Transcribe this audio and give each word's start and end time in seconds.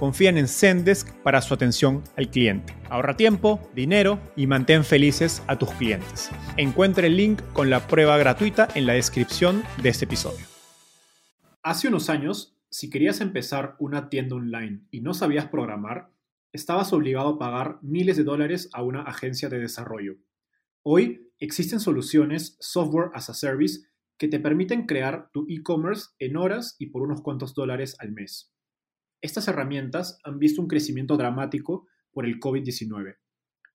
confían 0.00 0.38
en 0.38 0.48
Zendesk 0.48 1.12
para 1.22 1.42
su 1.42 1.52
atención 1.52 2.02
al 2.16 2.30
cliente. 2.30 2.74
Ahorra 2.88 3.18
tiempo, 3.18 3.60
dinero 3.74 4.18
y 4.34 4.46
mantén 4.46 4.82
felices 4.82 5.42
a 5.46 5.58
tus 5.58 5.70
clientes. 5.72 6.30
Encuentre 6.56 7.08
el 7.08 7.18
link 7.18 7.42
con 7.52 7.68
la 7.68 7.86
prueba 7.86 8.16
gratuita 8.16 8.66
en 8.74 8.86
la 8.86 8.94
descripción 8.94 9.62
de 9.82 9.90
este 9.90 10.06
episodio. 10.06 10.46
Hace 11.62 11.88
unos 11.88 12.08
años, 12.08 12.56
si 12.70 12.88
querías 12.88 13.20
empezar 13.20 13.76
una 13.78 14.08
tienda 14.08 14.36
online 14.36 14.80
y 14.90 15.02
no 15.02 15.12
sabías 15.12 15.48
programar, 15.50 16.10
estabas 16.50 16.94
obligado 16.94 17.28
a 17.28 17.38
pagar 17.38 17.78
miles 17.82 18.16
de 18.16 18.24
dólares 18.24 18.70
a 18.72 18.82
una 18.82 19.02
agencia 19.02 19.50
de 19.50 19.58
desarrollo. 19.58 20.14
Hoy 20.82 21.30
existen 21.38 21.78
soluciones 21.78 22.56
software 22.58 23.10
as 23.12 23.28
a 23.28 23.34
service 23.34 23.80
que 24.16 24.28
te 24.28 24.40
permiten 24.40 24.86
crear 24.86 25.28
tu 25.30 25.44
e-commerce 25.50 26.06
en 26.18 26.38
horas 26.38 26.76
y 26.78 26.86
por 26.86 27.02
unos 27.02 27.20
cuantos 27.20 27.52
dólares 27.52 27.96
al 27.98 28.12
mes. 28.12 28.50
Estas 29.22 29.48
herramientas 29.48 30.18
han 30.24 30.38
visto 30.38 30.62
un 30.62 30.68
crecimiento 30.68 31.18
dramático 31.18 31.86
por 32.10 32.24
el 32.24 32.40
COVID-19. 32.40 33.16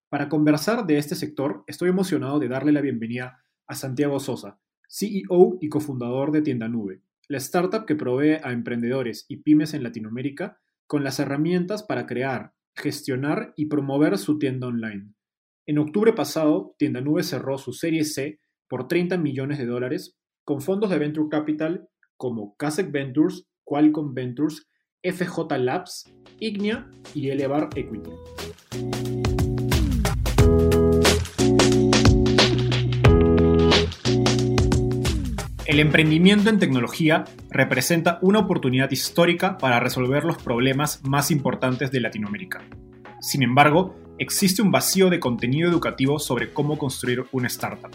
Para 0.09 0.27
conversar 0.27 0.87
de 0.87 0.97
este 0.97 1.13
sector, 1.13 1.63
estoy 1.67 1.89
emocionado 1.89 2.39
de 2.39 2.47
darle 2.47 2.71
la 2.71 2.81
bienvenida 2.81 3.43
a 3.67 3.75
Santiago 3.75 4.19
Sosa, 4.19 4.59
CEO 4.87 5.59
y 5.61 5.69
cofundador 5.69 6.31
de 6.31 6.41
Tienda 6.41 6.67
Nube, 6.67 7.03
la 7.27 7.37
startup 7.37 7.85
que 7.85 7.95
provee 7.95 8.39
a 8.43 8.53
emprendedores 8.53 9.25
y 9.27 9.37
pymes 9.37 9.75
en 9.75 9.83
Latinoamérica 9.83 10.57
con 10.87 11.03
las 11.03 11.19
herramientas 11.19 11.83
para 11.83 12.07
crear, 12.07 12.53
gestionar 12.75 13.53
y 13.55 13.65
promover 13.65 14.17
su 14.17 14.39
tienda 14.39 14.67
online. 14.67 15.13
En 15.67 15.77
octubre 15.77 16.13
pasado, 16.13 16.75
Tienda 16.79 17.01
Nube 17.01 17.21
cerró 17.21 17.59
su 17.59 17.71
serie 17.73 18.03
C 18.03 18.39
por 18.67 18.87
30 18.87 19.17
millones 19.19 19.59
de 19.59 19.67
dólares 19.67 20.17
con 20.43 20.61
fondos 20.61 20.89
de 20.89 20.97
Venture 20.97 21.29
Capital 21.29 21.87
como 22.17 22.55
Kasek 22.57 22.91
Ventures, 22.91 23.47
Qualcomm 23.63 24.15
Ventures 24.15 24.67
FJ 25.05 25.57
Labs, 25.59 26.11
Ignea 26.39 26.87
y 27.13 27.29
Elevar 27.29 27.69
Equity. 27.75 28.09
El 35.65 35.79
emprendimiento 35.79 36.49
en 36.49 36.57
tecnología 36.57 37.25
representa 37.49 38.17
una 38.21 38.39
oportunidad 38.39 38.89
histórica 38.91 39.57
para 39.57 39.79
resolver 39.79 40.23
los 40.23 40.37
problemas 40.37 41.01
más 41.03 41.31
importantes 41.31 41.91
de 41.91 41.99
Latinoamérica. 41.99 42.63
Sin 43.19 43.43
embargo, 43.43 43.95
existe 44.17 44.61
un 44.61 44.71
vacío 44.71 45.09
de 45.09 45.19
contenido 45.19 45.69
educativo 45.69 46.17
sobre 46.19 46.51
cómo 46.53 46.77
construir 46.77 47.25
una 47.31 47.47
startup. 47.47 47.91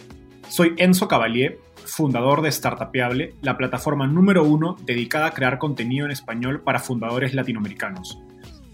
Soy 0.48 0.74
Enzo 0.76 1.08
Cavalier 1.08 1.58
fundador 1.90 2.40
de 2.40 2.52
Startupeable, 2.52 3.34
la 3.42 3.56
plataforma 3.56 4.06
número 4.06 4.44
uno 4.44 4.76
dedicada 4.84 5.26
a 5.26 5.30
crear 5.32 5.58
contenido 5.58 6.06
en 6.06 6.12
español 6.12 6.62
para 6.62 6.78
fundadores 6.78 7.34
latinoamericanos. 7.34 8.20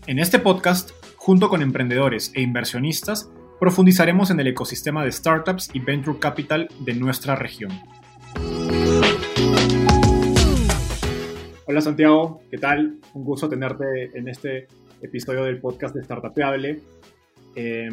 En 0.07 0.19
este 0.19 0.39
podcast, 0.39 0.91
junto 1.17 1.49
con 1.49 1.63
emprendedores 1.63 2.31
e 2.35 2.43
inversionistas, 2.43 3.31
profundizaremos 3.59 4.31
en 4.31 4.39
el 4.41 4.49
ecosistema 4.49 5.03
de 5.03 5.13
startups 5.13 5.71
y 5.73 5.81
venture 5.81 6.19
capital 6.19 6.69
de 6.81 6.95
nuestra 6.95 7.35
región. 7.35 7.73
Hola 11.67 11.81
Santiago, 11.81 12.43
¿qué 12.51 12.59
tal? 12.59 12.99
Un 13.15 13.25
gusto 13.25 13.49
tenerte 13.49 14.11
en 14.17 14.29
este 14.29 14.69
episodio 15.01 15.45
del 15.45 15.59
podcast 15.59 15.95
de 15.95 16.05
Startupeable. 16.05 16.81
Eh, 17.57 17.89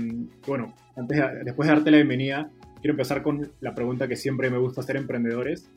bueno, 0.45 0.75
antes, 0.95 1.17
después 1.45 1.67
de 1.67 1.75
darte 1.75 1.91
la 1.91 1.97
bienvenida, 1.97 2.51
quiero 2.83 2.95
empezar 2.95 3.23
con 3.23 3.49
la 3.61 3.73
pregunta 3.73 4.09
que 4.09 4.17
siempre 4.17 4.49
me 4.49 4.57
gusta 4.57 4.81
hacer 4.81 4.97
emprendedores. 4.97 5.69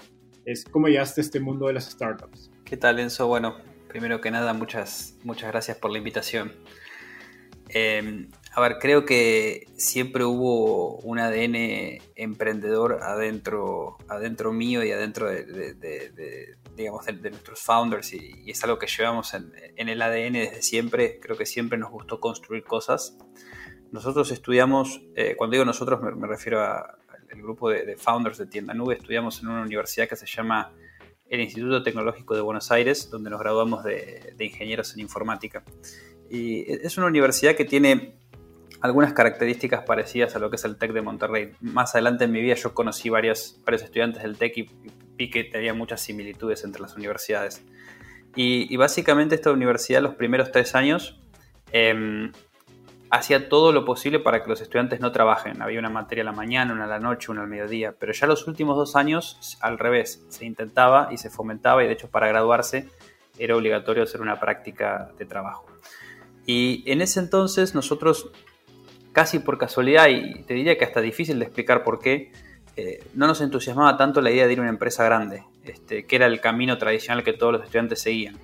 Es, 0.45 0.65
¿cómo 0.65 0.89
llegaste 0.89 1.21
a 1.21 1.23
este 1.23 1.39
mundo 1.39 1.69
de 1.69 1.75
las 1.75 1.85
startups? 1.89 2.51
¿Qué 2.65 2.77
tal, 2.77 2.99
Enzo? 2.99 3.29
Bueno, 3.29 3.59
primero 3.87 4.21
que 4.21 4.33
nada, 4.33 4.53
muchas, 4.55 5.17
muchas 5.23 5.53
gracias 5.53 5.77
por 5.77 5.93
la 5.93 5.99
invitación. 5.99 6.53
Em, 7.69 8.29
a 8.53 8.61
ver, 8.61 8.79
creo 8.81 9.05
que 9.05 9.69
siempre 9.77 10.25
hubo 10.25 10.97
un 10.97 11.21
ADN 11.21 12.03
emprendedor 12.17 12.99
adentro, 13.01 13.99
adentro 14.09 14.53
mío 14.53 14.83
y 14.83 14.91
adentro 14.91 15.31
de, 15.31 16.57
digamos, 16.75 17.07
de, 17.07 17.31
nuestros 17.31 17.61
founders 17.61 18.15
y, 18.15 18.51
es 18.51 18.65
algo 18.65 18.81
que 18.81 18.89
llevamos 18.89 19.33
en, 19.33 19.53
el 19.77 20.03
ADN 20.03 20.33
desde 20.33 20.61
siempre. 20.61 21.21
Creo 21.21 21.37
que 21.37 21.47
siempre 21.47 21.79
nos 21.79 21.93
gustó 21.93 22.19
construir 22.19 22.65
cosas 22.65 23.17
nosotros 23.97 24.31
estudiamos, 24.31 25.01
eh, 25.15 25.35
cuando 25.39 25.53
digo 25.53 25.65
nosotros 25.65 26.03
me, 26.03 26.27
refiero 26.27 26.63
al 26.63 27.43
grupo 27.43 27.71
de, 27.71 27.97
founders 27.97 28.37
de 28.37 28.45
Tienda 28.45 28.75
Nube, 28.75 28.95
estudiamos 28.95 29.41
en 29.41 29.49
una 29.49 29.63
universidad 29.63 30.07
que 30.07 30.17
se 30.17 30.27
llama 30.27 30.71
el 31.31 31.41
Instituto 31.41 31.83
Tecnológico 31.83 32.35
de 32.35 32.43
Buenos 32.43 32.71
Aires, 32.71 33.09
donde 33.09 33.31
nos 33.31 33.41
graduamos 33.41 33.83
de, 33.85 34.35
ingenieros 34.39 34.93
en 34.93 35.01
informática. 35.01 35.65
Y 36.29 36.71
es 36.71 36.99
una 36.99 37.07
universidad 37.07 37.55
que 37.57 37.65
tiene 37.65 38.19
algunas 38.83 39.15
características 39.15 39.85
parecidas 39.85 40.37
a 40.37 40.41
lo 40.41 40.51
que 40.51 40.57
es 40.57 40.65
el 40.67 40.77
TEC 40.77 40.93
de 40.93 41.01
Monterrey. 41.01 41.53
Más 41.63 41.95
adelante 41.95 42.25
en 42.25 42.33
mi 42.33 42.43
vida 42.43 42.55
yo 42.55 42.75
conocí 42.75 43.09
varios, 43.09 43.63
varios 43.65 43.83
estudiantes 43.83 44.23
del 44.23 44.37
TEC 44.37 44.59
y 44.59 44.71
vi 45.17 45.31
que 45.31 45.45
tenía 45.45 45.73
muchas 45.73 46.03
similitudes 46.03 46.65
entre 46.65 46.83
las 46.83 46.95
universidades. 46.97 47.65
Y, 48.35 48.77
básicamente 48.77 49.35
esta 49.35 49.51
universidad 49.53 50.03
los 50.03 50.17
primeros 50.17 50.53
tres 50.53 50.75
años 50.75 51.19
em, 51.73 52.31
hacía 53.11 53.49
todo 53.49 53.73
lo 53.73 53.85
posible 53.85 54.19
para 54.19 54.43
que 54.43 54.49
los 54.49 54.61
estudiantes 54.61 55.01
no 55.01 55.13
trabajen. 55.13 55.63
Había 55.63 55.79
una 55.79 55.91
materia 55.91 56.23
a 56.23 56.25
la 56.25 56.33
mañana, 56.33 56.73
una 56.73 56.85
a 56.85 56.89
la 56.89 56.99
noche, 56.99 57.31
una 57.31 57.43
al 57.43 57.49
mediodía. 57.49 57.95
Pero 57.99 58.13
ya 58.13 58.27
los 58.27 58.47
últimos 58.47 58.77
dos 58.77 58.97
años, 58.97 59.59
al 59.61 59.79
revés, 59.79 60.25
se 60.29 60.45
intentaba 60.45 61.09
y 61.11 61.19
se 61.19 61.31
fomentaba, 61.31 61.85
y 61.85 61.87
de 61.87 61.93
hecho 61.93 62.09
para 62.09 62.29
graduarse 62.29 62.89
era 63.39 63.55
obligatorio 63.57 64.03
hacer 64.03 64.21
una 64.21 64.41
práctica 64.41 65.11
de 65.19 65.27
trabajo. 65.27 65.67
Y 66.47 66.83
en 66.91 67.03
ese 67.03 67.21
entonces 67.21 67.75
nosotros, 67.75 68.31
casi 69.13 69.41
por 69.41 69.59
casualidad, 69.59 70.09
y 70.09 70.43
te 70.45 70.55
diría 70.55 70.79
que 70.79 70.85
hasta 70.85 71.01
difícil 71.01 71.39
de 71.39 71.45
explicar 71.45 71.83
por 71.83 72.01
qué, 72.01 72.33
eh, 72.77 73.05
no 73.15 73.27
nos 73.27 73.41
entusiasmaba 73.41 73.97
tanto 73.97 74.21
la 74.21 74.31
idea 74.31 74.47
de 74.47 74.53
ir 74.53 74.59
a 74.59 74.63
una 74.63 74.71
empresa 74.71 75.05
grande, 75.05 75.45
este, 75.65 76.05
que 76.07 76.17
era 76.17 76.27
el 76.27 76.41
camino 76.41 76.79
tradicional 76.79 77.25
que 77.25 77.33
todos 77.33 77.55
los 77.55 77.63
estudiantes 77.63 78.01
seguían 78.01 78.39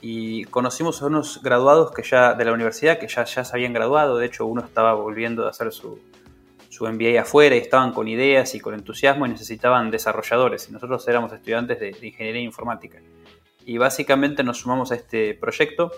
y 0.00 0.44
conocimos 0.44 1.02
a 1.02 1.06
unos 1.06 1.42
graduados 1.42 1.92
que 1.92 2.02
ya 2.02 2.34
de 2.34 2.44
la 2.44 2.52
universidad 2.52 2.98
que 2.98 3.08
ya, 3.08 3.24
ya 3.24 3.44
se 3.44 3.56
habían 3.56 3.72
graduado, 3.72 4.18
de 4.18 4.26
hecho 4.26 4.46
uno 4.46 4.62
estaba 4.62 4.94
volviendo 4.94 5.46
a 5.46 5.50
hacer 5.50 5.72
su, 5.72 5.98
su 6.68 6.86
MBA 6.86 7.20
afuera 7.20 7.56
y 7.56 7.58
estaban 7.58 7.92
con 7.92 8.06
ideas 8.06 8.54
y 8.54 8.60
con 8.60 8.74
entusiasmo 8.74 9.26
y 9.26 9.30
necesitaban 9.30 9.90
desarrolladores 9.90 10.68
y 10.68 10.72
nosotros 10.72 11.06
éramos 11.08 11.32
estudiantes 11.32 11.80
de, 11.80 11.88
ingeniería 11.88 12.42
informática. 12.42 13.00
Y 13.66 13.76
básicamente 13.78 14.42
nos 14.44 14.58
sumamos 14.58 14.92
a 14.92 14.94
este 14.94 15.34
proyecto 15.34 15.90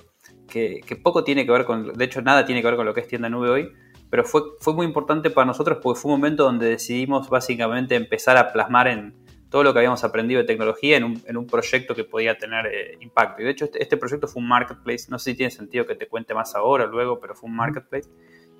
que, 0.49 0.81
que, 0.85 0.97
poco 0.97 1.23
tiene 1.23 1.45
que 1.45 1.53
ver 1.53 1.65
con, 1.65 1.93
de 1.93 2.05
hecho 2.05 2.23
nada 2.23 2.45
tiene 2.45 2.63
que 2.63 2.67
ver 2.67 2.77
con 2.77 2.87
lo 2.87 2.95
que 2.95 3.01
es 3.01 3.09
tienda 3.09 3.29
nube 3.29 3.51
hoy, 3.51 3.73
pero 4.09 4.25
fue, 4.25 4.43
fue 4.61 4.75
muy 4.75 4.87
importante 4.87 5.31
para 5.31 5.45
nosotros 5.45 5.79
porque 5.83 6.01
fue 6.01 6.13
un 6.13 6.21
momento 6.21 6.45
donde 6.45 6.67
decidimos 6.67 7.29
básicamente 7.29 7.95
empezar 7.95 8.37
a 8.37 8.53
plasmar 8.53 8.89
en, 8.89 9.15
todo 9.51 9.65
lo 9.65 9.73
que 9.73 9.81
habíamos 9.81 10.05
aprendido 10.05 10.41
de 10.41 10.47
tecnología 10.47 10.97
en 10.97 11.37
un, 11.37 11.47
proyecto 11.47 11.95
que 11.95 12.05
podía 12.05 12.39
tener 12.39 12.67
eh, 12.67 12.97
impacto. 13.01 13.43
Y 13.43 13.45
de 13.45 13.51
hecho 13.51 13.65
este, 13.65 13.83
este, 13.83 13.97
proyecto 13.97 14.29
fue 14.29 14.43
un 14.43 14.49
marketplace, 14.49 15.07
no 15.09 15.19
sé 15.19 15.33
si 15.33 15.37
tiene 15.37 15.51
sentido 15.51 15.87
que 15.87 15.97
te 15.97 16.07
cuente 16.07 16.35
más 16.35 16.55
ahora 16.55 16.85
o 16.85 16.87
luego, 16.87 17.21
pero 17.21 17.35
fue 17.35 17.51
un 17.51 17.57
marketplace 17.57 18.09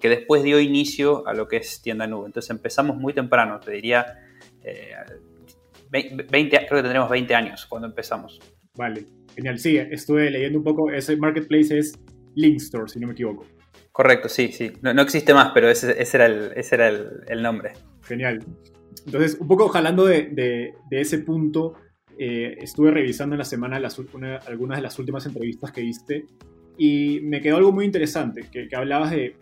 que 0.01 0.09
después 0.09 0.43
dio 0.43 0.59
inicio 0.59 1.27
a 1.27 1.35
lo 1.35 1.47
que 1.47 1.59
es 1.59 1.81
tienda 1.83 2.07
nube. 2.07 2.27
Entonces 2.27 2.51
empezamos 2.51 2.97
muy 2.97 3.13
temprano, 3.13 3.61
te 3.61 3.71
diría 3.73 4.19
20, 5.91 6.27
creo 6.31 6.69
que 6.69 6.83
tendremos 6.83 7.11
20 7.11 7.35
años 7.35 7.67
cuando 7.67 7.89
empezamos. 7.89 8.41
Vale, 8.75 9.05
genial. 9.35 9.59
Sí, 9.59 9.77
estuve 9.77 10.31
leyendo 10.31 10.59
un 10.59 10.65
poco, 10.65 10.91
ese 10.91 11.17
marketplace 11.17 11.79
es 11.79 11.99
Linkstore, 12.35 12.89
si 12.89 13.01
no 13.01 13.09
me 13.09 13.13
equivoco. 13.13 13.47
Correcto, 13.93 14.29
sí, 14.29 14.53
sí. 14.53 14.73
No, 14.83 15.03
existe 15.03 15.35
más, 15.35 15.51
pero 15.53 15.69
ese, 15.69 15.97
era, 16.15 16.27
el, 16.27 16.53
ese 16.55 16.75
era 16.77 16.89
el, 16.89 17.43
nombre. 17.43 17.73
Genial. 18.03 18.41
Entonces, 19.07 19.39
un 19.41 19.49
poco 19.49 19.69
jalando 19.69 20.05
de, 20.05 20.75
ese 20.91 21.19
punto, 21.19 21.75
eh, 22.19 22.57
estuve 22.61 22.91
revisando 22.91 23.35
en 23.35 23.39
la 23.39 23.45
semana 23.45 23.81
algunas 24.47 24.79
de 24.79 24.83
las 24.83 24.99
últimas 24.99 25.27
entrevistas 25.27 25.73
que 25.73 25.83
viste 25.83 26.27
y 26.77 27.21
me 27.23 27.41
quedó 27.41 27.57
algo 27.57 27.73
muy 27.73 27.85
interesante, 27.85 28.49
que, 28.51 28.69
hablabas 28.75 29.11
de 29.11 29.37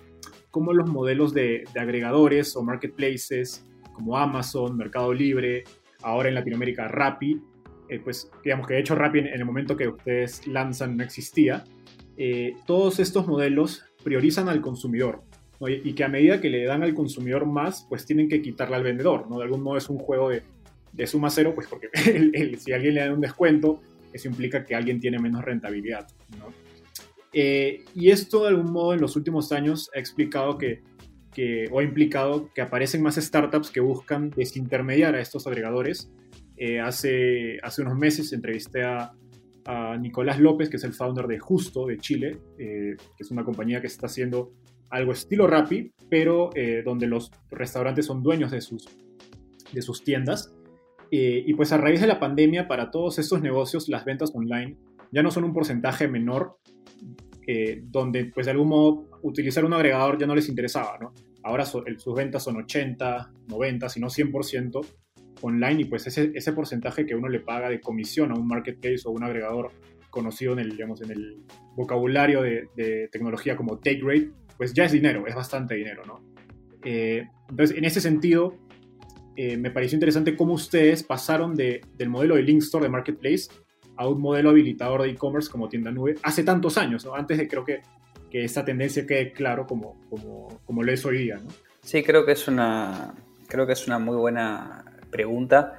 cómo 0.51 0.73
los 0.73 0.89
modelos 0.89 1.33
de, 1.33 1.65
agregadores 1.79 2.57
o 2.57 2.63
marketplaces 2.63 3.65
como 3.93 4.17
Amazon, 4.17 4.77
Mercado 4.77 5.13
Libre, 5.13 5.65
ahora 6.03 6.29
en 6.29 6.35
Latinoamérica 6.35 6.89
Rappi, 6.89 7.41
eh, 7.89 8.01
pues 8.03 8.31
digamos 8.45 8.67
que 8.67 8.75
de 8.75 8.81
hecho 8.81 8.95
Rappi 8.95 9.21
en, 9.21 9.27
el 9.27 9.45
momento 9.45 9.77
que 9.77 9.89
ustedes 9.89 10.47
lanzan 10.47 10.97
no 10.97 11.05
existía, 11.05 11.65
eh, 12.17 12.55
todos 12.67 12.99
estos 12.99 13.27
modelos 13.27 13.85
priorizan 14.03 14.49
al 14.49 14.61
consumidor 14.61 15.23
y, 15.61 15.93
que 15.95 16.05
a 16.05 16.09
medida 16.09 16.41
que 16.41 16.51
le 16.51 16.65
dan 16.65 16.83
al 16.83 16.95
consumidor 16.95 17.47
más, 17.47 17.87
pues 17.89 18.07
tienen 18.07 18.29
que 18.29 18.41
quitarle 18.41 18.77
al 18.77 18.85
vendedor. 18.85 19.29
¿no? 19.29 19.39
De 19.39 19.45
algún 19.45 19.63
modo 19.63 19.77
es 19.77 19.89
un 19.89 19.99
juego 19.99 20.31
de, 20.31 20.43
de 20.93 21.07
suma 21.07 21.31
cero, 21.31 21.53
pues 21.55 21.67
porque 21.67 21.89
si 22.59 22.73
alguien 22.73 22.95
le 22.95 23.01
da 23.01 23.13
un 23.13 23.21
descuento, 23.21 23.81
eso 24.13 24.29
implica 24.29 24.65
que 24.65 24.75
alguien 24.75 25.01
tiene 25.01 25.19
menos 25.19 25.45
rentabilidad. 25.45 26.07
¿no? 26.39 26.53
Eh, 27.33 27.85
y 27.95 28.11
esto 28.11 28.43
de 28.43 28.49
algún 28.49 28.73
modo 28.73 28.95
en 28.95 29.01
los 29.01 29.17
últimos 29.17 29.53
años 29.53 29.91
ha 29.95 29.99
explicado 29.99 30.57
que, 30.59 30.83
que, 31.33 31.67
o 31.71 31.81
ha 31.81 31.83
implicado 31.83 32.51
que 32.55 32.61
aparecen 32.61 33.03
más 33.03 33.17
startups 33.17 33.71
que 33.71 33.81
buscan 33.81 34.31
desintermediar 34.31 35.15
a 35.15 35.21
estos 35.21 35.47
agregadores. 35.47 36.11
Eh, 36.57 36.81
hace, 36.81 37.59
hace 37.63 37.83
unos 37.83 37.97
meses 37.97 38.33
entrevisté 38.33 38.83
a, 38.83 39.13
a, 39.67 39.97
Nicolás 39.97 40.41
López, 40.41 40.69
que 40.69 40.77
es 40.79 40.85
el 40.85 40.95
founder 40.95 41.27
de 41.27 41.39
Justo 41.39 41.87
de 41.87 41.99
Chile, 41.99 42.39
eh, 42.59 42.97
que 42.99 43.23
es 43.23 43.31
una 43.31 43.45
compañía 43.45 43.81
que 43.81 43.87
está 43.87 44.07
haciendo 44.07 44.53
algo 44.91 45.13
estilo 45.13 45.47
Rappi, 45.47 45.93
pero 46.09 46.51
donde 46.85 47.07
los 47.07 47.31
restaurantes 47.51 48.07
son 48.07 48.23
dueños 48.23 48.51
de 48.51 48.61
sus, 48.61 48.89
de 49.73 49.83
sus 49.83 50.03
tiendas. 50.03 50.53
y 51.11 51.53
pues 51.55 51.73
a 51.73 51.79
raíz 51.79 52.01
de 52.01 52.07
la 52.07 52.19
pandemia, 52.19 52.69
para 52.69 52.91
todos 52.91 53.19
estos 53.19 53.41
negocios, 53.43 53.89
las 53.89 54.05
ventas 54.05 54.33
online 54.35 54.77
ya 55.11 55.23
no 55.23 55.31
son 55.31 55.45
un 55.45 55.53
porcentaje 55.53 56.09
menor 56.09 56.59
eh, 57.47 57.81
donde 57.83 58.27
pues 58.27 58.47
de 58.47 58.53
algún 58.53 58.69
modo 58.69 59.09
utilizar 59.23 59.65
un 59.65 59.73
agregador 59.73 60.19
ya 60.19 60.27
no 60.27 60.35
les 60.35 60.49
interesaba, 60.49 60.99
¿no? 61.01 61.15
Ahora 61.43 61.65
sus 61.65 62.15
ventas 62.15 62.43
son 62.43 62.57
80, 62.57 63.33
90, 63.49 63.89
si 63.89 64.01
no 64.01 64.09
100% 64.09 64.87
online 65.41 65.83
y 65.83 65.85
pues 65.87 66.07
ese, 66.07 66.31
ese 66.35 66.53
porcentaje 66.53 67.07
que 67.07 67.15
uno 67.15 67.29
le 67.29 67.41
paga 67.41 67.71
de 67.71 67.81
comisión 67.81 68.33
a 68.33 68.35
un 68.35 68.47
marketplace 68.47 69.03
o 69.07 69.13
un 69.13 69.25
agregador 69.25 69.71
conocido 70.11 70.53
en 70.55 70.61
el, 70.61 70.71
digamos, 70.73 71.03
en 71.03 71.11
el 71.11 71.43
vocabulario 71.77 72.43
de, 72.43 73.09
tecnología 73.11 73.57
como 73.57 73.79
take 73.79 74.01
rate, 74.03 74.31
pues 74.57 74.73
ya 74.75 74.85
es 74.85 74.93
dinero, 74.93 75.27
es 75.27 75.35
bastante 75.35 75.75
dinero, 75.75 76.03
¿no? 76.07 76.21
Eh, 76.85 77.27
entonces, 77.49 77.77
en 77.77 77.85
ese 77.85 78.01
sentido, 78.01 78.57
eh, 79.37 79.57
me 79.57 79.71
pareció 79.71 79.97
interesante 79.97 80.37
cómo 80.37 80.55
ustedes 80.55 81.03
pasaron 81.03 81.55
de, 81.55 81.81
del 81.97 82.09
modelo 82.09 82.35
de 82.37 82.43
Link 82.43 82.63
Store 82.63 82.85
de 82.85 82.91
Marketplace 82.91 83.49
a 83.97 84.09
un 84.09 84.21
modelo 84.21 84.51
habilitador 84.51 85.03
de 85.03 85.11
e-commerce 85.11 85.51
como 85.51 85.69
tienda 85.69 85.91
nube 85.91 86.17
hace 86.23 86.45
tantos 86.45 86.79
años, 86.79 87.05
¿no? 87.05 87.15
antes 87.15 87.39
de 87.39 87.49
creo 87.49 87.65
que, 87.65 87.83
que 88.31 88.45
esa 88.45 88.65
tendencia 88.65 89.07
quede 89.07 89.33
claro 89.33 89.67
como, 89.67 90.01
como, 90.09 90.61
como 90.65 90.83
lo 90.83 90.93
es 90.93 91.05
hoy 91.05 91.19
día. 91.19 91.37
¿no? 91.37 91.49
Sí, 91.83 92.03
creo 92.03 92.25
que 92.27 92.33
es 92.33 92.47
una, 92.49 93.15
creo 93.47 93.67
que 93.67 93.73
es 93.73 93.87
una 93.87 93.99
muy 93.99 94.17
buena 94.17 94.85
pregunta. 95.11 95.79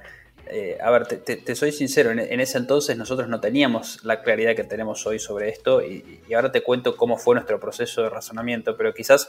Eh, 0.52 0.78
a 0.82 0.90
ver, 0.90 1.06
te, 1.06 1.54
soy 1.54 1.70
sincero, 1.70 2.10
en, 2.10 2.40
ese 2.40 2.58
entonces 2.58 2.96
nosotros 2.96 3.28
no 3.28 3.40
teníamos 3.40 4.04
la 4.04 4.20
claridad 4.20 4.56
que 4.56 4.64
tenemos 4.64 5.06
hoy 5.06 5.20
sobre 5.20 5.48
esto 5.48 5.80
y, 5.80 6.20
ahora 6.34 6.50
te 6.50 6.62
cuento 6.62 6.96
cómo 6.96 7.16
fue 7.16 7.36
nuestro 7.36 7.60
proceso 7.60 8.02
de 8.02 8.10
razonamiento, 8.10 8.76
pero 8.76 8.92
quizás 8.92 9.28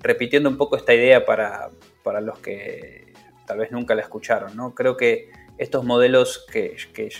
repitiendo 0.00 0.50
un 0.50 0.58
poco 0.58 0.76
esta 0.76 0.92
idea 0.92 1.24
para, 1.24 1.70
para 2.02 2.20
los 2.20 2.38
que 2.40 3.14
tal 3.46 3.58
vez 3.58 3.72
nunca 3.72 3.94
la 3.94 4.02
escucharon, 4.02 4.54
¿no? 4.54 4.74
Creo 4.74 4.96
que 4.98 5.30
estos 5.56 5.84
modelos 5.84 6.46
que, 6.50 6.76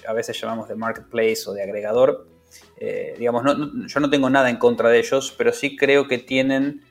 a 0.06 0.12
veces 0.12 0.40
llamamos 0.40 0.68
de 0.68 0.74
marketplace 0.74 1.42
o 1.46 1.52
de 1.52 1.62
agregador, 1.62 2.26
eh, 2.78 3.14
digamos, 3.18 3.44
yo 3.86 4.00
no 4.00 4.10
tengo 4.10 4.28
nada 4.30 4.50
en 4.50 4.56
contra 4.56 4.90
de 4.90 4.98
ellos, 4.98 5.34
pero 5.36 5.52
sí 5.52 5.76
creo 5.76 6.08
que 6.08 6.18
tienen 6.18 6.82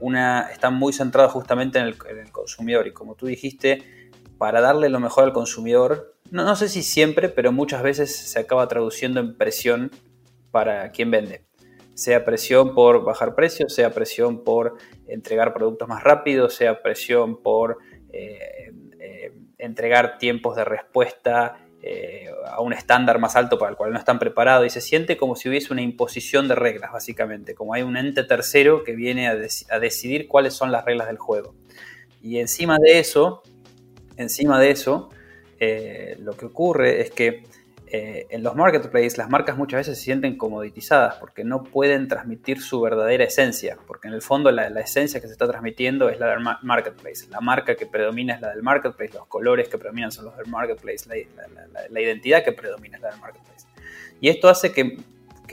una, 0.00 0.48
están 0.52 0.74
muy 0.74 0.92
centrados 0.92 1.32
justamente 1.32 1.78
en 1.78 1.86
el, 1.86 1.96
consumidor 2.32 2.86
y 2.86 2.92
como 2.92 3.14
tú 3.14 3.26
dijiste, 3.26 4.03
para 4.38 4.60
darle 4.60 4.88
lo 4.88 5.00
mejor 5.00 5.24
al 5.24 5.32
consumidor, 5.32 6.14
no, 6.30 6.44
no 6.44 6.56
sé 6.56 6.68
si 6.68 6.82
siempre, 6.82 7.28
pero 7.28 7.52
muchas 7.52 7.82
veces 7.82 8.16
se 8.16 8.38
acaba 8.38 8.66
traduciendo 8.68 9.20
en 9.20 9.36
presión 9.36 9.90
para 10.50 10.90
quien 10.90 11.10
vende. 11.10 11.44
Sea 11.94 12.24
presión 12.24 12.74
por 12.74 13.04
bajar 13.04 13.34
precios, 13.34 13.72
sea 13.72 13.90
presión 13.90 14.42
por 14.42 14.76
entregar 15.06 15.54
productos 15.54 15.88
más 15.88 16.02
rápidos, 16.02 16.54
sea 16.54 16.82
presión 16.82 17.40
por 17.40 17.78
eh, 18.12 18.72
entregar 19.58 20.18
tiempos 20.18 20.56
de 20.56 20.64
respuesta 20.64 21.58
eh, 21.82 22.28
a 22.46 22.60
un 22.60 22.72
estándar 22.72 23.18
más 23.18 23.36
alto 23.36 23.58
para 23.58 23.70
el 23.70 23.76
cual 23.76 23.92
no 23.92 23.98
están 23.98 24.18
preparados. 24.18 24.66
Y 24.66 24.70
se 24.70 24.80
siente 24.80 25.16
como 25.16 25.36
si 25.36 25.48
hubiese 25.48 25.72
una 25.72 25.82
imposición 25.82 26.48
de 26.48 26.54
reglas, 26.54 26.92
básicamente, 26.92 27.54
como 27.54 27.74
hay 27.74 27.82
un 27.82 27.96
ente 27.96 28.24
tercero 28.24 28.84
que 28.84 28.94
viene 28.94 29.28
a, 29.28 29.36
decidir 29.78 30.28
cuáles 30.28 30.54
son 30.54 30.70
las 30.72 30.84
reglas 30.84 31.08
del 31.08 31.18
juego. 31.18 31.54
Y 32.22 32.38
encima 32.38 32.78
de 32.78 32.98
eso, 33.00 33.42
encima 34.16 34.60
de 34.60 34.70
eso, 34.70 35.10
eh, 35.60 36.16
lo 36.20 36.36
que 36.36 36.46
ocurre 36.46 37.00
es 37.00 37.10
que 37.10 37.44
eh, 37.96 38.26
en 38.30 38.42
los 38.42 38.56
marketplaces 38.56 39.18
las 39.18 39.30
marcas 39.30 39.56
muchas 39.56 39.78
veces 39.78 39.98
se 39.98 40.04
sienten 40.04 40.36
comoditizadas 40.36 41.14
porque 41.14 41.44
no 41.44 41.62
pueden 41.62 42.08
transmitir 42.08 42.60
su 42.60 42.80
verdadera 42.80 43.22
esencia, 43.22 43.78
porque 43.86 44.08
en 44.08 44.14
el 44.14 44.20
fondo 44.20 44.50
la, 44.50 44.66
esencia 44.80 45.20
que 45.20 45.28
se 45.28 45.32
está 45.32 45.46
transmitiendo 45.46 46.08
es 46.08 46.18
la 46.18 46.30
del 46.30 46.40
marketplace, 46.62 47.28
la 47.30 47.40
marca 47.40 47.76
que 47.76 47.86
predomina 47.86 48.34
es 48.34 48.40
la 48.40 48.50
del 48.50 48.64
marketplace, 48.64 49.12
los 49.14 49.28
colores 49.28 49.68
que 49.68 49.78
predominan 49.78 50.10
son 50.10 50.24
los 50.24 50.36
del 50.36 50.48
marketplace, 50.48 51.08
la, 51.88 52.00
identidad 52.00 52.42
que 52.42 52.50
predomina 52.50 52.96
es 52.96 53.02
la 53.02 53.10
del 53.10 53.20
marketplace. 53.20 53.66
Y 54.20 54.28
esto 54.28 54.48
hace 54.48 54.72
que, 54.72 54.98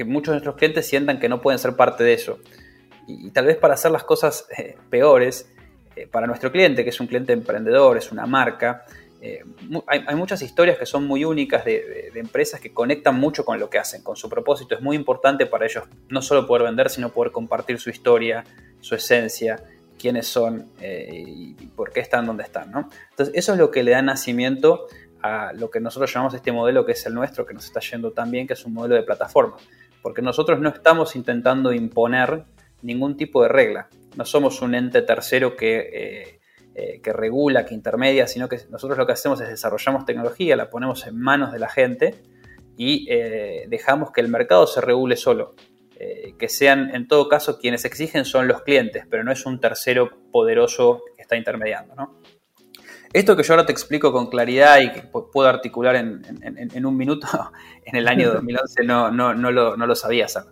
muchos 0.03 0.31
de 0.31 0.37
nuestros 0.37 0.55
clientes 0.55 0.87
sientan 0.87 1.19
que 1.19 1.29
no 1.29 1.41
pueden 1.41 1.59
ser 1.59 1.75
parte 1.75 2.03
de 2.03 2.13
eso. 2.13 2.39
Y, 3.05 3.29
tal 3.29 3.45
vez 3.45 3.57
para 3.57 3.75
hacer 3.75 3.91
las 3.91 4.03
cosas 4.03 4.47
eh, 4.57 4.77
peores, 4.89 5.47
eh, 6.01 6.07
para 6.07 6.27
nuestro 6.27 6.51
cliente, 6.51 6.83
que 6.83 6.89
es 6.89 6.99
un 6.99 7.07
cliente 7.07 7.33
emprendedor, 7.33 7.97
es 7.97 8.11
una 8.11 8.25
marca, 8.25 8.85
eh, 9.23 9.43
hay, 9.85 10.15
muchas 10.15 10.41
historias 10.41 10.79
que 10.79 10.87
son 10.87 11.05
muy 11.05 11.23
únicas 11.23 11.63
de, 11.63 12.11
empresas 12.15 12.59
que 12.59 12.73
conectan 12.73 13.19
mucho 13.19 13.45
con 13.45 13.59
lo 13.59 13.69
que 13.69 13.77
hacen, 13.77 14.01
con 14.01 14.15
su 14.15 14.27
propósito. 14.27 14.73
Es 14.73 14.81
muy 14.81 14.95
importante 14.95 15.45
para 15.45 15.65
ellos 15.65 15.83
no 16.09 16.23
solo 16.23 16.47
poder 16.47 16.63
vender, 16.63 16.89
sino 16.89 17.09
poder 17.09 17.31
compartir 17.31 17.79
su 17.79 17.91
historia, 17.91 18.43
su 18.79 18.95
esencia, 18.95 19.63
quiénes 19.99 20.25
son 20.25 20.71
eh, 20.81 21.23
y, 21.23 21.53
por 21.67 21.91
qué 21.91 21.99
están 21.99 22.25
donde 22.25 22.43
están. 22.43 22.71
Entonces, 23.11 23.35
eso 23.35 23.53
es 23.53 23.59
lo 23.59 23.69
que 23.69 23.83
le 23.83 23.91
da 23.91 24.01
nacimiento 24.01 24.87
a 25.21 25.53
lo 25.53 25.69
que 25.69 25.79
nosotros 25.79 26.11
llamamos 26.11 26.33
este 26.33 26.51
modelo 26.51 26.83
que 26.83 26.93
es 26.93 27.05
el 27.05 27.13
nuestro, 27.13 27.45
que 27.45 27.53
nos 27.53 27.65
está 27.65 27.79
yendo 27.79 28.11
tan 28.13 28.31
bien, 28.31 28.47
que 28.47 28.53
es 28.53 28.65
un 28.65 28.73
modelo 28.73 28.95
de 28.95 29.03
plataforma. 29.03 29.55
Porque 30.01 30.23
nosotros 30.23 30.59
no 30.59 30.69
estamos 30.69 31.15
intentando 31.15 31.71
imponer 31.73 32.43
ningún 32.81 33.17
tipo 33.17 33.43
de 33.43 33.49
regla. 33.49 33.89
No 34.15 34.25
somos 34.25 34.61
un 34.61 34.75
ente 34.75 35.01
tercero 35.01 35.55
que... 35.55 35.89
Eh, 35.93 36.41
eh, 36.73 37.01
que 37.03 37.11
regula, 37.11 37.65
que 37.65 37.73
intermedia, 37.73 38.27
sino 38.27 38.47
que 38.47 38.57
nosotros 38.69 38.97
lo 38.97 39.05
que 39.05 39.11
hacemos 39.11 39.41
es 39.41 39.49
desarrollamos 39.49 40.05
tecnología, 40.05 40.55
la 40.55 40.69
ponemos 40.69 41.05
en 41.05 41.19
manos 41.19 41.51
de 41.51 41.59
la 41.59 41.67
gente 41.67 42.23
y 42.77 43.07
eh, 43.09 43.65
dejamos 43.67 44.11
que 44.11 44.21
el 44.21 44.29
mercado 44.29 44.65
se 44.67 44.79
regule 44.79 45.17
solo. 45.17 45.53
Eh, 45.97 46.33
que 46.39 46.47
sean, 46.47 46.95
en 46.95 47.09
todo 47.09 47.27
caso, 47.27 47.59
quienes 47.59 47.83
exigen 47.83 48.23
son 48.23 48.47
los 48.47 48.61
clientes, 48.61 49.03
pero 49.09 49.23
no 49.23 49.33
es 49.33 49.45
un 49.45 49.59
tercero 49.59 50.09
poderoso 50.31 51.03
que 51.17 51.21
está 51.21 51.35
intermediando. 51.35 51.93
Esto 53.11 53.35
que 53.35 53.43
yo 53.43 53.53
ahora 53.53 53.65
te 53.65 53.73
explico 53.73 54.13
con 54.13 54.27
claridad 54.27 54.79
y 54.79 54.93
que 54.93 55.01
puedo 55.01 55.49
articular 55.49 55.97
en, 55.97 56.85
un 56.85 56.95
minuto, 56.95 57.27
en 57.85 57.97
el 57.97 58.07
año 58.07 58.31
2011 58.33 58.83
no, 58.85 59.11
no, 59.11 59.33
no, 59.33 59.51
lo, 59.51 59.75
no 59.75 59.85
lo 59.85 59.95
sabía 59.95 60.25
hacer. 60.25 60.43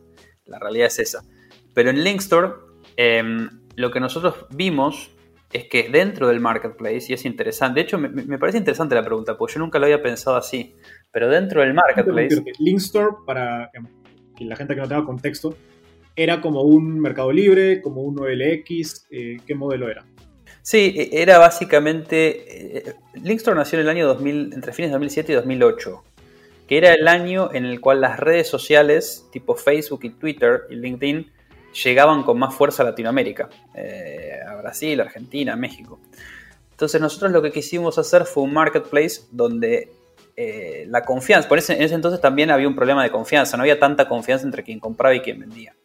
La 0.46 0.60
realidad 0.60 0.88
es 0.88 1.00
esa. 1.00 1.24
Pero 1.74 1.90
en 1.90 2.04
Linkstore, 2.04 2.54
em, 2.98 3.50
lo 3.76 3.92
que 3.92 4.00
nosotros 4.00 4.46
vimos 4.52 5.12
es 5.52 5.66
que 5.66 5.90
dentro 5.90 6.28
del 6.28 6.40
marketplace, 6.40 7.08
y 7.10 7.14
es 7.14 7.26
interesante, 7.26 7.80
de 7.80 7.86
hecho 7.86 7.98
me, 7.98 8.38
parece 8.38 8.58
interesante 8.58 8.94
la 8.94 9.04
pregunta, 9.04 9.38
porque 9.38 9.56
yo 9.56 9.60
nunca 9.60 9.80
lo 9.80 9.86
había 9.86 10.02
pensado 10.02 10.36
así, 10.36 10.76
pero 11.12 11.28
dentro 11.30 11.62
del 11.62 11.74
marketplace... 11.74 12.44
Linkstore, 12.60 13.18
para 13.26 13.72
que 14.36 14.46
la 14.46 14.56
gente 14.56 14.76
que 14.76 14.82
no 14.82 14.88
tenga 14.88 15.06
contexto, 15.06 15.56
era 16.16 16.42
como 16.42 16.62
un 16.62 17.00
Mercado 17.00 17.32
Libre, 17.32 17.82
como 17.82 18.02
un 18.02 18.20
OLX, 18.20 19.08
eh, 19.10 19.38
¿qué 19.46 19.56
modelo 19.56 19.90
era? 19.90 20.06
Sí, 20.62 20.94
e, 20.96 21.22
era 21.22 21.40
básicamente... 21.40 22.78
Eh, 22.78 22.94
Linkstore 23.24 23.58
nació 23.58 23.80
en 23.80 23.86
el 23.86 23.90
año 23.90 24.08
2000, 24.08 24.54
entre 24.54 24.72
fines 24.72 24.92
de 24.92 24.94
2007 24.94 25.32
y 25.32 25.36
2008, 25.36 26.04
que 26.68 26.78
era 26.78 26.94
el 26.94 27.08
año 27.08 27.50
en 27.54 27.66
el 27.66 27.80
cual 27.82 28.02
las 28.02 28.20
redes 28.20 28.48
sociales 28.48 29.28
tipo 29.32 29.56
Facebook 29.56 30.02
y 30.04 30.12
Twitter 30.12 30.64
y 30.70 30.76
LinkedIn 30.76 31.32
llegaban 31.74 32.24
con 32.24 32.40
más 32.40 32.54
fuerza 32.54 32.84
a 32.84 32.88
Latinoamérica, 32.88 33.50
eh, 33.74 34.40
a 34.48 34.56
Brasil, 34.56 35.00
Argentina, 35.02 35.56
México. 35.56 36.00
Entonces 36.72 37.02
nosotros 37.02 37.32
lo 37.32 37.42
que 37.42 37.52
quisimos 37.52 37.98
hacer 37.98 38.26
fue 38.26 38.44
un 38.44 38.54
marketplace 38.54 39.24
donde 39.32 39.92
eh, 40.36 40.86
la 40.88 41.04
confianza. 41.04 41.50
Por 41.50 41.58
ese, 41.58 41.74
en 41.74 41.82
ese 41.82 41.96
entonces 41.96 42.22
también 42.22 42.52
había 42.52 42.68
un 42.68 42.76
problema 42.76 43.04
de 43.04 43.12
confianza, 43.12 43.58
no 43.58 43.64
había 43.64 43.80
tanta 43.80 44.08
confianza 44.08 44.46
entre 44.46 44.64
quien 44.64 44.80
compraba 44.80 45.14
y 45.14 45.20
quien 45.20 45.40
vendía. 45.40 45.76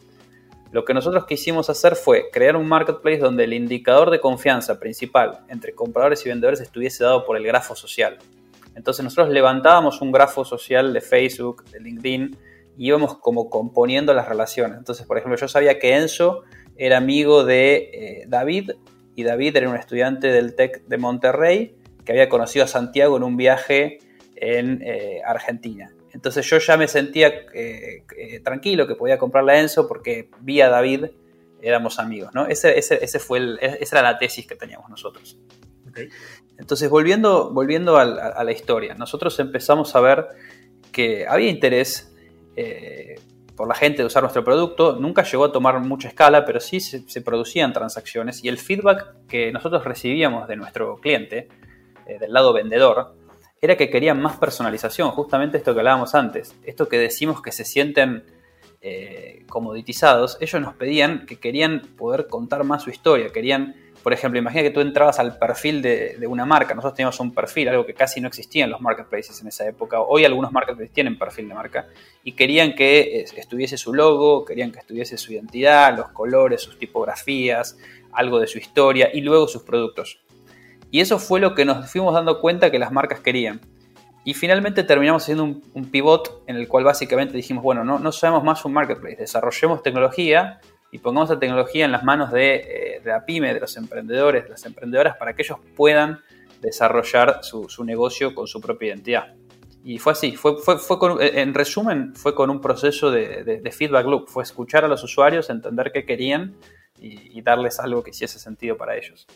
Lo 0.70 0.84
que 0.84 0.94
nosotros 0.94 1.26
quisimos 1.26 1.70
hacer 1.70 1.94
fue 1.94 2.30
crear 2.32 2.56
un 2.56 2.66
marketplace 2.66 3.18
donde 3.18 3.44
el 3.44 3.52
indicador 3.52 4.10
de 4.10 4.20
confianza 4.20 4.80
principal 4.80 5.40
entre 5.48 5.72
compradores 5.72 6.24
y 6.26 6.28
vendedores 6.28 6.60
estuviese 6.60 7.04
dado 7.04 7.24
por 7.24 7.36
el 7.36 7.44
grafo 7.44 7.76
social. 7.76 8.18
Entonces 8.74 9.04
nosotros 9.04 9.28
levantábamos 9.30 10.00
un 10.00 10.10
grafo 10.10 10.44
social 10.44 10.92
de 10.92 11.00
Facebook, 11.00 11.64
de 11.66 11.80
LinkedIn, 11.80 12.36
íbamos 12.76 13.18
como 13.18 13.50
componiendo 13.50 14.14
las 14.14 14.28
relaciones. 14.28 14.78
Entonces, 14.78 15.06
por 15.06 15.18
ejemplo, 15.18 15.38
yo 15.38 15.48
sabía 15.48 15.78
que 15.78 15.96
Enzo 15.96 16.42
era 16.76 16.98
amigo 16.98 17.44
de 17.44 17.90
eh, 17.92 18.24
David, 18.26 18.72
y 19.16 19.22
David 19.22 19.56
era 19.56 19.68
un 19.68 19.76
estudiante 19.76 20.28
del 20.28 20.56
TEC 20.56 20.86
de 20.86 20.98
Monterrey 20.98 21.76
que 22.04 22.12
había 22.12 22.28
conocido 22.28 22.64
a 22.64 22.68
Santiago 22.68 23.16
en 23.16 23.22
un 23.22 23.36
viaje 23.36 23.98
en 24.36 24.82
eh, 24.82 25.22
Argentina. 25.24 25.94
Entonces 26.12 26.48
yo 26.48 26.58
ya 26.58 26.76
me 26.76 26.88
sentía 26.88 27.32
eh, 27.54 28.04
tranquilo 28.42 28.86
que 28.86 28.94
podía 28.94 29.18
comprarle 29.18 29.52
a 29.52 29.60
Enzo 29.60 29.88
porque 29.88 30.30
vi 30.40 30.60
a 30.60 30.68
David, 30.68 31.06
éramos 31.62 31.98
amigos, 31.98 32.34
¿no? 32.34 32.46
Ese, 32.46 32.78
ese, 32.78 33.18
fue 33.18 33.38
el, 33.38 33.58
esa 33.60 33.98
era 33.98 34.12
la 34.12 34.18
tesis 34.18 34.46
que 34.46 34.54
teníamos 34.54 34.90
nosotros. 34.90 35.38
Entonces, 36.58 36.88
volviendo, 36.88 37.52
volviendo 37.52 37.96
a, 37.96 38.44
la 38.44 38.52
historia, 38.52 38.94
nosotros 38.94 39.38
empezamos 39.40 39.94
a 39.96 40.00
ver 40.00 40.26
que 40.92 41.26
había 41.26 41.50
interés 41.50 42.13
eh, 42.56 43.16
por 43.56 43.68
la 43.68 43.74
gente 43.74 43.98
de 44.02 44.06
usar 44.06 44.22
nuestro 44.22 44.44
producto. 44.44 44.96
Nunca 44.98 45.22
llegó 45.22 45.44
a 45.44 45.52
tomar 45.52 45.80
mucha 45.80 46.08
escala, 46.08 46.44
pero 46.44 46.60
sí 46.60 46.80
se, 46.80 47.20
producían 47.22 47.72
transacciones 47.72 48.42
y 48.44 48.48
el 48.48 48.58
feedback 48.58 49.26
que 49.28 49.52
nosotros 49.52 49.84
recibíamos 49.84 50.48
de 50.48 50.56
nuestro 50.56 50.96
cliente, 50.96 51.48
eh, 52.06 52.18
del 52.18 52.32
lado 52.32 52.52
vendedor, 52.52 53.14
era 53.60 53.76
que 53.76 53.88
querían 53.88 54.20
más 54.20 54.36
personalización, 54.36 55.10
justamente 55.12 55.56
esto 55.56 55.72
que 55.72 55.80
hablábamos 55.80 56.14
antes, 56.14 56.54
esto 56.64 56.86
que 56.88 56.98
decimos 56.98 57.40
que 57.40 57.50
se 57.50 57.64
sienten 57.64 58.24
eh, 58.82 59.44
comoditizados, 59.48 60.36
ellos 60.40 60.60
nos 60.60 60.74
pedían 60.74 61.24
que 61.24 61.36
querían 61.36 61.80
poder 61.96 62.26
contar 62.26 62.64
más 62.64 62.82
su 62.82 62.90
historia, 62.90 63.30
querían 63.32 63.74
por 64.04 64.12
ejemplo, 64.12 64.38
imagina 64.38 64.62
que 64.62 64.70
tú 64.70 64.82
entrabas 64.82 65.18
al 65.18 65.38
perfil 65.38 65.80
de, 65.80 66.26
una 66.28 66.44
marca. 66.44 66.74
Nosotros 66.74 66.94
teníamos 66.94 67.18
un 67.20 67.32
perfil, 67.32 67.70
algo 67.70 67.86
que 67.86 67.94
casi 67.94 68.20
no 68.20 68.28
existía 68.28 68.64
en 68.64 68.70
los 68.70 68.82
marketplaces 68.82 69.40
en 69.40 69.48
esa 69.48 69.66
época. 69.66 70.02
Hoy 70.02 70.26
algunos 70.26 70.52
marketplaces 70.52 70.92
tienen 70.92 71.18
perfil 71.18 71.48
de 71.48 71.54
marca. 71.54 71.88
Y 72.22 72.32
querían 72.32 72.74
que 72.74 73.24
estuviese 73.34 73.78
su 73.78 73.94
logo, 73.94 74.44
querían 74.44 74.72
que 74.72 74.80
estuviese 74.80 75.16
su 75.16 75.32
identidad, 75.32 75.96
los 75.96 76.10
colores, 76.10 76.60
sus 76.60 76.78
tipografías, 76.78 77.78
algo 78.12 78.38
de 78.40 78.46
su 78.46 78.58
historia 78.58 79.08
y 79.10 79.22
luego 79.22 79.48
sus 79.48 79.62
productos. 79.62 80.20
Y 80.90 81.00
eso 81.00 81.18
fue 81.18 81.40
lo 81.40 81.54
que 81.54 81.64
nos 81.64 81.90
fuimos 81.90 82.12
dando 82.12 82.42
cuenta 82.42 82.70
que 82.70 82.78
las 82.78 82.92
marcas 82.92 83.20
querían. 83.20 83.62
Y 84.22 84.34
finalmente 84.34 84.84
terminamos 84.84 85.22
haciendo 85.22 85.44
un, 85.44 85.90
pivot 85.90 86.44
en 86.46 86.56
el 86.56 86.68
cual 86.68 86.84
básicamente 86.84 87.38
dijimos, 87.38 87.64
bueno, 87.64 87.84
no, 87.84 87.98
no 87.98 88.12
sabemos 88.12 88.44
más 88.44 88.66
un 88.66 88.74
marketplace, 88.74 89.16
desarrollemos 89.16 89.82
tecnología 89.82 90.60
y 90.94 90.98
pongamos 90.98 91.28
la 91.28 91.40
tecnología 91.40 91.84
en 91.84 91.90
las 91.90 92.04
manos 92.04 92.30
de, 92.30 92.54
eh, 92.54 93.00
la 93.04 93.26
pyme, 93.26 93.52
de 93.52 93.58
los 93.58 93.76
emprendedores, 93.76 94.44
de 94.44 94.50
las 94.50 94.64
emprendedoras, 94.64 95.16
para 95.16 95.34
que 95.34 95.42
ellos 95.42 95.58
puedan 95.74 96.20
desarrollar 96.62 97.40
su, 97.42 97.66
negocio 97.84 98.32
con 98.32 98.46
su 98.46 98.60
propia 98.60 98.90
identidad. 98.90 99.34
Y 99.82 99.98
fue 99.98 100.12
así, 100.12 100.36
fue, 100.36 100.56
fue, 100.56 100.96
en 101.36 101.52
resumen, 101.52 102.14
fue 102.14 102.36
con 102.36 102.48
un 102.48 102.60
proceso 102.60 103.10
de, 103.10 103.68
feedback 103.76 104.06
loop, 104.06 104.28
fue 104.28 104.44
escuchar 104.44 104.84
a 104.84 104.88
los 104.88 105.02
usuarios, 105.02 105.50
entender 105.50 105.90
qué 105.92 106.06
querían 106.06 106.54
y, 107.00 107.42
darles 107.42 107.80
algo 107.80 108.04
que 108.04 108.10
hiciese 108.10 108.38
sentido 108.38 108.76
para 108.76 108.96
ellos. 108.96 109.26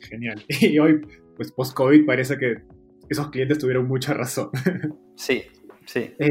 Genial. 0.00 0.44
Y 0.60 0.78
hoy, 0.78 1.00
pues 1.34 1.50
post-COVID, 1.50 2.04
parece 2.04 2.36
que 2.36 2.58
esos 3.08 3.30
clientes 3.30 3.56
tuvieron 3.56 3.88
mucha 3.88 4.12
razón. 4.12 4.50
Sí, 5.16 5.44
sí. 5.86 6.14
Eh, 6.18 6.28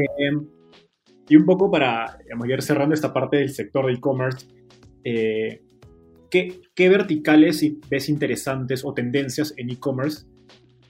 y 1.28 1.36
un 1.36 1.44
poco 1.44 1.70
para 1.70 2.18
digamos, 2.22 2.48
ir 2.48 2.62
cerrando 2.62 2.94
esta 2.94 3.12
parte 3.12 3.38
del 3.38 3.50
sector 3.50 3.86
de 3.86 3.92
e-commerce, 3.92 4.46
eh, 5.04 5.62
¿qué, 6.30 6.60
¿qué, 6.74 6.88
verticales 6.88 7.64
ves 7.88 8.08
interesantes 8.08 8.84
o 8.84 8.92
tendencias 8.94 9.54
en 9.56 9.70
e-commerce 9.70 10.26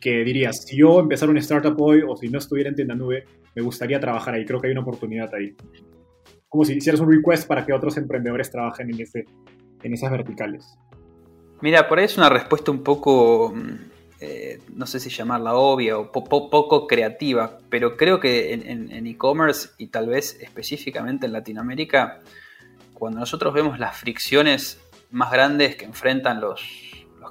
que 0.01 0.23
dirías, 0.25 0.65
si 0.65 0.77
yo 0.77 1.01
empezara 1.01 1.31
una 1.31 1.41
startup 1.41 1.81
hoy 1.81 2.03
o 2.07 2.17
si 2.17 2.29
no 2.29 2.39
estuviera 2.39 2.71
en 2.71 2.77
tienda 2.77 2.95
nube, 2.95 3.25
me 3.55 3.63
gustaría 3.63 3.99
trabajar 3.99 4.35
ahí? 4.35 4.45
Creo 4.45 4.61
que 4.61 4.69
hay 4.69 4.73
una 4.73 4.83
oportunidad 4.83 5.35
ahí. 5.35 5.55
Como 6.49 6.65
si 6.65 6.75
hicieras 6.75 7.01
un 7.01 7.11
request 7.11 7.47
para 7.47 7.67
que 7.67 7.73
otros 7.73 7.97
emprendedores 7.97 8.51
trabajen 8.51 8.91
en, 8.95 9.01
ese, 9.01 9.25
en 9.83 9.93
esas 9.93 10.11
verticales. 10.11 10.79
Mira, 11.61 11.89
por 11.89 11.99
ahí 11.99 12.05
es 12.05 12.17
una 12.17 12.29
respuesta 12.29 12.71
un 12.71 12.85
poco 12.85 13.53
mm, 13.55 13.88
eh, 14.21 14.61
no 14.75 14.87
sé 14.87 15.01
si 15.01 15.11
llamarla 15.11 15.55
obvia 15.55 15.99
o 15.99 16.11
poco 16.11 16.87
creativa, 16.87 17.59
pero 17.71 17.97
creo 17.97 18.19
que 18.19 18.53
en 18.53 19.07
e-commerce 19.07 19.71
y 19.79 19.89
tal 19.89 20.09
vez 20.09 20.39
específicamente 20.41 21.27
en 21.27 21.33
Latinoamérica, 21.33 22.21
cuando 22.95 23.21
nosotros 23.21 23.55
vemos 23.55 23.79
las 23.79 23.97
fricciones 23.97 24.81
más 25.11 25.31
grandes 25.31 25.77
que 25.77 25.85
enfrentan 25.85 26.41
los, 26.41 26.63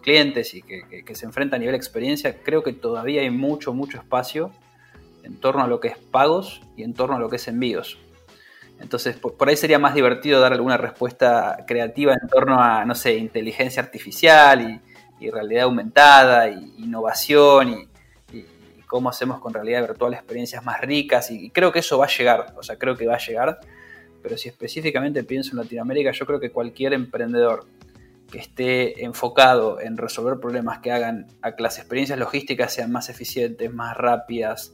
clientes 0.01 0.53
y 0.53 0.62
que, 0.62 1.15
se 1.15 1.25
enfrentan 1.25 1.58
a 1.58 1.60
nivel 1.60 1.75
experiencia, 1.75 2.41
creo 2.41 2.63
que 2.63 2.72
todavía 2.72 3.22
hay 3.22 3.29
mucho, 3.29 3.74
mucho 3.74 3.98
espacio 3.98 4.51
en 5.24 5.36
torno 5.38 5.63
a 5.63 5.67
lo 5.67 5.79
que 5.79 5.89
es 5.89 5.98
pagos 5.98 6.62
y 6.77 6.84
en 6.84 6.94
torno 6.94 7.15
a 7.15 7.20
lo 7.20 7.29
que 7.29 7.36
es 7.38 7.48
envíos. 7.48 7.98
Entonces, 8.79 9.17
por, 9.17 9.50
ahí 9.50 9.58
sería 9.58 9.79
más 9.79 9.96
divertido 9.96 10.39
dar 10.39 10.53
alguna 10.53 10.77
respuesta 10.77 11.65
creativa 11.67 12.13
en 12.13 12.27
torno 12.29 12.62
a, 12.62 12.86
no 12.86 12.96
sé, 12.96 13.15
inteligencia 13.17 13.82
artificial 13.82 14.82
y, 15.20 15.30
realidad 15.30 15.64
aumentada, 15.64 16.50
y 16.50 16.74
innovación, 16.78 17.70
y, 17.70 17.88
cómo 18.88 19.10
hacemos 19.10 19.42
con 19.42 19.54
realidad 19.54 19.82
virtual 19.82 20.14
experiencias 20.14 20.64
más 20.64 20.80
ricas, 20.82 21.30
y, 21.32 21.50
creo 21.50 21.72
que 21.72 21.80
eso 21.80 21.98
va 21.98 22.06
a 22.06 22.10
llegar, 22.10 22.54
o 22.58 22.64
sea, 22.64 22.78
creo 22.78 22.96
que 22.96 23.08
va 23.08 23.16
a 23.16 23.20
llegar, 23.20 23.60
pero 24.22 24.38
si 24.38 24.50
específicamente 24.50 25.24
pienso 25.24 25.52
en 25.52 25.58
Latinoamérica, 25.58 26.12
yo 26.12 26.26
creo 26.26 26.40
que 26.40 26.52
cualquier 26.52 26.94
emprendedor 26.94 27.66
que 28.32 28.40
esté 28.40 29.06
enfocado 29.06 29.80
en 29.80 29.98
resolver 29.98 30.40
problemas 30.40 30.80
que 30.80 30.92
hagan 30.92 31.28
a 31.42 31.56
que 31.56 31.64
las 31.64 31.78
experiencias 31.78 32.20
logísticas 32.20 32.74
sean 32.74 32.92
más 32.92 33.10
eficientes, 33.10 33.74
más 33.74 33.96
rápidas, 33.96 34.74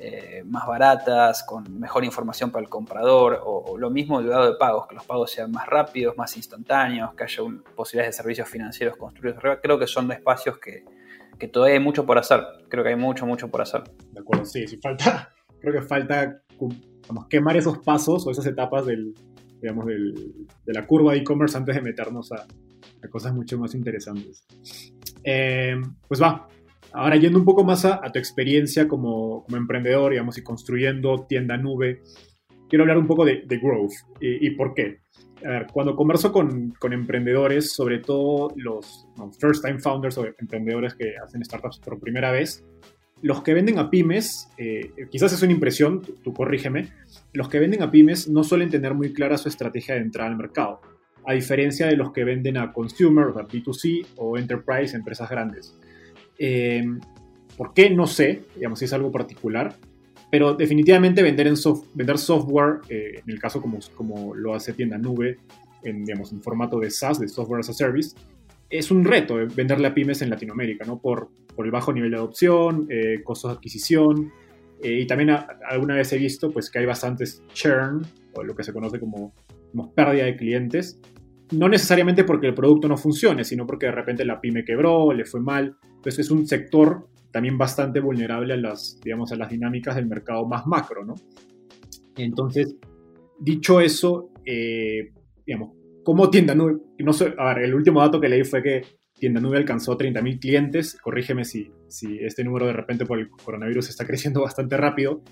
eh, 0.00 0.44
más 0.46 0.64
baratas, 0.64 1.42
con 1.42 1.80
mejor 1.80 2.04
información 2.04 2.52
para 2.52 2.62
el 2.62 2.68
comprador, 2.68 3.40
o, 3.44 3.76
lo 3.76 3.90
mismo 3.90 4.20
del 4.20 4.30
lado 4.30 4.52
de 4.52 4.56
pagos, 4.56 4.86
que 4.86 4.94
los 4.94 5.04
pagos 5.04 5.32
sean 5.32 5.50
más 5.50 5.66
rápidos, 5.66 6.16
más 6.16 6.36
instantáneos, 6.36 7.14
que 7.14 7.24
haya 7.24 7.42
posibilidades 7.74 8.16
de 8.16 8.22
servicios 8.22 8.48
financieros 8.48 8.96
construidos 8.96 9.38
arriba. 9.38 9.60
Creo 9.60 9.78
que 9.78 9.88
son 9.88 10.10
espacios 10.12 10.58
que, 10.58 10.84
todavía 11.48 11.78
hay 11.78 11.82
mucho 11.82 12.06
por 12.06 12.16
hacer. 12.16 12.44
Creo 12.68 12.84
que 12.84 12.90
hay 12.90 12.96
mucho, 12.96 13.26
mucho 13.26 13.48
por 13.48 13.60
hacer. 13.62 13.82
De 14.12 14.20
acuerdo, 14.20 14.44
sí, 14.44 14.68
sí 14.68 14.76
falta, 14.76 15.34
creo 15.60 15.72
que 15.72 15.82
falta 15.82 16.42
quemar 17.28 17.56
esos 17.56 17.78
pasos 17.78 18.24
o 18.24 18.30
esas 18.30 18.46
etapas 18.46 18.86
del, 18.86 19.14
digamos, 19.60 19.86
del, 19.86 20.46
de 20.64 20.72
la 20.72 20.86
curva 20.86 21.12
de 21.12 21.18
e-commerce 21.18 21.56
antes 21.56 21.74
de 21.74 21.82
meternos 21.82 22.30
a, 22.30 22.46
cosas 23.10 23.34
mucho 23.34 23.58
más 23.58 23.74
interesantes. 23.74 24.44
Eh, 25.24 25.74
pues 26.06 26.22
va, 26.22 26.48
Ahora, 26.92 27.16
yendo 27.16 27.38
un 27.38 27.44
poco 27.44 27.64
más 27.64 27.84
a, 27.84 28.00
tu 28.12 28.18
experiencia 28.18 28.88
como, 28.88 29.44
emprendedor, 29.54 30.12
digamos, 30.12 30.38
y 30.38 30.42
construyendo 30.42 31.26
tienda 31.28 31.56
nube, 31.56 32.02
quiero 32.68 32.84
hablar 32.84 32.98
un 32.98 33.06
poco 33.06 33.24
de, 33.24 33.42
growth 33.60 33.92
y, 34.20 34.50
por 34.50 34.74
qué. 34.74 35.00
A 35.44 35.50
ver, 35.50 35.66
cuando 35.72 35.94
converso 35.94 36.32
con, 36.32 36.74
emprendedores, 36.90 37.72
sobre 37.72 37.98
todo 37.98 38.52
los 38.56 39.06
first 39.38 39.64
time 39.64 39.78
founders 39.78 40.16
o 40.18 40.26
emprendedores 40.38 40.94
que 40.94 41.14
hacen 41.22 41.44
startups 41.44 41.78
por 41.78 42.00
primera 42.00 42.32
vez, 42.32 42.64
los 43.20 43.42
que 43.42 43.52
venden 43.52 43.78
a 43.78 43.90
pymes, 43.90 44.48
eh, 44.56 44.92
quizás 45.10 45.32
es 45.32 45.42
una 45.42 45.52
impresión, 45.52 46.02
tú, 46.22 46.32
corrígeme, 46.32 46.88
los 47.32 47.48
que 47.48 47.58
venden 47.58 47.82
a 47.82 47.90
pymes 47.90 48.28
no 48.28 48.44
suelen 48.44 48.70
tener 48.70 48.94
muy 48.94 49.12
clara 49.12 49.36
su 49.36 49.48
estrategia 49.48 49.96
de 49.96 50.02
entrada 50.02 50.30
al 50.30 50.36
mercado, 50.36 50.80
a 51.26 51.34
diferencia 51.34 51.86
de 51.86 51.96
los 51.96 52.12
que 52.12 52.24
venden 52.24 52.56
a 52.56 52.72
consumer, 52.72 53.26
o 53.26 53.34
B2C 53.34 54.06
o 54.16 54.38
enterprise, 54.38 54.96
empresas 54.96 55.28
grandes. 55.28 55.76
Eh, 56.38 56.84
¿Por 57.56 57.74
qué? 57.74 57.90
No 57.90 58.06
sé, 58.06 58.42
digamos, 58.54 58.78
si 58.78 58.84
es 58.84 58.92
algo 58.92 59.10
particular, 59.10 59.74
pero 60.30 60.54
definitivamente 60.54 61.22
vender, 61.22 61.48
en 61.48 61.56
vender 61.94 62.18
software, 62.18 62.80
eh, 62.88 63.20
en 63.24 63.30
el 63.30 63.40
caso 63.40 63.60
como, 63.60 63.78
como 63.96 64.34
lo 64.34 64.54
hace 64.54 64.72
tienda 64.72 64.96
nube, 64.96 65.38
en, 65.82 66.04
digamos, 66.04 66.32
en 66.32 66.42
formato 66.42 66.78
de 66.78 66.90
SaaS, 66.90 67.18
de 67.18 67.28
Software 67.28 67.60
as 67.60 67.70
a 67.70 67.72
Service, 67.72 68.14
es 68.70 68.90
un 68.90 69.04
reto 69.04 69.40
eh, 69.40 69.48
venderle 69.54 69.88
a 69.88 69.94
pymes 69.94 70.22
en 70.22 70.30
Latinoamérica, 70.30 70.84
¿no? 70.84 71.00
Por, 71.00 71.30
por 71.56 71.66
el 71.66 71.72
bajo 71.72 71.92
nivel 71.92 72.10
de 72.12 72.16
adopción, 72.18 72.88
costos 73.24 73.50
de 73.50 73.56
adquisición, 73.56 74.32
y 74.80 75.06
también 75.08 75.30
alguna 75.68 75.96
vez 75.96 76.12
he 76.12 76.18
visto 76.18 76.52
pues, 76.52 76.70
que 76.70 76.78
hay 76.78 76.86
bastantes 76.86 77.42
churn, 77.52 78.06
o 78.34 78.44
lo 78.44 78.54
que 78.54 78.62
se 78.62 78.72
conoce 78.72 79.00
como, 79.00 79.34
como 79.72 79.92
pérdida 79.92 80.26
de 80.26 80.36
clientes, 80.36 81.00
no 81.52 81.68
necesariamente 81.68 82.24
porque 82.24 82.46
el 82.46 82.54
producto 82.54 82.88
no 82.88 82.96
funcione, 82.96 83.44
sino 83.44 83.66
porque 83.66 83.86
de 83.86 83.92
repente 83.92 84.24
la 84.24 84.40
pyme 84.40 84.64
quebró, 84.64 85.12
le 85.12 85.24
fue 85.24 85.40
mal, 85.40 85.76
entonces 85.82 86.18
es 86.20 86.30
un 86.30 86.46
sector 86.46 87.08
también 87.30 87.58
bastante 87.58 88.00
vulnerable 88.00 88.54
a 88.54 88.56
las, 88.56 88.98
digamos, 89.02 89.32
a 89.32 89.36
las 89.36 89.50
dinámicas 89.50 89.96
del 89.96 90.06
mercado 90.06 90.46
más 90.46 90.66
macro, 90.66 91.04
¿no? 91.04 91.14
Entonces, 92.16 92.76
dicho 93.38 93.80
eso, 93.80 94.30
eh, 94.44 95.12
digamos, 95.46 95.74
como 96.04 96.30
tienda, 96.30 96.54
sé, 97.12 97.34
a 97.36 97.54
ver, 97.54 97.64
el 97.64 97.74
último 97.74 98.00
dato 98.00 98.20
que 98.20 98.28
leí 98.28 98.44
fue 98.44 98.62
que 98.62 98.82
Tienda 99.18 99.40
Nube 99.40 99.58
alcanzó 99.58 99.96
30.000 99.96 100.40
clientes. 100.40 100.98
Corrígeme 101.02 101.44
si, 101.44 101.70
si 101.88 102.18
este 102.20 102.44
número 102.44 102.66
de 102.66 102.72
repente 102.72 103.04
por 103.04 103.18
el 103.18 103.28
coronavirus 103.28 103.90
está 103.90 104.06
creciendo 104.06 104.42
bastante 104.42 104.76
rápido. 104.76 105.22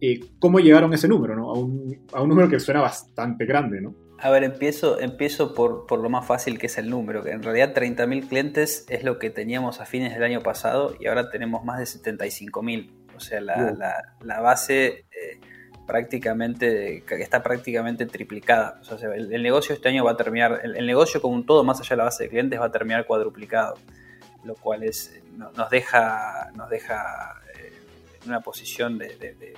Eh, 0.00 0.20
¿Cómo 0.38 0.60
llegaron 0.60 0.92
a 0.92 0.94
ese 0.94 1.08
número? 1.08 1.36
¿no? 1.36 1.50
A, 1.50 1.58
un, 1.58 2.06
a 2.12 2.22
un 2.22 2.28
número 2.28 2.48
que 2.48 2.60
suena 2.60 2.80
bastante 2.80 3.44
grande, 3.44 3.80
¿no? 3.80 3.94
A 4.18 4.30
ver, 4.30 4.44
empiezo, 4.44 5.00
empiezo 5.00 5.54
por, 5.54 5.86
por, 5.86 5.98
lo 5.98 6.08
más 6.08 6.26
fácil 6.26 6.58
que 6.58 6.66
es 6.66 6.78
el 6.78 6.88
número, 6.88 7.22
que 7.22 7.30
en 7.30 7.42
realidad 7.42 7.74
30.000 7.74 8.28
clientes 8.28 8.86
es 8.88 9.04
lo 9.04 9.18
que 9.18 9.30
teníamos 9.30 9.80
a 9.80 9.86
fines 9.86 10.14
del 10.14 10.22
año 10.22 10.40
pasado 10.40 10.94
y 10.98 11.06
ahora 11.06 11.30
tenemos 11.30 11.64
más 11.64 11.78
de 11.78 11.84
75.000. 11.84 12.90
O 13.16 13.20
sea, 13.20 13.40
la, 13.40 13.72
la, 13.72 14.14
la 14.20 14.40
base 14.40 15.06
eh, 15.10 15.40
prácticamente 15.86 17.04
está 17.20 17.42
prácticamente 17.42 18.06
triplicada. 18.06 18.80
O 18.80 18.98
sea, 18.98 19.14
el, 19.14 19.32
el, 19.32 19.42
negocio 19.42 19.74
este 19.74 19.88
año 19.88 20.04
va 20.04 20.12
a 20.12 20.16
terminar, 20.16 20.60
el, 20.62 20.76
el, 20.76 20.86
negocio 20.86 21.20
como 21.20 21.34
un 21.34 21.46
todo, 21.46 21.64
más 21.64 21.80
allá 21.80 21.90
de 21.90 21.96
la 21.96 22.04
base 22.04 22.24
de 22.24 22.30
clientes, 22.30 22.60
va 22.60 22.66
a 22.66 22.72
terminar 22.72 23.06
cuadruplicado, 23.06 23.74
lo 24.44 24.54
cual 24.54 24.84
es, 24.84 25.20
nos 25.36 25.70
deja, 25.70 26.50
nos 26.54 26.70
deja 26.70 27.40
eh, 27.56 27.72
en 28.22 28.28
una 28.28 28.40
posición 28.40 28.98
de, 28.98 29.16
de, 29.16 29.34
de 29.34 29.54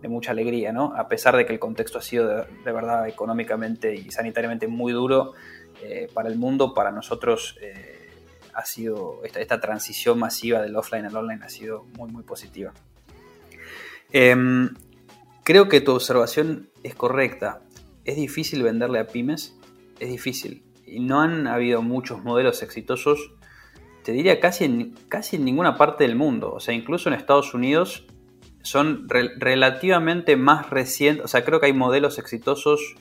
de 0.00 0.08
mucha 0.08 0.30
alegría, 0.30 0.72
¿no? 0.72 0.94
A 0.96 1.08
pesar 1.08 1.36
de 1.36 1.44
que 1.46 1.52
el 1.52 1.58
contexto 1.58 1.98
ha 1.98 2.02
sido 2.02 2.28
de, 2.28 2.72
verdad 2.72 3.08
económicamente 3.08 3.94
y 3.94 4.10
sanitariamente 4.10 4.68
muy 4.68 4.92
duro 4.92 5.32
eh, 5.82 6.08
para 6.12 6.28
el 6.28 6.36
mundo, 6.36 6.74
para 6.74 6.92
nosotros 6.92 7.56
eh, 7.60 8.10
ha 8.54 8.64
sido 8.64 9.20
esta, 9.24 9.60
transición 9.60 10.18
masiva 10.18 10.62
del 10.62 10.76
offline 10.76 11.06
al 11.06 11.16
online 11.16 11.44
ha 11.44 11.48
sido 11.48 11.84
muy 11.96 12.10
muy 12.10 12.22
positiva. 12.22 12.72
Eh, 14.12 14.36
creo 15.44 15.68
que 15.68 15.80
tu 15.80 15.92
observación 15.92 16.70
es 16.82 16.94
correcta. 16.94 17.62
Es 18.04 18.16
difícil 18.16 18.62
venderle 18.62 19.00
a 19.00 19.06
pymes, 19.06 19.58
es 19.98 20.08
difícil. 20.08 20.64
Y 20.86 21.00
no 21.00 21.20
han 21.20 21.46
habido 21.46 21.82
muchos 21.82 22.24
modelos 22.24 22.62
exitosos, 22.62 23.32
te 24.02 24.12
diría 24.12 24.40
casi 24.40 24.64
en, 24.64 24.94
casi 25.08 25.36
en 25.36 25.44
ninguna 25.44 25.76
parte 25.76 26.04
del 26.04 26.16
mundo. 26.16 26.52
O 26.52 26.60
sea, 26.60 26.72
incluso 26.72 27.08
en 27.08 27.14
Estados 27.14 27.52
Unidos 27.52 28.06
son 28.62 29.08
re 29.08 29.30
relativamente 29.38 30.36
más 30.36 30.70
recientes, 30.70 31.24
o 31.24 31.28
sea, 31.28 31.44
creo 31.44 31.60
que 31.60 31.66
hay 31.66 31.72
modelos 31.72 32.18
exitosos 32.18 32.94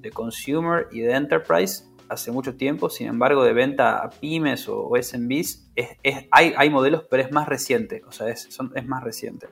de 0.00 0.10
consumer 0.10 0.88
y 0.92 1.00
de 1.00 1.14
enterprise 1.14 1.84
hace 2.08 2.30
mucho 2.30 2.56
tiempo, 2.56 2.90
sin 2.90 3.08
embargo, 3.08 3.44
de 3.44 3.52
venta 3.52 3.98
a 3.98 4.10
pymes 4.10 4.68
o, 4.68 4.86
o 4.86 5.02
SMBs, 5.02 5.70
es, 5.74 5.88
es, 6.02 6.26
hay, 6.30 6.54
hay, 6.56 6.70
modelos, 6.70 7.04
pero 7.10 7.22
es 7.22 7.32
más 7.32 7.48
reciente, 7.48 8.02
o 8.06 8.12
sea, 8.12 8.28
es, 8.28 8.42
son, 8.50 8.72
es 8.74 8.86
más 8.86 9.02
reciente. 9.02 9.48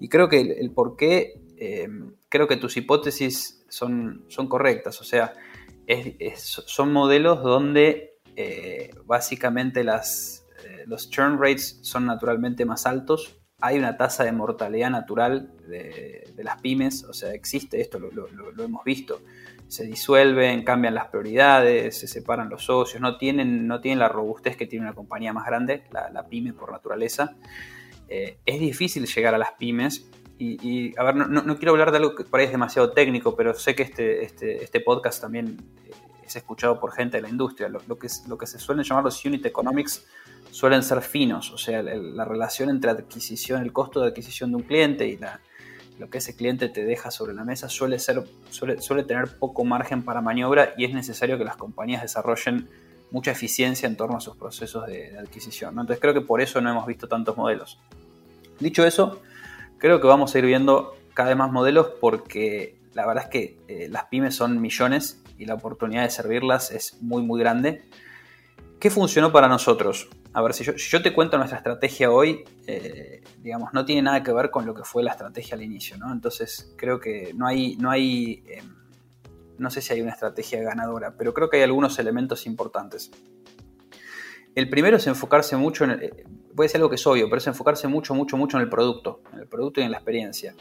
Y 0.00 0.08
creo 0.08 0.28
que 0.28 0.40
el, 0.40 0.50
el 0.52 0.70
por 0.72 0.96
qué, 0.96 1.40
eh, 1.56 1.88
creo 2.28 2.48
que 2.48 2.56
tus 2.56 2.76
hipótesis 2.76 3.64
son, 3.68 4.24
son 4.28 4.48
correctas, 4.48 5.00
o 5.00 5.04
sea, 5.04 5.34
son 6.66 6.92
modelos 6.92 7.42
donde 7.42 8.18
eh, 8.36 8.90
básicamente 9.04 9.84
las, 9.84 10.46
eh, 10.64 10.84
los 10.86 11.10
churn 11.10 11.38
rates 11.38 11.78
son 11.82 12.06
naturalmente 12.06 12.64
más 12.64 12.86
altos, 12.86 13.40
hay 13.64 13.78
una 13.78 13.96
tasa 13.96 14.24
de 14.24 14.32
mortalidad 14.32 14.90
natural 14.90 15.50
de, 15.66 16.30
las 16.36 16.60
pymes, 16.60 17.02
o 17.04 17.14
sea, 17.14 17.32
existe 17.32 17.80
esto, 17.80 17.98
lo, 17.98 18.28
hemos 18.62 18.84
visto. 18.84 19.22
Se 19.68 19.86
disuelven, 19.86 20.62
cambian 20.64 20.94
las 20.94 21.06
prioridades, 21.06 21.98
se 21.98 22.06
separan 22.06 22.50
los 22.50 22.64
socios, 22.64 23.00
no 23.00 23.16
tienen, 23.16 23.66
no 23.66 23.80
tienen 23.80 24.00
la 24.00 24.08
robustez 24.08 24.58
que 24.58 24.66
tiene 24.66 24.84
una 24.84 24.94
compañía 24.94 25.32
más 25.32 25.46
grande, 25.46 25.84
la, 25.90 26.26
pyme 26.28 26.52
por 26.52 26.70
naturaleza. 26.70 27.36
Eh, 28.06 28.36
es 28.44 28.60
difícil 28.60 29.06
llegar 29.06 29.34
a 29.34 29.38
las 29.38 29.52
pymes. 29.52 30.10
Y, 30.36 30.92
a 30.98 31.04
ver, 31.04 31.16
no, 31.16 31.26
no, 31.26 31.56
quiero 31.56 31.72
hablar 31.72 31.90
de 31.90 31.96
algo 31.96 32.14
que 32.14 32.24
por 32.24 32.40
ahí 32.40 32.46
es 32.46 32.52
demasiado 32.52 32.92
técnico, 32.92 33.34
pero 33.34 33.54
sé 33.54 33.74
que 33.74 33.84
este, 33.84 34.24
este, 34.24 34.62
este 34.62 34.80
podcast 34.80 35.22
también 35.22 35.56
eh, 35.86 35.90
es 36.22 36.36
escuchado 36.36 36.78
por 36.78 36.92
gente 36.92 37.16
de 37.16 37.22
la 37.22 37.30
industria. 37.30 37.70
Lo, 37.70 37.80
lo, 37.86 37.98
que, 37.98 38.08
lo 38.28 38.36
que 38.36 38.46
se 38.46 38.58
suelen 38.58 38.84
llamar 38.84 39.04
los 39.04 39.24
unit 39.24 39.46
economics 39.46 40.04
suelen 40.54 40.84
ser 40.84 41.02
finos, 41.02 41.50
o 41.50 41.58
sea, 41.58 41.82
la 41.82 42.24
relación 42.24 42.70
entre 42.70 42.88
adquisición, 42.88 43.60
el 43.60 43.72
costo 43.72 44.00
de 44.00 44.06
adquisición 44.06 44.50
de 44.50 44.58
un 44.58 44.62
cliente 44.62 45.08
y 45.08 45.16
la, 45.16 45.40
lo 45.98 46.08
que 46.08 46.18
ese 46.18 46.36
cliente 46.36 46.68
te 46.68 46.84
deja 46.84 47.10
sobre 47.10 47.34
la 47.34 47.42
mesa 47.42 47.68
suele, 47.68 47.98
ser, 47.98 48.22
suele, 48.50 49.02
tener 49.02 49.36
poco 49.36 49.64
margen 49.64 50.04
para 50.04 50.20
maniobra 50.20 50.72
y 50.76 50.84
es 50.84 50.94
necesario 50.94 51.38
que 51.38 51.44
las 51.44 51.56
compañías 51.56 52.02
desarrollen 52.02 52.68
mucha 53.10 53.32
eficiencia 53.32 53.88
en 53.88 53.96
torno 53.96 54.16
a 54.16 54.20
sus 54.20 54.36
procesos 54.36 54.86
de, 54.86 55.18
adquisición. 55.18 55.70
Entonces 55.70 55.98
creo 55.98 56.14
que 56.14 56.20
por 56.20 56.40
eso 56.40 56.60
no 56.60 56.70
hemos 56.70 56.86
visto 56.86 57.08
tantos 57.08 57.36
modelos. 57.36 57.80
Dicho 58.60 58.86
eso, 58.86 59.22
creo 59.78 60.00
que 60.00 60.06
vamos 60.06 60.36
a 60.36 60.38
ir 60.38 60.46
viendo 60.46 60.96
cada 61.14 61.30
vez 61.30 61.38
más 61.38 61.50
modelos 61.50 61.94
porque 62.00 62.76
la 62.92 63.08
verdad 63.08 63.24
es 63.24 63.30
que 63.30 63.58
eh, 63.66 63.88
las 63.90 64.04
pymes 64.04 64.36
son 64.36 64.60
millones 64.60 65.20
y 65.36 65.46
la 65.46 65.54
oportunidad 65.54 66.04
de 66.04 66.10
servirlas 66.10 66.70
es 66.70 67.02
muy 67.02 67.24
muy 67.24 67.40
grande. 67.40 67.82
¿Qué 68.78 68.90
funcionó 68.90 69.32
para 69.32 69.48
nosotros? 69.48 70.08
A 70.32 70.42
ver, 70.42 70.52
si 70.52 70.64
yo, 70.64 71.02
te 71.02 71.14
cuento 71.14 71.38
nuestra 71.38 71.58
estrategia 71.58 72.10
hoy, 72.10 72.44
eh, 72.66 73.22
digamos, 73.40 73.72
no 73.72 73.84
tiene 73.84 74.02
nada 74.02 74.22
que 74.22 74.32
ver 74.32 74.50
con 74.50 74.66
lo 74.66 74.74
que 74.74 74.82
fue 74.82 75.02
la 75.02 75.12
estrategia 75.12 75.54
al 75.54 75.62
inicio, 75.62 75.96
¿no? 75.96 76.12
Entonces, 76.12 76.74
creo 76.76 76.98
que 76.98 77.32
no 77.34 77.46
hay, 77.46 77.76
no 77.76 77.90
hay, 77.90 78.42
eh, 78.46 78.62
no 79.58 79.70
sé 79.70 79.80
si 79.80 79.92
hay 79.92 80.02
una 80.02 80.10
estrategia 80.10 80.62
ganadora, 80.62 81.14
pero 81.16 81.32
creo 81.32 81.48
que 81.48 81.58
hay 81.58 81.62
algunos 81.62 81.98
elementos 81.98 82.46
importantes. 82.46 83.10
El 84.54 84.68
primero 84.68 84.96
es 84.96 85.06
enfocarse 85.06 85.56
mucho 85.56 85.84
en, 85.84 85.90
el, 85.90 86.26
puede 86.54 86.68
ser 86.68 86.78
algo 86.78 86.90
que 86.90 86.96
es 86.96 87.06
obvio, 87.06 87.28
pero 87.28 87.38
es 87.38 87.46
enfocarse 87.46 87.88
mucho, 87.88 88.14
mucho, 88.14 88.36
mucho 88.36 88.56
en 88.56 88.62
el 88.62 88.68
producto, 88.68 89.22
en 89.32 89.40
el 89.40 89.48
producto 89.48 89.80
y 89.80 89.84
en 89.84 89.90
la 89.90 89.98
experiencia. 89.98 90.54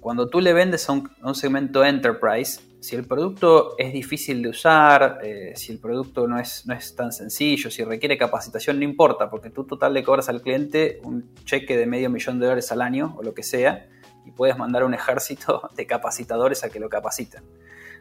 Cuando 0.00 0.28
tú 0.28 0.40
le 0.40 0.52
vendes 0.52 0.88
un, 0.88 1.10
a 1.22 1.28
un 1.28 1.34
segmento 1.34 1.84
enterprise, 1.84 2.60
si 2.84 2.96
el 2.96 3.06
producto 3.06 3.76
es 3.78 3.94
difícil 3.94 4.42
de 4.42 4.50
usar, 4.50 5.18
eh, 5.22 5.54
si 5.56 5.72
el 5.72 5.78
producto 5.78 6.28
no 6.28 6.38
es, 6.38 6.66
no 6.66 6.74
es 6.74 6.94
tan 6.94 7.12
sencillo, 7.12 7.70
si 7.70 7.82
requiere 7.82 8.18
capacitación, 8.18 8.78
no 8.78 8.84
importa, 8.84 9.30
porque 9.30 9.48
tú 9.48 9.64
total 9.64 9.94
le 9.94 10.04
cobras 10.04 10.28
al 10.28 10.42
cliente 10.42 11.00
un 11.02 11.34
cheque 11.46 11.78
de 11.78 11.86
medio 11.86 12.10
millón 12.10 12.38
de 12.38 12.44
dólares 12.44 12.70
al 12.72 12.82
año 12.82 13.14
o 13.16 13.22
lo 13.22 13.32
que 13.32 13.42
sea, 13.42 13.88
y 14.26 14.32
puedes 14.32 14.58
mandar 14.58 14.84
un 14.84 14.92
ejército 14.92 15.70
de 15.76 15.86
capacitadores 15.86 16.62
a 16.62 16.68
que 16.68 16.78
lo 16.78 16.90
capaciten. 16.90 17.42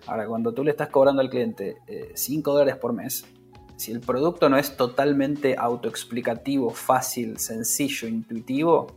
Ahora, 0.05 0.27
cuando 0.27 0.53
tú 0.53 0.65
le 0.65 0.71
estás 0.71 0.89
cobrando 0.89 1.21
al 1.21 1.29
cliente 1.29 1.77
5 2.13 2.49
eh, 2.49 2.53
dólares 2.53 2.75
por 2.75 2.91
mes, 2.91 3.25
si 3.77 3.93
el 3.93 4.01
producto 4.01 4.49
no 4.49 4.57
es 4.57 4.75
totalmente 4.75 5.55
autoexplicativo, 5.57 6.71
fácil, 6.71 7.39
sencillo, 7.39 8.09
intuitivo, 8.09 8.87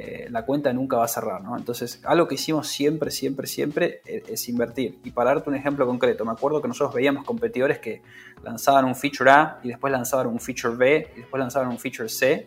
eh, 0.00 0.28
la 0.30 0.46
cuenta 0.46 0.72
nunca 0.72 0.96
va 0.96 1.06
a 1.06 1.08
cerrar, 1.08 1.42
¿no? 1.42 1.56
Entonces, 1.56 2.00
algo 2.04 2.28
que 2.28 2.36
hicimos 2.36 2.68
siempre, 2.68 3.10
siempre, 3.10 3.48
siempre 3.48 4.00
es, 4.06 4.28
es, 4.28 4.48
invertir. 4.48 5.00
Y 5.02 5.10
para 5.10 5.30
darte 5.30 5.50
un 5.50 5.56
ejemplo 5.56 5.84
concreto, 5.88 6.24
me 6.24 6.30
acuerdo 6.30 6.62
que 6.62 6.68
nosotros 6.68 6.94
veíamos 6.94 7.24
competidores 7.24 7.80
que 7.80 8.02
lanzaban 8.44 8.84
un 8.84 8.94
feature 8.94 9.28
A 9.28 9.58
y 9.64 9.68
después 9.68 9.92
lanzaban 9.92 10.28
un 10.28 10.38
feature 10.38 10.76
B 10.76 11.10
y 11.16 11.18
después 11.22 11.40
lanzaban 11.40 11.68
un 11.68 11.80
feature 11.80 12.08
C 12.08 12.46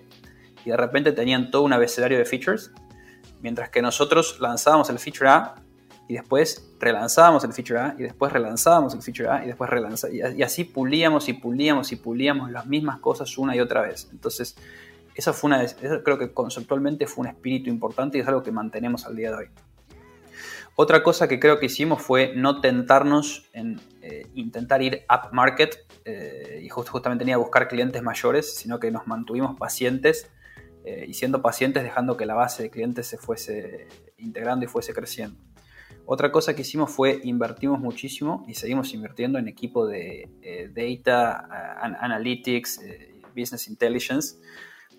y 0.63 0.69
de 0.69 0.77
repente 0.77 1.11
tenían 1.11 1.51
todo 1.51 1.63
un 1.63 1.73
abecedario 1.73 2.17
de 2.17 2.23
features, 2.23 2.71
mientras 3.41 3.69
que 3.69 3.81
nosotros 3.81 4.39
lanzábamos 4.39 4.89
el 4.89 4.97
feature 4.97 5.29
A 5.29 5.55
y 6.07 6.13
después 6.13 6.71
relanzábamos 6.79 7.43
el 7.43 7.51
feature 7.51 7.79
A 7.79 7.95
y 7.99 8.03
después 8.03 8.31
relanzábamos 8.31 8.93
el 8.93 9.01
feature 9.01 9.27
A 9.27 9.43
y 9.43 9.47
después 9.47 9.69
relanzábamos 9.69 10.15
y 10.37 10.41
así 10.41 10.63
pulíamos 10.63 11.27
y 11.27 11.33
pulíamos 11.33 11.91
y 11.91 11.97
pulíamos 11.97 12.49
las 12.49 12.65
mismas 12.65 12.99
cosas 12.99 13.37
una 13.37 13.57
y 13.57 13.59
otra 13.59 13.81
vez. 13.81 14.07
Entonces, 14.13 14.55
esa 15.15 15.33
fue 15.33 15.49
una, 15.49 15.63
eso 15.63 16.03
creo 16.03 16.17
que 16.17 16.33
conceptualmente 16.33 17.07
fue 17.07 17.23
un 17.23 17.27
espíritu 17.27 17.69
importante 17.69 18.17
y 18.17 18.21
es 18.21 18.27
algo 18.27 18.43
que 18.43 18.51
mantenemos 18.51 19.05
al 19.05 19.15
día 19.15 19.31
de 19.31 19.37
hoy. 19.37 19.49
Otra 20.75 21.03
cosa 21.03 21.27
que 21.27 21.39
creo 21.39 21.59
que 21.59 21.65
hicimos 21.65 22.01
fue 22.01 22.33
no 22.35 22.61
tentarnos 22.61 23.49
en 23.53 23.79
eh, 24.01 24.27
intentar 24.35 24.81
ir 24.81 25.03
up 25.09 25.33
market 25.33 25.77
eh, 26.05 26.61
y 26.63 26.69
just, 26.69 26.89
justamente 26.89 27.25
ni 27.25 27.33
a 27.33 27.37
buscar 27.37 27.67
clientes 27.67 28.01
mayores, 28.01 28.55
sino 28.55 28.79
que 28.79 28.89
nos 28.89 29.05
mantuvimos 29.05 29.57
pacientes 29.59 30.31
eh, 30.85 31.05
y 31.07 31.13
siendo 31.13 31.41
pacientes 31.41 31.83
dejando 31.83 32.15
que 32.15 32.25
la 32.25 32.35
base 32.35 32.63
de 32.63 32.69
clientes 32.69 33.05
se 33.05 33.17
fuese 33.17 33.89
integrando 34.17 34.65
y 34.65 34.67
fuese 34.69 34.93
creciendo. 34.93 35.37
Otra 36.05 36.31
cosa 36.31 36.55
que 36.55 36.61
hicimos 36.61 36.89
fue 36.89 37.19
invertimos 37.25 37.79
muchísimo 37.79 38.45
y 38.47 38.53
seguimos 38.55 38.93
invirtiendo 38.93 39.37
en 39.37 39.47
equipo 39.47 39.85
de 39.85 40.29
data, 40.73 41.77
analytics, 42.01 42.81
business 43.35 43.67
intelligence, 43.67 44.37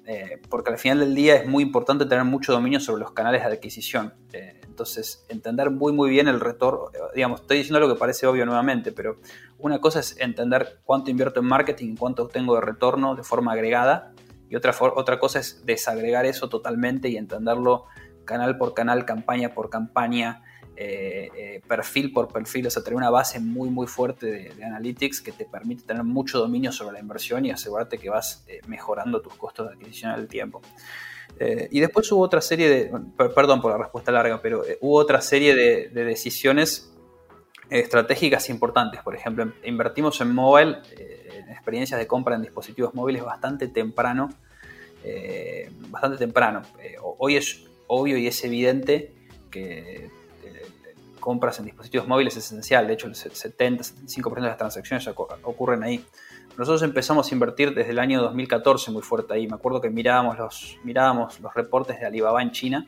eh, 0.06 0.40
porque 0.48 0.70
al 0.70 0.78
final 0.78 1.00
del 1.00 1.14
día 1.14 1.36
es 1.36 1.46
muy 1.46 1.62
importante 1.62 2.06
tener 2.06 2.24
mucho 2.24 2.52
dominio 2.52 2.80
sobre 2.80 3.00
los 3.00 3.12
canales 3.12 3.42
de 3.42 3.48
adquisición. 3.48 4.14
Eh, 4.32 4.60
entonces, 4.64 5.24
entender 5.28 5.70
muy 5.70 5.92
muy 5.92 6.10
bien 6.10 6.28
el 6.28 6.40
retorno, 6.40 6.90
digamos, 7.14 7.42
estoy 7.42 7.58
diciendo 7.58 7.80
lo 7.80 7.92
que 7.92 7.98
parece 7.98 8.26
obvio 8.26 8.44
nuevamente, 8.46 8.90
pero 8.90 9.18
una 9.58 9.80
cosa 9.80 10.00
es 10.00 10.16
entender 10.18 10.80
cuánto 10.84 11.10
invierto 11.10 11.40
en 11.40 11.46
marketing, 11.46 11.96
cuánto 11.96 12.26
tengo 12.26 12.54
de 12.54 12.62
retorno 12.62 13.14
de 13.14 13.22
forma 13.22 13.52
agregada, 13.52 14.12
y 14.48 14.56
otra, 14.56 14.74
otra 14.80 15.18
cosa 15.18 15.38
es 15.38 15.64
desagregar 15.64 16.26
eso 16.26 16.48
totalmente 16.48 17.08
y 17.08 17.16
entenderlo 17.16 17.86
canal 18.24 18.58
por 18.58 18.74
canal, 18.74 19.06
campaña 19.06 19.54
por 19.54 19.70
campaña, 19.70 20.42
eh, 20.84 21.30
eh, 21.36 21.60
perfil 21.68 22.12
por 22.12 22.26
perfil, 22.32 22.66
o 22.66 22.70
sea, 22.70 22.82
tener 22.82 22.96
una 22.96 23.08
base 23.08 23.38
muy 23.38 23.70
muy 23.70 23.86
fuerte 23.86 24.26
de, 24.26 24.64
analytics 24.64 25.20
que 25.20 25.30
te 25.30 25.44
permite 25.44 25.84
tener 25.84 26.02
mucho 26.02 26.40
dominio 26.40 26.72
sobre 26.72 26.94
la 26.94 26.98
inversión 26.98 27.46
y 27.46 27.52
asegurarte 27.52 27.98
que 27.98 28.10
vas 28.10 28.44
eh, 28.48 28.60
mejorando 28.66 29.22
tus 29.22 29.34
costos 29.34 29.68
de 29.68 29.74
adquisición 29.74 30.10
al 30.10 30.26
tiempo. 30.26 30.60
Y 31.70 31.80
después 31.80 32.10
hubo 32.12 32.22
otra 32.22 32.40
serie 32.40 32.68
de, 32.68 32.92
perdón 33.16 33.60
por 33.60 33.72
la 33.72 33.78
respuesta 33.78 34.12
larga, 34.12 34.40
pero 34.42 34.62
hubo 34.80 34.96
otra 34.96 35.20
serie 35.20 35.56
de, 35.56 35.88
de 35.88 36.04
decisiones 36.04 36.92
estratégicas 37.70 38.48
importantes. 38.50 39.00
Por 39.02 39.16
ejemplo, 39.16 39.50
invertimos 39.64 40.20
en 40.20 40.32
mobile, 40.32 40.78
en 40.96 41.48
experiencias 41.48 41.98
de 41.98 42.06
compra 42.06 42.36
en 42.36 42.42
dispositivos 42.42 42.94
móviles 42.94 43.24
bastante 43.24 43.66
temprano. 43.68 44.28
Bastante 45.88 46.18
temprano. 46.18 46.62
Hoy 47.18 47.36
es 47.36 47.64
obvio 47.88 48.18
y 48.18 48.28
es 48.28 48.44
evidente 48.44 49.12
que 49.50 50.10
compras 51.22 51.58
en 51.60 51.64
dispositivos 51.64 52.06
móviles 52.06 52.36
es 52.36 52.44
esencial. 52.44 52.86
De 52.86 52.94
hecho, 52.94 53.06
el 53.06 53.14
70-75% 53.14 54.34
de 54.34 54.40
las 54.42 54.58
transacciones 54.58 55.08
ocurren 55.08 55.82
ahí. 55.84 56.04
Nosotros 56.58 56.82
empezamos 56.82 57.30
a 57.30 57.34
invertir 57.34 57.74
desde 57.74 57.92
el 57.92 57.98
año 57.98 58.20
2014 58.20 58.90
muy 58.90 59.02
fuerte 59.02 59.32
ahí. 59.32 59.46
Me 59.46 59.54
acuerdo 59.54 59.80
que 59.80 59.88
mirábamos 59.88 60.36
los, 60.36 60.78
mirábamos 60.84 61.40
los 61.40 61.54
reportes 61.54 61.98
de 61.98 62.06
Alibaba 62.06 62.42
en 62.42 62.50
China 62.50 62.86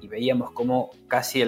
y 0.00 0.08
veíamos 0.08 0.50
como 0.50 0.90
casi 1.06 1.44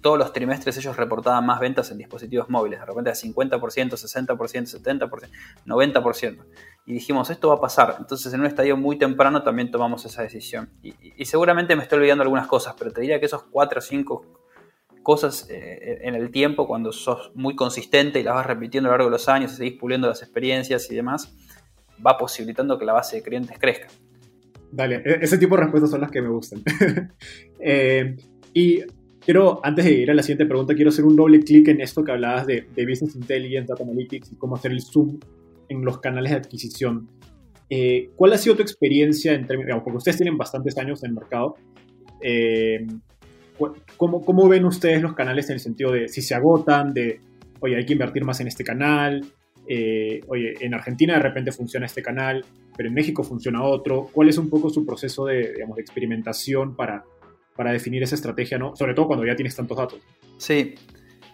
todos 0.00 0.18
los 0.18 0.32
trimestres 0.32 0.76
ellos 0.78 0.96
reportaban 0.96 1.44
más 1.44 1.60
ventas 1.60 1.90
en 1.90 1.98
dispositivos 1.98 2.48
móviles, 2.48 2.80
de 2.80 2.86
repente 2.86 3.10
a 3.10 3.14
50%, 3.14 3.60
60%, 3.60 4.28
70%, 4.36 5.28
90%. 5.66 6.44
Y 6.86 6.94
dijimos, 6.94 7.30
esto 7.30 7.48
va 7.48 7.54
a 7.56 7.60
pasar. 7.60 7.96
Entonces 7.98 8.32
en 8.32 8.40
un 8.40 8.46
estadio 8.46 8.76
muy 8.76 8.96
temprano 8.96 9.42
también 9.42 9.70
tomamos 9.70 10.04
esa 10.04 10.22
decisión. 10.22 10.70
Y, 10.82 11.24
seguramente 11.24 11.76
me 11.76 11.82
estoy 11.82 11.98
olvidando 11.98 12.22
algunas 12.22 12.46
cosas, 12.46 12.74
pero 12.78 12.90
te 12.90 13.00
diría 13.02 13.20
que 13.20 13.26
esos 13.26 13.44
4 13.44 13.78
o 13.78 13.82
5 13.82 14.41
cosas 15.02 15.48
eh, 15.50 16.00
en 16.02 16.14
el 16.14 16.30
tiempo, 16.30 16.66
cuando 16.66 16.92
sos 16.92 17.32
muy 17.34 17.54
consistente 17.54 18.20
y 18.20 18.22
las 18.22 18.34
vas 18.34 18.46
repitiendo 18.46 18.88
a 18.88 18.92
lo 18.92 18.98
largo 18.98 19.10
de 19.10 19.16
los 19.16 19.28
años 19.28 19.52
y 19.52 19.56
seguís 19.56 19.74
puliendo 19.74 20.08
las 20.08 20.22
experiencias 20.22 20.90
y 20.90 20.94
demás, 20.94 21.34
va 22.04 22.16
posibilitando 22.16 22.78
que 22.78 22.84
la 22.84 22.92
base 22.92 23.16
de 23.16 23.22
clientes 23.22 23.58
crezca. 23.58 23.88
Dale, 24.70 25.02
e-, 25.04 25.18
ese 25.20 25.38
tipo 25.38 25.54
de 25.56 25.62
respuestas 25.62 25.90
son 25.90 26.00
las 26.00 26.10
que 26.10 26.22
me 26.22 26.28
gustan. 26.28 26.62
Eh, 27.64 28.16
y 28.52 28.80
quiero, 29.20 29.60
antes 29.62 29.84
de 29.84 29.92
ir 29.92 30.10
a 30.10 30.14
la 30.14 30.22
siguiente 30.22 30.46
pregunta, 30.46 30.74
quiero 30.74 30.88
hacer 30.88 31.04
un 31.04 31.14
doble 31.14 31.38
clic 31.38 31.68
en 31.68 31.80
esto 31.80 32.02
que 32.02 32.10
hablabas 32.10 32.44
de, 32.44 32.66
Business 32.76 33.14
Intelligence, 33.14 33.68
Data 33.68 33.84
Analytics 33.84 34.32
y 34.32 34.34
cómo 34.34 34.56
hacer 34.56 34.72
el 34.72 34.82
zoom 34.82 35.20
en 35.68 35.84
los 35.84 36.00
canales 36.00 36.32
de 36.32 36.38
adquisición. 36.38 37.08
Eh, 37.70 38.10
¿Cuál 38.16 38.32
ha 38.32 38.38
sido 38.38 38.56
tu 38.56 38.62
experiencia 38.62 39.32
en 39.32 39.46
términos, 39.46 39.80
porque 39.84 39.98
ustedes 39.98 40.16
tienen 40.16 40.36
bastantes 40.36 40.76
años 40.76 41.04
en 41.04 41.10
el 41.10 41.14
mercado, 41.14 41.54
eh, 42.20 42.84
¿cómo, 43.96 44.24
¿cómo 44.24 44.48
ven 44.48 44.64
ustedes 44.64 45.02
los 45.02 45.14
canales 45.14 45.48
en 45.50 45.54
el 45.54 45.60
sentido 45.60 45.92
de 45.92 46.08
si 46.08 46.22
se 46.22 46.34
agotan, 46.34 46.92
de, 46.92 47.20
oye, 47.60 47.76
hay 47.76 47.84
que 47.84 47.92
invertir 47.92 48.24
más 48.24 48.40
en 48.40 48.48
este 48.48 48.64
canal, 48.64 49.24
oye, 49.66 50.54
en 50.60 50.74
Argentina 50.74 51.14
de 51.14 51.20
repente 51.20 51.52
funciona 51.52 51.86
este 51.86 52.02
canal, 52.02 52.44
pero 52.76 52.88
en 52.88 52.94
México 52.94 53.22
funciona 53.22 53.62
otro. 53.62 54.08
¿Cuál 54.12 54.28
es 54.28 54.38
un 54.38 54.50
poco 54.50 54.70
su 54.70 54.84
proceso 54.84 55.26
de, 55.26 55.52
digamos, 55.54 55.76
de 55.76 55.82
experimentación 55.82 56.74
para, 56.76 57.04
para 57.56 57.72
definir 57.72 58.02
esa 58.02 58.14
estrategia, 58.14 58.58
¿no? 58.58 58.74
sobre 58.76 58.94
todo 58.94 59.06
cuando 59.06 59.26
ya 59.26 59.36
tienes 59.36 59.54
tantos 59.54 59.76
datos? 59.76 60.00
Sí, 60.38 60.74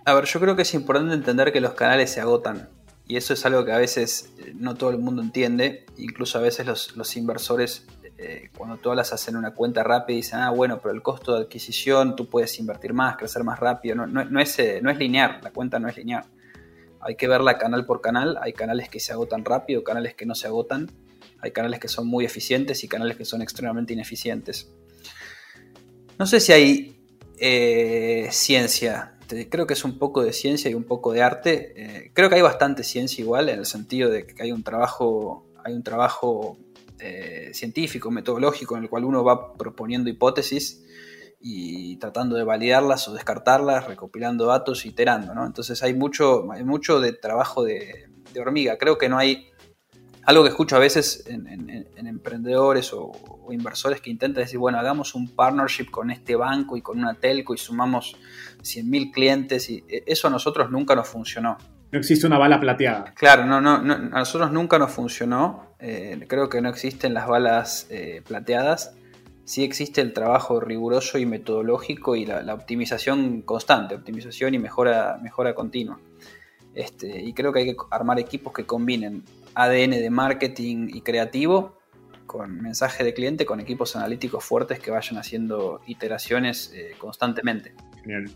a 0.04 0.14
ver, 0.14 0.24
yo 0.24 0.40
creo 0.40 0.57
que 0.57 0.62
es 0.62 0.72
importante 0.74 1.14
entender 1.14 1.52
que 1.52 1.61
los 1.61 1.74
canales 1.74 2.11
se 2.11 2.20
agotan. 2.20 2.70
Y 3.07 3.16
eso 3.16 3.35
es 3.35 3.44
algo 3.44 3.64
que 3.64 3.72
a 3.72 3.78
veces 3.78 4.33
eh, 4.38 4.54
no 4.54 4.74
todo 4.74 4.88
el 4.88 4.98
mundo 4.98 5.20
entiende. 5.20 5.85
Incluso 5.96 6.38
a 6.38 6.40
veces 6.40 6.66
los, 6.66 7.16
inversores, 7.16 7.87
eh, 8.18 8.50
cuando 8.57 8.76
tú 8.78 8.90
hablas, 8.90 9.12
hacen 9.12 9.37
una 9.37 9.54
cuenta 9.54 9.85
rápida 9.85 10.14
y 10.14 10.16
dicen, 10.16 10.40
ah, 10.40 10.50
bueno, 10.50 10.81
pero 10.83 10.92
el 10.92 11.02
costo 11.02 11.35
de 11.35 11.42
adquisición, 11.42 12.16
tú 12.16 12.28
puedes 12.28 12.59
invertir 12.59 12.92
más, 12.92 13.16
crecer 13.16 13.44
más 13.44 13.61
rápido. 13.61 13.94
No, 13.94 14.07
no, 14.07 14.40
es, 14.40 14.59
eh, 14.59 14.81
no 14.83 14.90
es 14.90 14.98
lineal, 14.98 15.38
la 15.40 15.52
cuenta 15.52 15.78
no 15.78 15.88
es 15.88 15.96
lineal. 15.96 16.24
Hay 17.00 17.14
que 17.14 17.28
verla 17.28 17.59
canal 17.59 17.87
por 17.87 18.00
canal. 18.00 18.38
Hay 18.42 18.52
canales 18.52 18.88
que 18.88 19.00
se 19.00 19.12
agotan 19.12 19.44
rápido, 19.44 19.85
canales 19.85 20.14
que 20.14 20.26
no 20.26 20.35
se 20.35 20.48
agotan. 20.48 20.90
Hay 21.40 21.52
canales 21.52 21.78
que 21.78 21.88
son 21.88 22.09
muy 22.09 22.24
eficientes 22.24 22.83
y 22.83 22.88
canales 22.88 23.16
que 23.16 23.24
son 23.24 23.40
extremadamente 23.40 23.92
ineficientes. 23.92 24.68
No 26.18 26.26
sé 26.26 26.40
si 26.40 26.52
hay 26.52 27.00
eh, 27.38 28.28
ciencia. 28.33 29.14
Creo 29.48 29.66
que 29.66 29.74
es 29.74 29.85
un 29.85 29.98
poco 29.98 30.24
de 30.24 30.33
ciencia 30.33 30.70
y 30.70 30.74
un 30.74 30.85
poco 30.85 31.12
de 31.12 31.22
arte. 31.22 31.72
Eh, 31.76 32.11
creo 32.14 32.28
que 32.28 32.37
hay 32.37 32.42
bastante 32.42 32.83
ciencia 32.83 33.22
igual, 33.22 33.48
en 33.48 33.61
el 33.61 33.66
sentido 33.66 34.11
de 34.11 34.26
que 34.26 34.42
hay 34.42 34.50
un 34.50 34.64
trabajo, 34.64 35.46
hay 35.64 35.74
un 35.74 35.83
trabajo 35.83 36.57
eh, 37.00 37.50
científico, 37.52 38.11
metodológico, 38.11 38.76
en 38.76 38.84
el 38.84 38.88
cual 38.88 39.04
uno 39.04 39.22
va 39.24 39.54
proponiendo 39.54 40.11
hipótesis 40.11 40.84
y 41.40 41.96
tratando 41.96 42.37
de 42.37 42.44
validarlas 42.44 43.06
o 43.08 43.14
descartarlas, 43.14 43.87
recopilando 43.87 44.46
datos, 44.46 44.84
iterando. 44.84 45.32
Entonces 45.44 45.82
hay 45.82 45.94
mucho, 45.94 46.50
hay 46.52 46.64
mucho 46.64 47.00
de 47.00 47.12
trabajo 47.12 47.62
de, 47.62 48.08
hormiga. 48.40 48.78
Creo 48.78 48.98
que 48.98 49.08
no 49.08 49.18
hay 49.18 49.48
algo 50.24 50.44
que 50.44 50.50
escucho 50.50 50.76
a 50.76 50.78
veces 50.78 51.24
en, 51.26 51.46
emprendedores 52.06 52.92
o, 52.92 53.12
inversores 53.50 54.00
que 54.00 54.11
intentan 54.11 54.44
decir, 54.44 54.58
bueno, 54.58 54.78
hagamos 54.78 55.14
un 55.14 55.28
partnership 55.28 55.90
con 55.90 56.11
este 56.11 56.37
banco 56.37 56.76
y 56.76 56.82
con 56.82 56.98
una 56.98 57.14
telco 57.14 57.54
y 57.54 57.58
sumamos 57.58 58.16
100.000 58.62 59.12
clientes 59.12 59.70
y 59.70 59.84
e, 59.88 60.04
eso 60.06 60.28
a 60.28 60.30
nosotros 60.30 60.70
nunca 60.70 60.94
nos 60.94 61.08
funcionó. 61.08 61.56
No 61.90 61.98
existe 61.98 62.27
una 62.27 62.38
bala 62.38 62.61
plateada. 62.61 63.14
Claro, 63.14 63.46
no, 63.46 63.61
no, 63.61 63.72
a 63.74 64.18
nosotros 64.18 64.53
nunca 64.53 64.79
nos 64.79 64.92
funcionó. 64.92 65.74
Eh, 65.79 66.24
creo 66.29 66.48
que 66.48 66.61
no 66.61 66.68
existen 66.68 67.14
las 67.14 67.27
balas 67.27 67.87
eh, 67.90 68.22
plateadas. 68.27 68.94
Sí 69.44 69.64
existe 69.64 70.03
el 70.03 70.12
trabajo 70.12 70.61
riguroso 70.61 71.16
y 71.16 71.24
metodológico 71.24 72.16
y 72.16 72.27
la, 72.27 72.53
optimización 72.53 73.40
constante, 73.40 73.94
optimización 73.94 74.55
y 74.55 74.59
mejora, 74.59 75.18
mejora 75.22 75.55
continua. 75.55 75.98
Este, 76.74 77.22
y 77.22 77.33
creo 77.33 77.53
que 77.53 77.61
hay 77.61 77.66
que 77.72 77.77
armar 77.90 78.18
equipos 78.18 78.53
que 78.53 78.66
combinen 78.66 79.24
ADN 79.55 79.92
de 79.92 80.11
marketing 80.11 80.88
y 80.92 81.01
creativo 81.01 81.79
con 82.27 82.61
mensaje 82.61 83.03
de 83.03 83.14
cliente, 83.14 83.46
con 83.46 83.59
equipos 83.59 83.96
analíticos 83.96 84.44
fuertes 84.44 84.79
que 84.79 84.90
vayan 84.90 85.16
haciendo 85.16 85.81
iteraciones 85.87 86.70
eh, 86.74 86.92
constantemente. 86.98 87.72
Genial. 88.03 88.31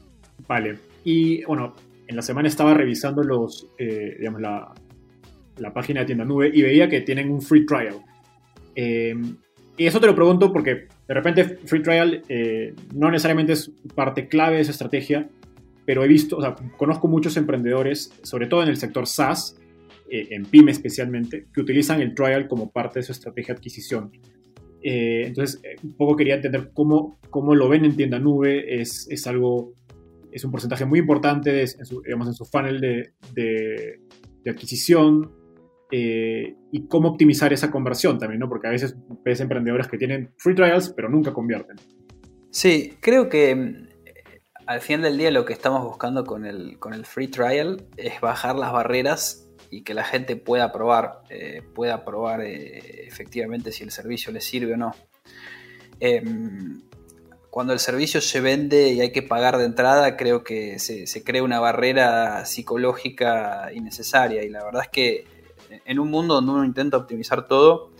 Vale. 0.48 0.78
Y 1.04 1.44
bueno, 1.44 1.74
en 2.06 2.16
la 2.16 2.22
semana 2.22 2.48
estaba 2.48 2.74
revisando 2.74 3.22
los, 3.22 3.68
eh, 3.78 4.16
digamos, 4.18 4.40
la, 4.40 4.72
la, 5.58 5.72
página 5.72 6.00
de 6.00 6.06
tienda 6.06 6.24
nube 6.24 6.50
y 6.52 6.62
veía 6.62 6.88
que 6.88 7.00
tienen 7.00 7.30
un 7.30 7.40
free 7.40 7.66
trial. 7.66 7.96
Eh, 8.74 9.14
y 9.76 9.86
eso 9.86 10.00
te 10.00 10.06
lo 10.06 10.14
pregunto 10.14 10.52
porque 10.52 10.88
de 11.08 11.14
repente 11.14 11.44
free 11.64 11.82
trial 11.82 12.22
no 12.94 13.10
necesariamente 13.10 13.54
es 13.54 13.70
parte 13.94 14.28
clave 14.28 14.56
de 14.56 14.62
esa 14.62 14.72
estrategia, 14.72 15.28
pero 15.84 16.04
he 16.04 16.08
visto, 16.08 16.36
o 16.36 16.40
sea, 16.40 16.54
conozco 16.76 17.08
muchos 17.08 17.36
emprendedores, 17.36 18.12
sobre 18.22 18.46
todo 18.46 18.62
en 18.62 18.68
el 18.68 18.76
sector 18.76 19.06
SaaS, 19.06 19.56
eh, 20.08 20.28
en 20.30 20.44
PyME 20.44 20.72
especialmente, 20.72 21.46
que 21.54 21.60
utilizan 21.60 22.02
el 22.02 22.14
trial 22.14 22.46
como 22.46 22.70
parte 22.70 23.00
de 23.00 23.04
su 23.04 23.12
estrategia 23.12 23.54
de 23.54 23.58
adquisición. 23.58 24.12
Eh, 24.82 25.24
entonces, 25.26 25.60
eh, 25.64 25.76
un 25.82 25.94
poco 25.94 26.16
quería 26.16 26.34
entender 26.34 26.70
cómo, 26.74 27.18
cómo 27.30 27.54
lo 27.54 27.68
ven 27.68 27.84
en 27.84 27.96
tienda 27.96 28.18
nube, 28.18 28.80
es, 28.80 29.08
es 29.10 29.26
algo, 29.26 29.72
es 30.32 30.44
un 30.44 30.50
porcentaje 30.50 30.84
muy 30.84 30.98
importante 30.98 31.60
en, 31.60 31.86
su, 31.86 32.02
digamos, 32.02 32.28
en 32.28 32.34
su 32.34 32.44
funnel 32.44 32.80
de, 32.80 33.12
de, 33.34 34.50
adquisición 34.50 35.30
y 35.90 36.88
cómo 36.88 37.10
optimizar 37.10 37.52
esa 37.52 37.70
conversión 37.70 38.18
también, 38.18 38.40
¿no? 38.40 38.48
Porque 38.48 38.66
a 38.66 38.70
veces 38.70 38.96
ves 39.24 39.40
emprendedores 39.40 39.88
que 39.88 39.98
tienen 39.98 40.32
free 40.38 40.54
trials 40.54 40.92
pero 40.96 41.10
nunca 41.10 41.34
convierten. 41.34 41.76
Sí, 42.50 42.94
creo 43.00 43.28
que 43.28 43.88
al 44.66 44.80
final 44.80 45.02
del 45.02 45.18
día 45.18 45.30
lo 45.30 45.44
que 45.44 45.52
estamos 45.52 45.82
buscando 45.84 46.24
con 46.24 46.46
el, 46.46 46.78
con 46.78 46.94
el 46.94 47.04
free 47.04 47.28
trial 47.28 47.84
es 47.96 48.20
bajar 48.20 48.56
las 48.56 48.72
barreras 48.72 49.50
y 49.70 49.82
que 49.82 49.94
la 49.94 50.04
gente 50.04 50.36
pueda 50.36 50.72
probar, 50.72 51.22
eh, 51.30 51.62
pueda 51.74 52.04
probar 52.04 52.42
eh, 52.42 53.06
efectivamente 53.06 53.72
si 53.72 53.84
el 53.84 53.90
servicio 53.90 54.32
le 54.32 54.40
sirve 54.40 54.74
o 54.74 54.76
no. 54.76 54.94
Em, 55.98 56.82
cuando 57.52 57.74
el 57.74 57.80
servicio 57.80 58.22
se 58.22 58.40
vende 58.40 58.92
y 58.94 59.02
hay 59.02 59.12
que 59.12 59.20
pagar 59.20 59.58
de 59.58 59.66
entrada, 59.66 60.16
creo 60.16 60.42
que 60.42 60.78
se, 60.78 61.22
crea 61.22 61.42
una 61.42 61.60
barrera 61.60 62.46
psicológica 62.46 63.68
innecesaria. 63.74 64.42
Y 64.42 64.48
la 64.48 64.64
verdad 64.64 64.84
es 64.84 64.88
que 64.88 65.26
en 65.84 65.98
un 65.98 66.10
mundo 66.10 66.36
donde 66.36 66.50
uno 66.50 66.64
intenta 66.64 66.96
optimizar 66.96 67.46
todo, 67.46 67.90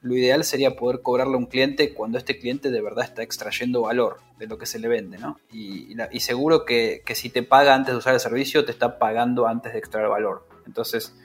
lo 0.00 0.16
ideal 0.16 0.44
sería 0.44 0.76
poder 0.76 1.02
cobrarle 1.02 1.34
a 1.34 1.38
un 1.38 1.46
cliente 1.46 1.92
cuando 1.92 2.18
este 2.18 2.38
cliente 2.38 2.70
de 2.70 2.80
verdad 2.80 3.04
está 3.04 3.24
extrayendo 3.24 3.82
valor 3.82 4.20
de 4.38 4.46
lo 4.46 4.58
que 4.58 4.66
se 4.66 4.78
le 4.78 4.86
vende. 4.86 5.18
¿no? 5.18 5.40
Y, 5.50 5.92
seguro 6.20 6.64
que, 6.64 7.02
que, 7.04 7.16
si 7.16 7.30
te 7.30 7.42
paga 7.42 7.74
antes 7.74 7.92
de 7.92 7.98
usar 7.98 8.14
el 8.14 8.20
servicio, 8.20 8.64
te 8.64 8.70
está 8.70 9.00
pagando 9.00 9.48
antes 9.48 9.72
de 9.72 9.80
extraer 9.80 10.06
valor. 10.06 10.46
Entonces, 10.68 11.16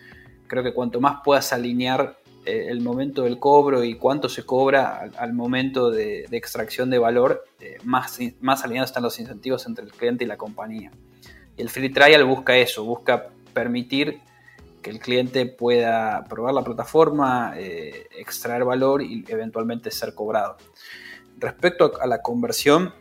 creo 0.47 0.63
que 0.63 0.73
cuanto 0.73 0.99
más 0.99 1.17
puedas 1.23 1.53
alinear 1.53 2.17
eh, 2.17 2.24
el 2.45 2.81
momento 2.81 3.23
del 3.23 3.39
cobro 3.39 3.83
y 3.83 3.95
cuánto 3.95 4.29
se 4.29 4.45
cobra 4.45 5.09
al, 5.17 5.33
momento 5.33 5.89
de, 5.89 6.27
extracción 6.31 6.89
de 6.89 6.99
valor, 6.99 7.45
eh, 7.59 7.77
más, 7.83 8.19
más 8.39 8.63
alineados 8.63 8.91
están 8.91 9.03
los 9.03 9.19
incentivos 9.19 9.65
entre 9.65 9.85
el 9.85 9.91
cliente 9.91 10.23
y 10.23 10.27
la 10.27 10.37
compañía. 10.37 10.91
El 11.57 11.69
free 11.69 11.89
trial 11.89 12.23
busca 12.25 12.55
eso, 12.57 12.83
busca 12.83 13.29
permitir 13.53 14.19
que 14.81 14.91
el 14.91 14.99
cliente 14.99 15.45
pueda 15.47 16.23
probar 16.25 16.53
la 16.53 16.63
plataforma, 16.63 17.53
eh, 17.57 18.07
extraer 18.17 18.63
valor 18.63 19.01
y 19.01 19.25
eventualmente 19.27 19.89
ser 19.89 20.13
cobrado. 20.13 20.57
Respecto 21.37 21.93
a 21.99 22.05
la 22.05 22.21
conversión, 22.21 22.93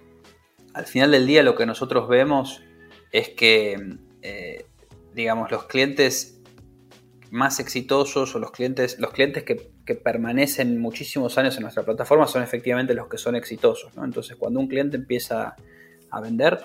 al 0.73 0.87
final 0.87 1.11
del 1.11 1.27
día 1.27 1.43
lo 1.43 1.55
que 1.55 1.67
nosotros 1.67 2.09
vemos 2.09 2.63
es 3.13 3.29
que, 3.29 3.99
digamos, 5.13 5.51
los 5.53 5.67
clientes 5.67 6.34
más 7.35 7.59
exitosos 7.59 8.37
o 8.37 8.39
los 8.39 8.53
clientes, 8.53 8.97
los 9.01 9.11
clientes 9.11 9.43
que, 9.43 9.57
permanecen 9.97 10.79
muchísimos 10.79 11.37
años 11.37 11.57
en 11.57 11.63
nuestra 11.63 11.83
plataforma 11.83 12.29
son 12.29 12.45
efectivamente 12.45 12.95
los 12.95 13.09
que 13.09 13.19
son 13.19 13.35
exitosos. 13.35 13.93
Entonces, 14.01 14.37
cuando 14.37 14.61
un 14.61 14.69
cliente 14.69 14.97
empieza 14.97 15.57
a 16.11 16.21
vender, 16.21 16.61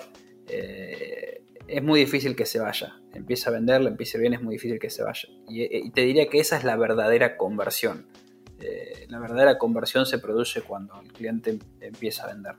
eh, 0.46 1.42
es 1.66 1.82
muy 1.82 1.98
difícil 1.98 2.36
que 2.36 2.46
se 2.46 2.60
vaya. 2.60 3.00
Empieza 3.12 3.50
a 3.50 3.52
vender, 3.52 3.80
le 3.80 3.88
empieza 3.88 4.16
bien, 4.18 4.32
es 4.32 4.42
muy 4.42 4.54
difícil 4.54 4.78
que 4.78 4.90
se 4.90 5.02
vaya. 5.02 5.28
Y, 5.48 5.90
te 5.90 6.02
diría 6.02 6.28
que 6.28 6.38
esa 6.38 6.56
es 6.56 6.62
la 6.62 6.76
verdadera 6.76 7.36
conversión. 7.36 8.06
Eh, 8.60 9.06
la 9.08 9.18
verdadera 9.18 9.58
conversión 9.58 10.06
se 10.06 10.20
produce 10.20 10.62
cuando 10.62 11.00
el 11.00 11.12
cliente 11.12 11.58
empieza 11.80 12.26
a 12.28 12.32
vender. 12.32 12.54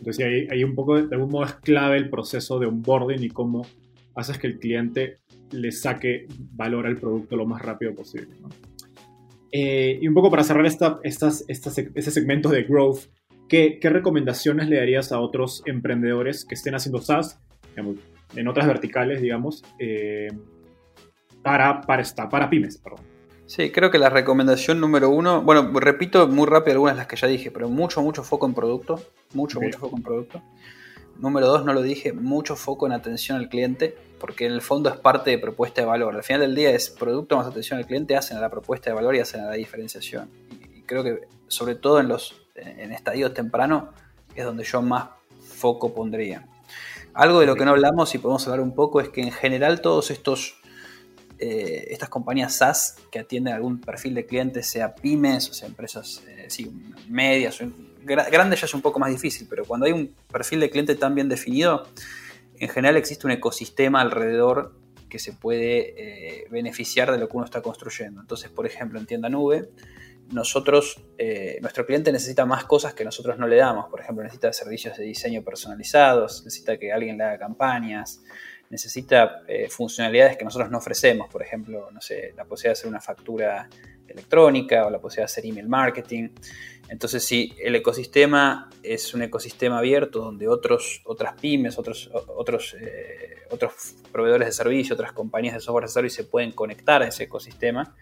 Entonces 0.00 0.26
ahí, 0.50 0.64
un 0.64 0.74
poco, 0.74 1.00
de 1.00 1.14
algún 1.14 1.30
modo 1.30 1.44
es 1.44 1.54
clave 1.54 1.98
el 1.98 2.10
proceso 2.10 2.58
de 2.58 2.66
onboarding 2.66 3.22
y 3.22 3.28
cómo 3.28 3.64
haces 4.16 4.38
que 4.38 4.48
el 4.48 4.58
cliente 4.58 5.20
le 5.52 5.72
saque 5.72 6.26
valor 6.52 6.86
al 6.86 6.96
producto 6.96 7.36
lo 7.36 7.46
más 7.46 7.62
rápido 7.62 7.94
posible. 7.94 8.28
Eh, 9.52 9.98
y 10.00 10.08
un 10.08 10.14
poco 10.14 10.30
para 10.30 10.44
cerrar 10.44 10.66
esta, 10.66 10.98
estas, 11.02 11.44
estas, 11.48 11.78
ese 11.78 12.10
segmento 12.10 12.48
de 12.48 12.64
growth, 12.64 13.06
¿qué, 13.48 13.78
¿qué, 13.80 13.90
recomendaciones 13.90 14.68
le 14.68 14.76
darías 14.76 15.12
a 15.12 15.20
otros 15.20 15.62
emprendedores 15.66 16.44
que 16.44 16.54
estén 16.54 16.74
haciendo 16.74 17.00
SaaS, 17.00 17.40
en 18.34 18.48
otras 18.48 18.66
verticales, 18.66 19.20
digamos, 19.20 19.62
eh, 19.78 20.28
para, 21.42 21.80
para, 21.80 22.02
esta, 22.02 22.28
para 22.28 22.50
pymes? 22.50 22.78
Perdón. 22.78 23.00
Sí, 23.46 23.70
creo 23.70 23.92
que 23.92 23.98
la 23.98 24.10
recomendación 24.10 24.80
número 24.80 25.08
uno, 25.08 25.40
bueno, 25.40 25.70
repito 25.78 26.26
muy 26.26 26.46
rápido 26.46 26.72
algunas 26.72 26.96
de 26.96 26.98
las 26.98 27.06
que 27.06 27.16
ya 27.16 27.28
dije, 27.28 27.52
pero 27.52 27.68
mucho, 27.68 28.02
mucho 28.02 28.24
foco 28.24 28.46
en 28.46 28.54
producto, 28.54 29.00
mucho, 29.34 29.60
mucho 29.60 29.78
foco 29.78 29.96
en 29.96 30.02
producto. 30.02 30.42
Número 31.18 31.46
dos, 31.46 31.64
no 31.64 31.72
lo 31.72 31.82
dije, 31.82 32.12
mucho 32.12 32.56
foco 32.56 32.86
en 32.86 32.92
atención 32.92 33.38
al 33.38 33.48
cliente, 33.48 33.96
porque 34.20 34.46
en 34.46 34.52
el 34.52 34.60
fondo 34.60 34.90
es 34.90 34.96
parte 34.96 35.30
de 35.30 35.38
propuesta 35.38 35.80
de 35.80 35.86
valor. 35.86 36.14
Al 36.14 36.22
final 36.22 36.42
del 36.42 36.54
día 36.54 36.70
es 36.70 36.90
producto 36.90 37.36
más 37.36 37.46
atención 37.46 37.78
al 37.78 37.86
cliente, 37.86 38.16
hacen 38.16 38.36
a 38.36 38.40
la 38.40 38.50
propuesta 38.50 38.90
de 38.90 38.94
valor 38.94 39.16
y 39.16 39.20
hacen 39.20 39.40
a 39.40 39.46
la 39.46 39.54
diferenciación. 39.54 40.28
Y, 40.74 40.82
creo 40.82 41.02
que 41.02 41.20
sobre 41.48 41.74
todo 41.74 42.00
en 42.00 42.08
los 42.08 42.42
en 42.54 42.92
estadios 42.92 43.34
tempranos 43.34 43.84
es 44.34 44.44
donde 44.44 44.64
yo 44.64 44.82
más 44.82 45.08
foco 45.40 45.94
pondría. 45.94 46.46
Algo 47.14 47.40
de 47.40 47.46
lo 47.46 47.56
que 47.56 47.64
no 47.64 47.70
hablamos 47.70 48.14
y 48.14 48.18
podemos 48.18 48.46
hablar 48.46 48.60
un 48.60 48.74
poco 48.74 49.00
es 49.00 49.08
que 49.08 49.22
en 49.22 49.32
general 49.32 49.80
todos 49.80 50.10
estos 50.10 50.60
eh, 51.38 51.88
estas 51.90 52.08
compañías 52.08 52.54
SaaS 52.54 52.96
que 53.10 53.18
atienden 53.18 53.52
algún 53.52 53.78
perfil 53.78 54.14
de 54.14 54.24
clientes, 54.24 54.66
sea 54.66 54.94
pymes 54.94 55.50
o 55.50 55.52
sea 55.52 55.68
empresas 55.68 56.22
eh, 56.28 56.48
medias, 57.08 57.60
o 57.60 57.64
grandes 58.06 58.60
ya 58.60 58.66
es 58.66 58.74
un 58.74 58.82
poco 58.82 58.98
más 58.98 59.10
difícil, 59.10 59.46
pero 59.48 59.64
cuando 59.64 59.86
hay 59.86 59.92
un 59.92 60.14
perfil 60.30 60.60
de 60.60 60.70
cliente 60.70 60.94
tan 60.94 61.14
bien 61.14 61.28
definido, 61.28 61.86
en 62.58 62.68
general 62.68 62.96
existe 62.96 63.26
un 63.26 63.32
ecosistema 63.32 64.00
alrededor 64.00 64.74
que 65.08 65.18
se 65.18 65.32
puede 65.32 65.94
eh, 65.96 66.46
beneficiar 66.50 67.12
de 67.12 67.18
lo 67.18 67.28
que 67.28 67.36
uno 67.36 67.44
está 67.44 67.62
construyendo. 67.62 68.20
Entonces, 68.20 68.50
por 68.50 68.66
ejemplo, 68.66 68.98
en 68.98 69.06
tienda 69.06 69.28
nube, 69.28 69.68
nosotros, 70.32 71.00
eh, 71.18 71.58
nuestro 71.60 71.86
cliente 71.86 72.10
necesita 72.10 72.44
más 72.44 72.64
cosas 72.64 72.94
que 72.94 73.04
nosotros 73.04 73.38
no 73.38 73.46
le 73.46 73.56
damos. 73.56 73.88
Por 73.88 74.00
ejemplo, 74.00 74.24
necesita 74.24 74.52
servicios 74.52 74.96
de 74.96 75.04
diseño 75.04 75.42
personalizados, 75.42 76.44
necesita 76.44 76.76
que 76.78 76.92
alguien 76.92 77.16
le 77.16 77.24
haga 77.24 77.38
campañas, 77.38 78.22
necesita 78.68 79.42
eh, 79.46 79.68
funcionalidades 79.68 80.36
que 80.36 80.44
nosotros 80.44 80.70
no 80.70 80.78
ofrecemos. 80.78 81.28
Por 81.28 81.42
ejemplo, 81.42 81.88
no 81.92 82.00
sé, 82.00 82.32
la 82.36 82.44
posibilidad 82.44 82.70
de 82.70 82.78
hacer 82.80 82.88
una 82.88 83.00
factura 83.00 83.68
electrónica 84.08 84.86
o 84.86 84.90
la 84.90 84.98
posibilidad 84.98 85.28
de 85.28 85.32
hacer 85.32 85.46
email 85.46 85.68
marketing. 85.68 86.30
Entonces, 86.88 87.24
si 87.24 87.52
el 87.60 87.74
ecosistema 87.74 88.70
es 88.82 89.12
un 89.12 89.22
ecosistema 89.22 89.78
abierto 89.78 90.20
donde 90.20 90.46
otros, 90.48 91.02
otras 91.04 91.38
pymes, 91.40 91.78
otros, 91.78 92.10
otros, 92.28 92.76
eh, 92.80 93.42
otros 93.50 93.96
proveedores 94.12 94.46
de 94.46 94.52
servicio, 94.52 94.94
otras 94.94 95.12
compañías 95.12 95.54
de 95.54 95.60
software 95.60 95.86
de 95.86 95.90
servicio 95.90 96.22
se 96.22 96.30
pueden 96.30 96.52
conectar 96.52 97.02
a 97.02 97.08
ese 97.08 97.24
ecosistema, 97.24 97.96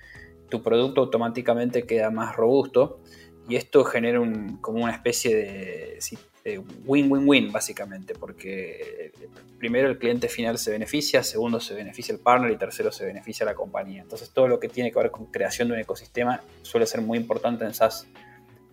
tu 0.51 0.63
producto 0.63 1.01
automáticamente 1.01 1.85
queda 1.85 2.11
más 2.11 2.37
robusto 2.37 3.01
y 3.49 3.57
esto 3.57 3.85
genera 3.85 4.21
como 4.61 4.85
una 4.85 4.93
especie 4.93 5.35
de 5.35 6.63
win-win-win 6.85 7.51
básicamente, 7.51 8.15
porque 8.15 9.13
eh, 9.21 9.29
primero 9.59 9.89
el 9.89 9.99
cliente 9.99 10.29
final 10.29 10.59
se 10.59 10.71
beneficia, 10.71 11.23
segundo 11.23 11.59
se 11.59 11.75
beneficia 11.75 12.13
el 12.13 12.21
partner 12.21 12.51
y 12.51 12.57
tercero 12.59 12.93
se 12.93 13.07
beneficia 13.07 13.47
la 13.47 13.55
compañía. 13.55 14.03
Entonces 14.03 14.31
todo 14.31 14.47
lo 14.47 14.61
que 14.61 14.69
tiene 14.69 14.93
que 14.93 14.99
ver 14.99 15.11
con 15.11 15.27
creación 15.27 15.69
de 15.69 15.75
un 15.75 15.81
ecosistema 15.81 16.43
suele 16.61 16.87
ser 16.87 17.01
muy 17.01 17.17
importante 17.17 17.65
en 17.65 17.73
SaaS 17.73 18.07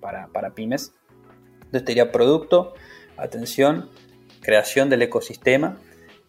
para, 0.02 0.50
pymes. 0.56 0.94
Entonces 1.56 1.86
te 1.86 1.92
diría 1.92 2.12
producto, 2.12 2.74
atención, 3.18 3.90
creación 4.42 4.90
del 4.90 5.04
ecosistema. 5.04 5.78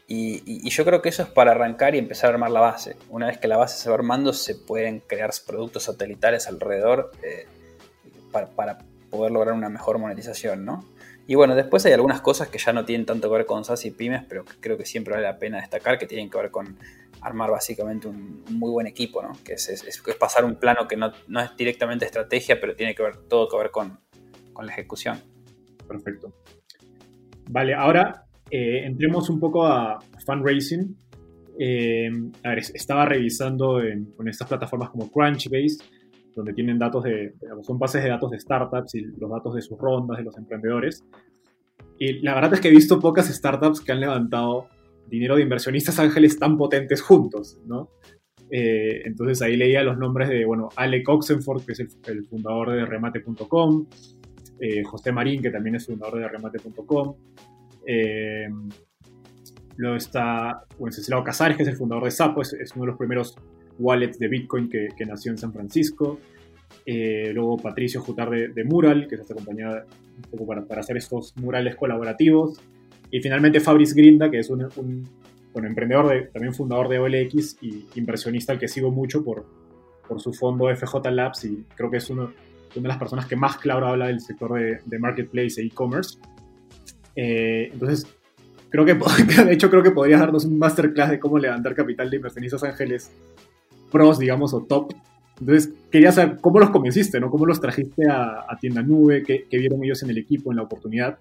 Y, 0.07 0.69
yo 0.69 0.85
creo 0.85 1.01
que 1.01 1.09
eso 1.09 1.23
es 1.23 1.29
para 1.29 1.53
arrancar 1.53 1.95
y 1.95 1.99
empezar 1.99 2.31
a 2.31 2.35
armar 2.35 2.51
la 2.51 2.61
base. 2.61 2.97
Una 3.09 3.27
vez 3.29 3.39
que 3.39 3.49
la 3.49 3.57
base 3.57 3.79
se 3.79 3.89
va 3.89 3.95
armando, 3.95 4.33
se 4.35 4.55
pueden 4.55 5.01
crear 5.01 5.31
productos 5.47 5.85
satelitales 5.85 6.47
alrededor 6.47 7.13
eh, 7.23 7.47
para, 8.31 8.49
para, 8.49 8.79
poder 9.11 9.31
lograr 9.31 9.55
una 9.55 9.69
mejor 9.69 9.99
monetización, 9.99 10.65
¿no? 10.65 10.87
Y 11.27 11.35
bueno, 11.35 11.55
después 11.55 11.85
hay 11.87 11.93
algunas 11.93 12.21
cosas 12.21 12.49
que 12.49 12.59
ya 12.59 12.73
no 12.73 12.85
tienen 12.85 13.07
tanto 13.07 13.29
que 13.29 13.37
ver 13.37 13.47
con 13.47 13.65
SaaS 13.65 13.85
y 13.85 13.91
pymes, 13.91 14.23
pero 14.29 14.45
que 14.45 14.55
creo 14.59 14.77
que 14.77 14.87
siempre 14.87 15.15
vale 15.15 15.27
la 15.27 15.39
pena 15.39 15.61
destacar, 15.61 15.99
que 15.99 16.07
tienen 16.07 16.31
que 16.31 16.39
ver 16.39 16.51
con 16.51 16.79
armar 17.23 17.51
básicamente 17.51 18.09
un, 18.09 18.45
muy 18.51 18.71
buen 18.71 18.87
equipo, 18.87 19.23
¿no? 19.23 19.33
Que 19.45 19.55
es, 19.55 20.03
pasar 20.19 20.45
un 20.45 20.57
plano 20.57 20.87
que 20.87 20.97
no, 20.97 21.07
es 21.07 21.57
directamente 21.57 22.05
estrategia, 22.05 22.61
pero 22.61 22.75
tiene 22.75 22.95
que 22.95 23.03
ver 23.03 23.17
todo 23.29 23.49
que 23.49 23.57
ver 23.57 23.71
con, 23.71 23.99
la 24.61 24.73
ejecución. 24.73 25.19
Perfecto. 25.89 26.33
Vale, 27.51 27.75
ahora 27.75 28.27
eh, 28.51 28.85
entremos 28.85 29.29
un 29.31 29.41
poco 29.41 29.67
a 29.67 29.99
fundraising. 30.25 30.97
Eh, 31.59 32.11
a 32.45 32.51
ver, 32.51 32.59
estaba 32.59 33.07
revisando 33.07 33.81
con 34.17 34.29
estas 34.29 34.49
plataformas 34.49 34.91
como 34.91 35.11
Crunchbase, 35.11 35.79
donde 36.35 36.53
tienen 36.53 36.79
datos 36.79 37.05
de, 37.05 37.35
son 37.63 37.79
bases 37.79 38.03
de 38.03 38.11
datos 38.11 38.31
de 38.31 38.41
startups 38.41 38.95
y 38.95 39.01
los 39.01 39.31
datos 39.31 39.55
de 39.55 39.63
sus 39.63 39.79
rondas, 39.79 40.19
de 40.19 40.25
los 40.25 40.37
emprendedores. 40.37 41.05
Y 41.99 42.21
la 42.21 42.35
verdad 42.35 42.55
es 42.55 42.61
que 42.61 42.69
he 42.69 42.73
visto 42.73 43.01
pocas 43.01 43.27
startups 43.27 43.81
que 43.81 43.93
han 43.93 44.01
levantado 44.01 44.69
dinero 45.09 45.37
de 45.37 45.43
inversionistas 45.43 45.99
ángeles 45.99 46.39
tan 46.39 46.57
potentes 46.57 47.03
juntos, 47.03 47.61
¿no? 47.67 47.91
Eh, 48.55 49.01
entonces 49.07 49.41
ahí 49.41 49.57
leía 49.57 49.83
los 49.83 49.97
nombres 49.97 50.29
de, 50.29 50.45
bueno, 50.45 50.69
Alec 50.77 51.09
Oxenford, 51.09 51.65
que 51.65 51.73
es 51.73 51.81
el, 51.81 52.27
fundador 52.27 52.73
de 52.73 52.85
remate.com, 52.85 53.87
eh, 54.61 54.83
José 54.85 55.11
Marín, 55.11 55.41
que 55.41 55.51
también 55.51 55.77
es 55.77 55.87
fundador 55.87 56.21
de 56.21 56.29
remate.com, 56.29 57.17
eh, 57.87 58.51
luego 59.77 59.97
está 59.97 60.67
Wenceslao 60.79 61.25
Casares, 61.25 61.57
que 61.57 61.63
es 61.63 61.69
el 61.71 61.77
fundador 61.77 62.05
de 62.05 62.11
Sapo, 62.11 62.43
es, 62.43 62.53
uno 62.75 62.85
de 62.85 62.89
los 62.89 62.99
primeros 62.99 63.35
wallets 63.79 64.19
de 64.19 64.29
Bitcoin 64.29 64.69
que, 64.69 65.07
nació 65.07 65.33
en 65.33 65.39
San 65.39 65.53
Francisco. 65.53 66.21
Luego 66.87 67.57
Patricio 67.57 68.03
Jutar 68.03 68.29
de, 68.29 68.65
Mural, 68.65 69.07
que 69.09 69.15
es 69.15 69.23
esta 69.23 69.35
compañía 69.35 69.85
un 70.17 70.23
poco 70.31 70.47
para, 70.47 70.81
hacer 70.81 70.99
estos 70.99 71.35
murales 71.39 71.75
colaborativos. 71.75 72.61
Y 73.13 73.21
finalmente 73.21 73.61
Fabrice 73.61 73.95
Grinda, 73.95 74.31
que 74.31 74.39
es 74.39 74.49
un, 74.49 74.63
emprendedor, 75.55 76.09
de, 76.09 76.23
también 76.33 76.55
fundador 76.55 76.89
de 76.89 76.99
OLX 76.99 77.59
y 77.61 77.87
inversionista 77.95 78.55
al 78.55 78.59
que 78.59 78.67
sigo 78.67 78.91
mucho 78.91 79.23
por, 79.23 79.47
su 80.17 80.33
fondo 80.33 80.75
FJ 80.75 81.11
Labs 81.11 81.45
y 81.47 81.65
creo 81.75 81.91
que 81.91 81.97
es 81.99 82.11
una 82.11 82.31
de 82.75 82.89
las 82.89 82.99
personas 82.99 83.25
que 83.27 83.37
más 83.37 83.57
claro 83.57 83.87
habla 83.87 84.09
del 84.09 84.21
sector 84.21 84.59
de, 84.85 84.99
marketplace 84.99 85.61
e 85.61 85.67
e-commerce. 85.67 86.19
Eh, 87.15 87.71
entonces, 87.73 88.07
creo 88.71 88.85
que, 88.85 88.95
de 89.45 89.53
hecho, 89.53 89.71
creo 89.71 89.83
que 89.83 89.91
podrías 89.91 90.21
darnos 90.21 90.47
un 90.47 90.59
masterclass 90.59 91.11
de 91.11 91.21
cómo 91.21 91.39
levantar 91.39 91.75
capital 91.75 92.11
de 92.11 92.17
inversionistas 92.17 92.65
ángeles 92.65 93.11
pros, 93.91 94.19
digamos, 94.19 94.55
o 94.55 94.63
top. 94.63 94.95
Entonces, 95.39 95.73
quería 95.91 96.13
saber 96.13 96.39
cómo 96.41 96.59
los 96.59 96.71
convenciste, 96.71 97.21
¿no? 97.21 97.31
¿Cómo 97.31 97.47
los 97.47 97.61
trajiste 97.61 98.09
a, 98.09 98.47
Tienda 98.61 98.83
Nube? 98.83 99.23
¿Qué, 99.23 99.47
vieron 99.51 99.85
ellos 99.85 100.03
en 100.03 100.11
el 100.11 100.19
equipo, 100.19 100.51
en 100.51 100.57
la 100.57 100.63
oportunidad? 100.63 101.19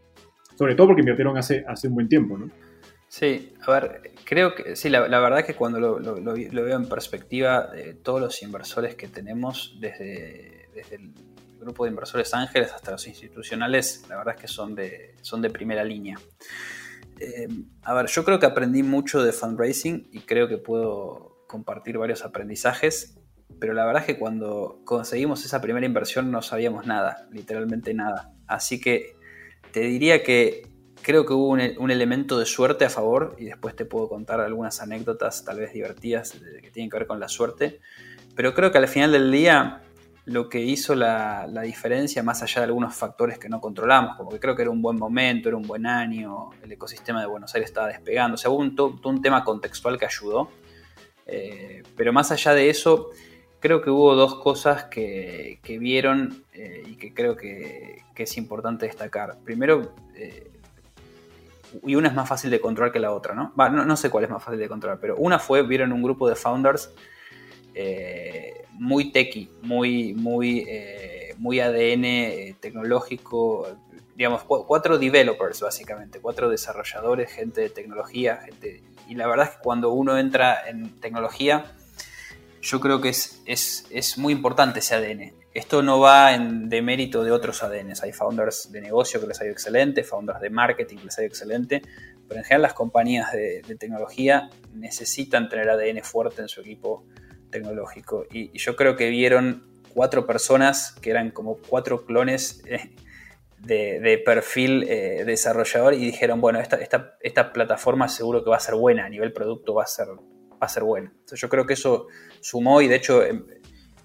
Sobre 0.62 0.76
todo 0.76 0.90
porque 0.90 1.02
invirtieron 1.02 1.36
hace, 1.40 1.66
hace 1.68 1.88
un 1.88 1.96
buen 1.96 2.08
tiempo, 2.08 2.38
¿no? 2.38 2.52
Sí, 3.08 3.52
a 3.66 3.72
ver, 3.72 4.12
creo 4.26 4.54
que 4.54 4.76
sí, 4.76 4.90
la, 4.90 5.02
verdad 5.02 5.40
es 5.40 5.46
que 5.46 5.56
cuando 5.56 5.80
lo, 5.80 6.34
veo 6.36 6.76
en 6.76 6.88
perspectiva, 6.88 7.72
todos 8.04 8.22
los 8.22 8.44
inversores 8.44 8.94
que 8.94 9.08
tenemos, 9.08 9.76
desde, 9.82 10.70
el 10.92 11.16
grupo 11.60 11.86
de 11.86 11.90
inversores 11.90 12.32
ángeles 12.36 12.72
hasta 12.74 12.92
los 12.92 13.08
institucionales, 13.08 14.06
la 14.08 14.18
verdad 14.18 14.36
es 14.36 14.42
que 14.42 14.48
son 14.48 14.76
de, 14.76 15.16
son 15.24 15.42
de 15.42 15.50
primera 15.50 15.84
línea. 15.84 16.20
Eh, 17.20 17.48
a 17.82 17.96
ver, 17.96 18.06
yo 18.06 18.24
creo 18.24 18.38
que 18.38 18.46
aprendí 18.46 18.84
mucho 18.84 19.24
de 19.24 19.32
fundraising 19.32 20.10
y 20.12 20.20
creo 20.20 20.48
que 20.48 20.60
puedo 20.60 21.44
compartir 21.48 21.98
varios 21.98 22.24
aprendizajes, 22.24 23.20
pero 23.60 23.74
la 23.74 23.84
verdad 23.88 24.04
es 24.04 24.06
que 24.06 24.20
cuando 24.20 24.80
conseguimos 24.86 25.44
esa 25.44 25.60
primera 25.60 25.88
inversión 25.88 26.30
no 26.30 26.44
sabíamos 26.44 26.86
nada, 26.86 27.28
literalmente 27.32 27.96
nada. 27.96 28.32
Así 28.46 28.80
que 28.80 29.20
te 29.72 29.82
diría 29.82 30.24
que 30.24 30.68
creo 31.02 31.26
que 31.26 31.34
hubo 31.34 31.50
un, 31.50 31.92
elemento 31.92 32.38
de 32.38 32.46
suerte 32.46 32.86
a 32.86 32.90
favor 32.90 33.36
y 33.40 33.46
después 33.46 33.76
te 33.76 33.86
puedo 33.86 34.08
contar 34.08 34.40
algunas 34.40 34.82
anécdotas 34.82 35.44
tal 35.44 35.60
vez 35.60 35.74
divertidas 35.74 36.34
que 36.62 36.72
tienen 36.72 36.90
que 36.90 36.98
ver 36.98 37.08
con 37.08 37.20
la 37.20 37.28
suerte, 37.28 37.80
pero 38.36 38.54
creo 38.54 38.72
que 38.72 38.78
al 38.78 38.88
final 38.88 39.12
del 39.12 39.32
día 39.32 39.82
lo 40.26 40.50
que 40.50 40.62
hizo 40.62 40.94
la, 40.94 41.48
diferencia, 41.64 42.22
más 42.22 42.44
allá 42.44 42.62
de 42.62 42.66
algunos 42.66 42.96
factores 42.96 43.40
que 43.40 43.50
no 43.50 43.60
controlamos, 43.60 44.16
como 44.16 44.30
que 44.30 44.40
creo 44.40 44.56
que 44.56 44.62
era 44.62 44.72
un 44.72 44.82
buen 44.82 44.98
momento, 44.98 45.50
era 45.50 45.58
un 45.58 45.64
buen 45.64 45.88
año, 45.88 46.52
el 46.64 46.72
ecosistema 46.72 47.22
de 47.22 47.28
Buenos 47.28 47.54
Aires 47.56 47.70
estaba 47.70 47.88
despegando, 47.88 48.36
o 48.36 48.38
sea, 48.38 48.52
hubo 48.52 48.60
un, 48.60 49.02
un 49.04 49.22
tema 49.22 49.44
contextual 49.44 49.98
que 49.98 50.06
ayudó, 50.06 50.50
eh, 51.26 51.82
pero 51.96 52.14
más 52.14 52.32
allá 52.32 52.54
de 52.54 52.70
eso, 52.70 53.10
creo 53.62 53.82
que 53.82 53.92
hubo 53.92 54.16
dos 54.16 54.36
cosas 54.36 54.86
que, 54.86 55.60
vieron 55.80 56.44
eh, 56.54 56.84
y 56.86 56.96
que 56.96 57.14
creo 57.14 57.38
que, 57.38 58.02
es 58.18 58.38
importante 58.38 58.86
destacar. 58.86 59.40
Primero, 59.44 59.96
eh, 60.16 60.52
y 61.84 61.96
una 61.96 62.10
es 62.10 62.14
más 62.14 62.30
fácil 62.30 62.52
de 62.52 62.62
controlar 62.62 62.92
que 62.92 63.00
la 63.00 63.12
otra, 63.12 63.34
¿no? 63.34 63.52
no, 63.56 63.98
sé 63.98 64.12
cuál 64.12 64.26
es 64.26 64.30
más 64.30 64.44
fácil 64.44 64.60
de 64.60 64.68
controlar, 64.68 65.00
pero 65.00 65.16
una 65.16 65.40
fue, 65.40 65.64
vieron 65.64 65.92
un 65.92 66.04
grupo 66.04 66.30
de 66.30 66.36
founders 66.36 66.94
eh, 67.74 68.64
muy 68.74 69.12
techy, 69.12 69.50
muy, 69.64 70.14
muy, 70.14 70.68
muy 71.40 71.60
ADN 71.60 72.58
tecnológico, 72.60 73.68
digamos, 74.16 74.44
cuatro 74.44 75.00
developers 75.00 75.62
básicamente, 75.62 76.20
cuatro 76.20 76.48
desarrolladores, 76.48 77.32
gente 77.32 77.62
de 77.62 77.70
tecnología, 77.70 78.38
gente... 78.38 78.84
Y 79.08 79.16
la 79.16 79.26
verdad 79.26 79.48
es 79.50 79.56
que 79.56 79.64
cuando 79.64 79.92
uno 79.92 80.16
entra 80.16 80.70
en 80.70 81.00
tecnología, 81.00 81.74
yo 82.62 82.80
creo 82.80 83.02
que 83.02 83.10
es, 83.10 83.42
es, 83.46 83.86
es 83.90 84.18
muy 84.18 84.34
importante 84.34 84.80
ese 84.80 84.96
ADN. 84.96 85.34
Esto 85.54 85.82
no 85.82 86.00
va 86.00 86.34
en 86.34 86.70
demérito 86.70 87.24
de 87.24 87.32
otros 87.32 87.62
ADNs. 87.62 88.04
Hay 88.04 88.14
founders 88.14 88.72
de 88.72 88.80
negocio 88.80 89.20
que 89.20 89.28
les 89.28 89.42
ha 89.42 89.44
ido 89.44 89.52
excelente, 89.52 90.04
founders 90.04 90.40
de 90.40 90.50
marketing 90.50 90.98
que 90.98 91.06
les 91.06 91.18
ha 91.18 91.22
ido 91.22 91.28
excelente, 91.28 91.82
pero 92.28 92.40
en 92.40 92.46
general 92.46 92.62
las 92.62 92.74
compañías 92.74 93.34
de, 93.34 93.62
tecnología 93.78 94.50
necesitan 94.74 95.50
tener 95.50 95.70
ADN 95.70 96.04
fuerte 96.04 96.42
en 96.42 96.48
su 96.48 96.62
equipo 96.62 97.06
tecnológico. 97.50 98.26
Y, 98.32 98.58
yo 98.58 98.78
creo 98.78 98.96
que 98.96 99.10
vieron 99.10 99.82
cuatro 99.94 100.26
personas 100.26 100.94
que 101.02 101.10
eran 101.10 101.32
como 101.32 101.58
cuatro 101.58 102.06
clones 102.06 102.64
eh, 102.66 102.96
de, 103.58 104.22
perfil 104.26 104.84
eh, 104.88 105.26
desarrollador 105.26 105.96
y 105.96 106.06
dijeron, 106.06 106.40
bueno, 106.40 106.62
esta, 106.62 106.78
esta, 106.78 107.18
esta, 107.20 107.52
plataforma 107.52 108.08
seguro 108.08 108.44
que 108.44 108.50
va 108.50 108.56
a 108.56 108.62
ser 108.62 108.76
buena, 108.76 109.06
a 109.06 109.10
nivel 109.10 109.34
producto 109.34 109.74
va 109.74 109.84
a 109.84 109.88
ser, 109.88 110.08
va 110.08 110.58
a 110.60 110.70
ser 110.70 110.84
buena. 110.84 111.10
Entonces 111.10 111.42
yo 111.42 111.50
creo 111.50 111.66
que 111.66 111.74
eso 111.74 112.08
sumó 112.42 112.82
y 112.82 112.88
de 112.88 112.96
hecho 112.96 113.24
em, 113.24 113.46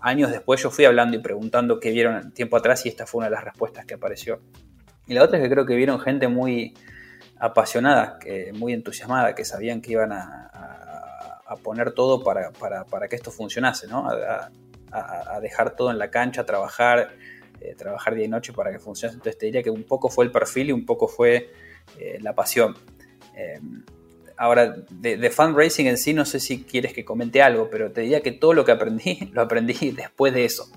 años 0.00 0.30
después 0.30 0.62
yo 0.62 0.70
fui 0.70 0.84
hablando 0.84 1.16
y 1.16 1.20
preguntando 1.20 1.80
qué 1.80 1.90
vieron 1.90 2.32
tiempo 2.32 2.56
atrás 2.56 2.86
y 2.86 2.88
esta 2.88 3.06
fue 3.06 3.18
una 3.18 3.26
de 3.26 3.34
las 3.34 3.44
respuestas 3.44 3.84
que 3.86 3.94
apareció. 3.94 4.40
Y 5.06 5.14
la 5.14 5.24
otra 5.24 5.38
es 5.38 5.44
que 5.44 5.50
creo 5.50 5.66
que 5.66 5.74
vieron 5.74 6.00
gente 6.00 6.28
muy 6.28 6.74
apasionada, 7.38 8.18
que, 8.18 8.52
muy 8.52 8.72
entusiasmada, 8.72 9.34
que 9.34 9.44
sabían 9.44 9.80
que 9.80 9.92
iban 9.92 10.12
a, 10.12 10.42
poner 11.62 11.92
todo 11.92 12.24
para, 12.24 12.50
que 13.08 13.16
esto 13.16 13.30
funcionase, 13.30 13.86
¿no? 13.86 14.08
A, 14.08 14.50
dejar 15.40 15.76
todo 15.76 15.90
en 15.90 15.98
la 15.98 16.10
cancha, 16.10 16.40
a 16.40 16.46
trabajar, 16.46 17.10
eh, 17.60 17.74
trabajar 17.76 18.14
día 18.14 18.24
y 18.24 18.28
noche 18.28 18.52
para 18.52 18.72
que 18.72 18.78
funcione. 18.78 19.14
Entonces 19.14 19.38
te 19.38 19.46
diría 19.46 19.62
que 19.62 19.70
un 19.70 19.84
poco 19.84 20.08
fue 20.08 20.24
el 20.24 20.32
perfil 20.32 20.70
y 20.70 20.72
un 20.72 20.86
poco 20.86 21.06
fue 21.06 21.52
eh, 21.98 22.18
la 22.20 22.34
pasión. 22.34 22.74
Eh, 23.34 23.60
Ahora, 24.38 24.76
de, 24.90 25.30
fundraising 25.30 25.86
en 25.86 25.96
sí, 25.96 26.12
no 26.12 26.26
sé 26.26 26.40
si 26.40 26.62
quieres 26.64 26.92
que 26.92 27.04
comente 27.04 27.40
algo, 27.42 27.70
pero 27.70 27.90
te 27.90 28.02
diría 28.02 28.20
que 28.20 28.32
todo 28.32 28.52
lo 28.52 28.64
que 28.64 28.72
aprendí, 28.72 29.30
lo 29.32 29.42
aprendí 29.42 29.92
después 29.92 30.34
de 30.34 30.44
eso. 30.44 30.70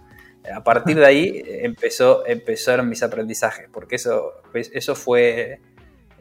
A 0.53 0.63
partir 0.63 0.97
de 0.97 1.05
ahí 1.05 1.43
empezó, 1.45 2.25
empezaron 2.25 2.87
mis 2.87 3.03
aprendizajes, 3.03 3.67
porque 3.71 3.95
eso, 3.95 4.33
pues, 4.51 4.71
eso 4.73 4.95
fue... 4.95 5.59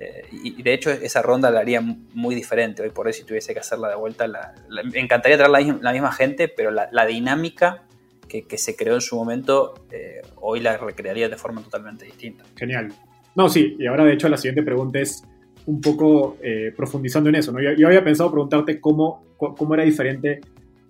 Eh, 0.01 0.23
y 0.31 0.63
de 0.63 0.75
hecho 0.75 0.91
esa 0.93 1.23
ronda 1.23 1.51
la 1.51 1.59
haría 1.59 1.81
muy 1.81 2.37
diferente 2.37 2.83
hoy 2.83 2.91
por 2.91 3.09
hoy 3.09 3.13
si 3.13 3.25
tuviese 3.25 3.53
que 3.53 3.59
hacerla 3.59 3.89
de 3.89 3.97
vuelta. 3.97 4.29
me 4.69 5.01
encantaría 5.01 5.37
traer 5.37 5.51
la, 5.51 5.93
misma 5.93 6.13
gente, 6.13 6.47
pero 6.47 6.71
la, 6.71 7.07
dinámica 7.07 7.83
que, 8.29 8.59
se 8.59 8.77
creó 8.77 8.95
en 8.95 9.01
su 9.01 9.17
momento, 9.17 9.75
eh, 9.91 10.23
hoy 10.37 10.61
la 10.61 10.77
recrearía 10.77 11.29
de 11.29 11.37
forma 11.37 11.63
totalmente 11.63 12.05
distinta. 12.05 12.45
Genial. 12.57 12.93
No, 13.35 13.49
sí, 13.49 13.77
y 13.79 13.87
ahora 13.87 14.05
de 14.05 14.15
hecho 14.15 14.29
la 14.29 14.37
siguiente 14.37 14.63
pregunta 14.63 14.99
es, 14.99 15.23
un 15.69 15.83
poco 15.83 16.39
eh, 16.43 16.73
profundizando 16.75 17.29
en 17.29 17.37
eso. 17.37 17.53
¿no? 17.53 17.61
Yo, 17.61 17.87
había 17.87 18.03
pensado 18.03 18.31
preguntarte 18.31 18.81
cómo, 18.81 19.23
cómo 19.37 19.75
era 19.75 19.85
diferente 19.85 20.41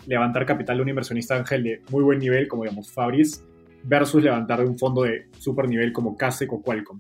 levantar 0.07 0.47
capital 0.47 0.77
de 0.77 0.83
un 0.85 0.89
inversionista 0.89 1.37
ángel 1.37 1.65
de 1.65 1.83
muy 1.91 2.05
buen 2.05 2.21
nivel, 2.21 2.47
como 2.47 2.63
digamos 2.63 2.93
Fabris, 2.93 3.45
versus 3.83 4.23
levantar 4.23 4.61
de 4.61 4.67
un 4.67 4.79
fondo 4.79 5.03
de 5.03 5.27
super 5.37 5.69
nivel 5.69 5.93
como 5.93 6.17
Kasek 6.17 6.53
o 6.53 6.63
Qualcomm. 6.63 6.99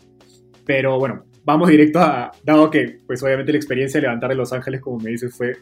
Pero 0.66 0.98
bueno, 0.98 1.24
vamos 1.44 1.68
directo 1.68 2.00
a, 2.00 2.32
dado 2.42 2.68
que 2.68 2.98
pues 3.06 3.22
obviamente 3.22 3.52
la 3.52 3.58
experiencia 3.58 4.00
de 4.00 4.08
levantar 4.08 4.30
de 4.30 4.36
Los 4.36 4.52
Ángeles, 4.52 4.80
como 4.80 4.98
me 4.98 5.10
dices, 5.10 5.32
fue, 5.34 5.52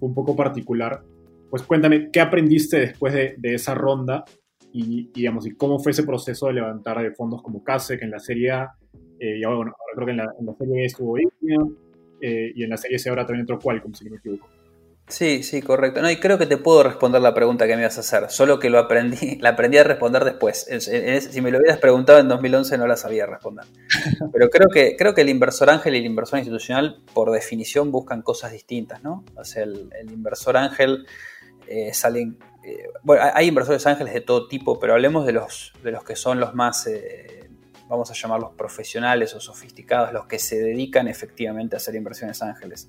un 0.00 0.12
poco 0.14 0.36
particular, 0.36 1.02
pues 1.48 1.62
cuéntame, 1.62 2.10
¿qué 2.12 2.20
aprendiste 2.20 2.80
después 2.80 3.14
de, 3.14 3.36
esa 3.42 3.74
ronda 3.74 4.24
y, 4.72 5.10
digamos, 5.14 5.46
y 5.46 5.52
cómo 5.52 5.78
fue 5.78 5.92
ese 5.92 6.02
proceso 6.02 6.48
de 6.48 6.54
levantar 6.54 7.00
de 7.02 7.12
fondos 7.12 7.40
como 7.40 7.64
Kasek 7.64 8.02
en 8.02 8.10
la 8.10 8.18
Serie 8.18 8.50
A 8.50 8.74
eh, 9.22 9.38
y 9.38 9.44
ahora, 9.44 9.56
bueno, 9.56 9.72
ahora 9.78 9.92
creo 9.94 10.06
que 10.06 10.10
en 10.10 10.16
la, 10.16 10.34
en 10.36 10.46
la 10.46 10.54
serie 10.54 10.84
estuvo 10.84 11.16
Ignia, 11.16 11.58
eh, 12.20 12.52
y 12.56 12.64
en 12.64 12.70
la 12.70 12.76
serie 12.76 12.98
C 12.98 13.08
ahora 13.08 13.24
también 13.24 13.42
entró 13.42 13.56
Qualcomm, 13.56 13.94
si 13.94 14.04
no 14.04 14.10
me 14.10 14.16
equivoco. 14.16 14.48
Sí, 15.06 15.44
sí, 15.44 15.62
correcto. 15.62 16.02
No, 16.02 16.10
y 16.10 16.16
creo 16.16 16.38
que 16.38 16.46
te 16.46 16.56
puedo 16.56 16.82
responder 16.82 17.20
la 17.20 17.32
pregunta 17.32 17.68
que 17.68 17.76
me 17.76 17.82
ibas 17.82 17.98
a 17.98 18.00
hacer, 18.00 18.30
solo 18.30 18.58
que 18.58 18.68
lo 18.68 18.80
aprendí, 18.80 19.36
la 19.40 19.50
aprendí 19.50 19.78
a 19.78 19.84
responder 19.84 20.24
después. 20.24 20.66
si 20.80 21.40
me 21.40 21.52
lo 21.52 21.58
hubieras 21.58 21.78
preguntado 21.78 22.18
en 22.18 22.26
2011 22.26 22.78
no 22.78 22.88
la 22.88 22.96
sabía 22.96 23.26
responder. 23.26 23.64
Pero 24.32 24.50
creo 24.50 24.68
que, 24.68 24.96
creo 24.96 25.14
que 25.14 25.20
el 25.20 25.28
inversor 25.28 25.70
ángel 25.70 25.94
y 25.94 25.98
el 25.98 26.06
inversor 26.06 26.40
institucional, 26.40 27.00
por 27.14 27.30
definición, 27.30 27.92
buscan 27.92 28.22
cosas 28.22 28.50
distintas, 28.50 29.04
¿no? 29.04 29.24
O 29.36 29.44
sea, 29.44 29.62
el, 29.62 29.88
inversor 30.10 30.56
ángel 30.56 31.06
eh, 31.68 31.94
salen... 31.94 32.38
bueno, 33.04 33.22
hay 33.32 33.46
inversores 33.46 33.86
ángeles 33.86 34.14
de 34.14 34.20
todo 34.20 34.48
tipo, 34.48 34.80
pero 34.80 34.94
hablemos 34.94 35.26
de 35.26 35.32
los, 35.32 35.72
de 35.84 35.92
los 35.92 36.02
que 36.02 36.16
son 36.16 36.40
los 36.40 36.54
más 36.54 36.88
vamos 37.92 38.10
a 38.10 38.14
llamarlos 38.14 38.52
profesionales 38.52 39.34
o 39.34 39.40
sofisticados, 39.40 40.14
los 40.14 40.24
que 40.24 40.38
se 40.38 40.58
dedican 40.58 41.08
efectivamente 41.08 41.76
a 41.76 41.78
hacer 41.78 41.94
inversiones 41.94 42.40
ángeles. 42.42 42.88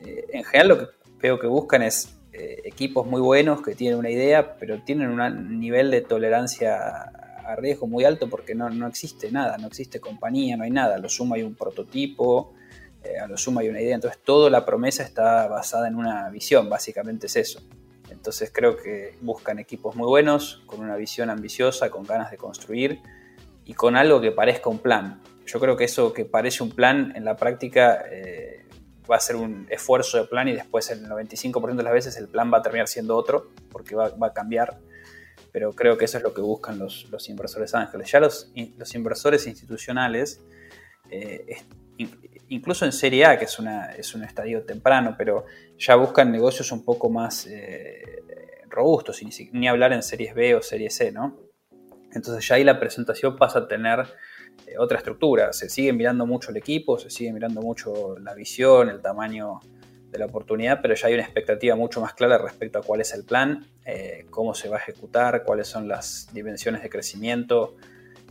Eh, 0.00 0.26
en 0.32 0.44
general 0.44 0.68
lo 0.68 0.78
que 0.78 0.86
veo 1.20 1.40
que 1.40 1.48
buscan 1.48 1.82
es 1.82 2.14
eh, 2.32 2.60
equipos 2.64 3.04
muy 3.04 3.20
buenos 3.20 3.62
que 3.62 3.74
tienen 3.74 3.98
una 3.98 4.10
idea, 4.10 4.56
pero 4.58 4.80
tienen 4.84 5.08
un 5.08 5.58
nivel 5.58 5.90
de 5.90 6.02
tolerancia 6.02 7.10
a 7.44 7.56
riesgo 7.56 7.88
muy 7.88 8.04
alto 8.04 8.30
porque 8.30 8.54
no, 8.54 8.86
existe 8.86 9.32
nada, 9.32 9.58
no 9.58 9.66
existe 9.66 9.98
compañía, 9.98 10.56
no 10.56 10.62
hay 10.62 10.70
nada. 10.70 10.94
A 10.94 10.98
lo 10.98 11.08
sumo 11.08 11.34
hay 11.34 11.42
un 11.42 11.56
prototipo, 11.56 12.54
eh, 13.02 13.18
a 13.18 13.26
lo 13.26 13.36
sumo 13.36 13.58
hay 13.58 13.70
una 13.70 13.80
idea. 13.80 13.96
Entonces 13.96 14.20
toda 14.24 14.50
la 14.50 14.64
promesa 14.64 15.02
está 15.02 15.48
basada 15.48 15.88
en 15.88 15.96
una 15.96 16.30
visión, 16.30 16.68
básicamente 16.68 17.26
es 17.26 17.34
eso. 17.34 17.60
Entonces 18.08 18.52
creo 18.54 18.76
que 18.76 19.16
buscan 19.20 19.58
equipos 19.58 19.96
muy 19.96 20.06
buenos, 20.06 20.62
con 20.66 20.78
una 20.78 20.94
visión 20.94 21.28
ambiciosa, 21.28 21.90
con 21.90 22.04
ganas 22.04 22.30
de 22.30 22.36
construir 22.36 23.00
y 23.64 23.74
con 23.74 23.96
algo 23.96 24.20
que 24.20 24.32
parezca 24.32 24.68
un 24.68 24.78
plan. 24.78 25.22
Yo 25.46 25.60
creo 25.60 25.76
que 25.76 25.84
eso 25.84 26.12
que 26.12 26.24
parece 26.24 26.62
un 26.62 26.70
plan 26.70 27.12
en 27.16 27.24
la 27.24 27.36
práctica 27.36 28.04
eh, 28.10 28.64
va 29.10 29.16
a 29.16 29.20
ser 29.20 29.36
un 29.36 29.66
esfuerzo 29.70 30.18
de 30.18 30.24
plan 30.24 30.48
y 30.48 30.52
después 30.52 30.90
el 30.90 31.06
95% 31.08 31.76
de 31.76 31.82
las 31.82 31.92
veces 31.92 32.16
el 32.16 32.28
plan 32.28 32.52
va 32.52 32.58
a 32.58 32.62
terminar 32.62 32.88
siendo 32.88 33.16
otro 33.16 33.50
porque 33.70 33.94
va, 33.94 34.14
a 34.20 34.32
cambiar. 34.32 34.78
Pero 35.50 35.72
creo 35.72 35.98
que 35.98 36.06
eso 36.06 36.16
es 36.16 36.24
lo 36.24 36.32
que 36.32 36.40
buscan 36.40 36.78
los, 36.78 37.28
inversores 37.28 37.74
ángeles. 37.74 38.10
Ya 38.10 38.20
los, 38.20 38.52
los 38.78 38.94
inversores 38.94 39.46
institucionales, 39.46 40.40
eh, 41.10 41.58
incluso 42.48 42.86
en 42.86 42.92
Serie 42.92 43.26
A, 43.26 43.38
que 43.38 43.44
es, 43.44 43.58
una, 43.58 43.92
es 43.92 44.14
un 44.14 44.24
estadio 44.24 44.64
temprano, 44.64 45.14
pero 45.18 45.44
ya 45.76 45.96
buscan 45.96 46.32
negocios 46.32 46.72
un 46.72 46.84
poco 46.84 47.10
más 47.10 47.46
eh, 47.46 48.22
robustos, 48.70 49.22
ni, 49.22 49.30
ni 49.52 49.68
hablar 49.68 49.92
en 49.92 50.02
Series 50.02 50.34
B 50.34 50.54
o 50.54 50.62
Serie 50.62 50.88
C, 50.88 51.12
¿no? 51.12 51.51
Entonces 52.14 52.46
ya 52.46 52.56
ahí 52.56 52.64
la 52.64 52.78
presentación 52.78 53.36
pasa 53.36 53.60
a 53.60 53.68
tener 53.68 54.06
eh, 54.66 54.78
otra 54.78 54.98
estructura. 54.98 55.52
Se 55.52 55.68
sigue 55.68 55.92
mirando 55.92 56.26
mucho 56.26 56.50
el 56.50 56.56
equipo, 56.56 56.98
se 56.98 57.10
sigue 57.10 57.32
mirando 57.32 57.60
mucho 57.62 58.18
la 58.18 58.34
visión, 58.34 58.88
el 58.88 59.00
tamaño 59.00 59.60
de 60.10 60.18
la 60.18 60.26
oportunidad, 60.26 60.80
pero 60.82 60.94
ya 60.94 61.08
hay 61.08 61.14
una 61.14 61.22
expectativa 61.22 61.74
mucho 61.74 62.00
más 62.00 62.12
clara 62.12 62.36
respecto 62.36 62.78
a 62.78 62.82
cuál 62.82 63.00
es 63.00 63.14
el 63.14 63.24
plan, 63.24 63.66
eh, 63.86 64.26
cómo 64.28 64.54
se 64.54 64.68
va 64.68 64.76
a 64.76 64.80
ejecutar, 64.80 65.42
cuáles 65.42 65.68
son 65.68 65.88
las 65.88 66.28
dimensiones 66.34 66.82
de 66.82 66.90
crecimiento, 66.90 67.76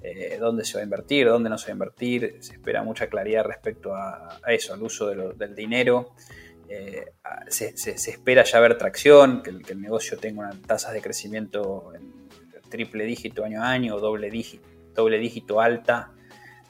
eh, 0.03 0.37
dónde 0.39 0.63
se 0.63 0.75
va 0.75 0.81
a 0.81 0.83
invertir, 0.83 1.27
dónde 1.27 1.49
no 1.49 1.57
se 1.57 1.67
va 1.67 1.69
a 1.71 1.73
invertir. 1.73 2.37
Se 2.39 2.53
espera 2.53 2.83
mucha 2.83 3.07
claridad 3.07 3.45
respecto 3.45 3.95
a, 3.95 4.39
eso, 4.47 4.75
al 4.75 4.83
uso 4.83 5.07
del 5.07 5.55
dinero. 5.55 6.13
Se, 7.47 7.73
espera 7.85 8.43
ya 8.43 8.59
ver 8.59 8.77
tracción, 8.77 9.41
que 9.41 9.49
el, 9.49 9.81
negocio 9.81 10.17
tenga 10.17 10.41
unas 10.41 10.61
tasas 10.61 10.93
de 10.93 11.01
crecimiento 11.01 11.91
en, 11.95 12.20
triple 12.71 13.03
dígito 13.03 13.45
año 13.45 13.61
a 13.61 13.69
año, 13.69 13.99
doble 13.99 14.31
dígito, 14.31 14.67
doble 14.95 15.19
dígito 15.19 15.61
alta. 15.61 16.11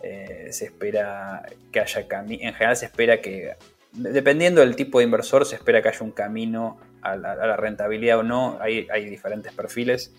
Eh, 0.04 0.48
se 0.52 0.66
espera 0.66 1.44
que 1.72 1.80
haya 1.80 2.08
camino, 2.08 2.44
en 2.44 2.54
general 2.54 2.76
se 2.76 2.88
espera 2.88 3.22
que, 3.22 3.54
dependiendo 3.94 4.60
del 4.62 4.76
tipo 4.76 4.98
de 4.98 5.06
inversor, 5.06 5.46
se 5.46 5.56
espera 5.56 5.82
que 5.82 5.90
haya 5.90 6.02
un 6.02 6.12
camino 6.12 6.80
a 7.02 7.16
la, 7.16 7.56
rentabilidad 7.56 8.20
o 8.20 8.24
no, 8.24 8.58
hay, 8.60 8.88
hay 8.92 9.06
diferentes 9.06 9.54
perfiles. 9.54 10.12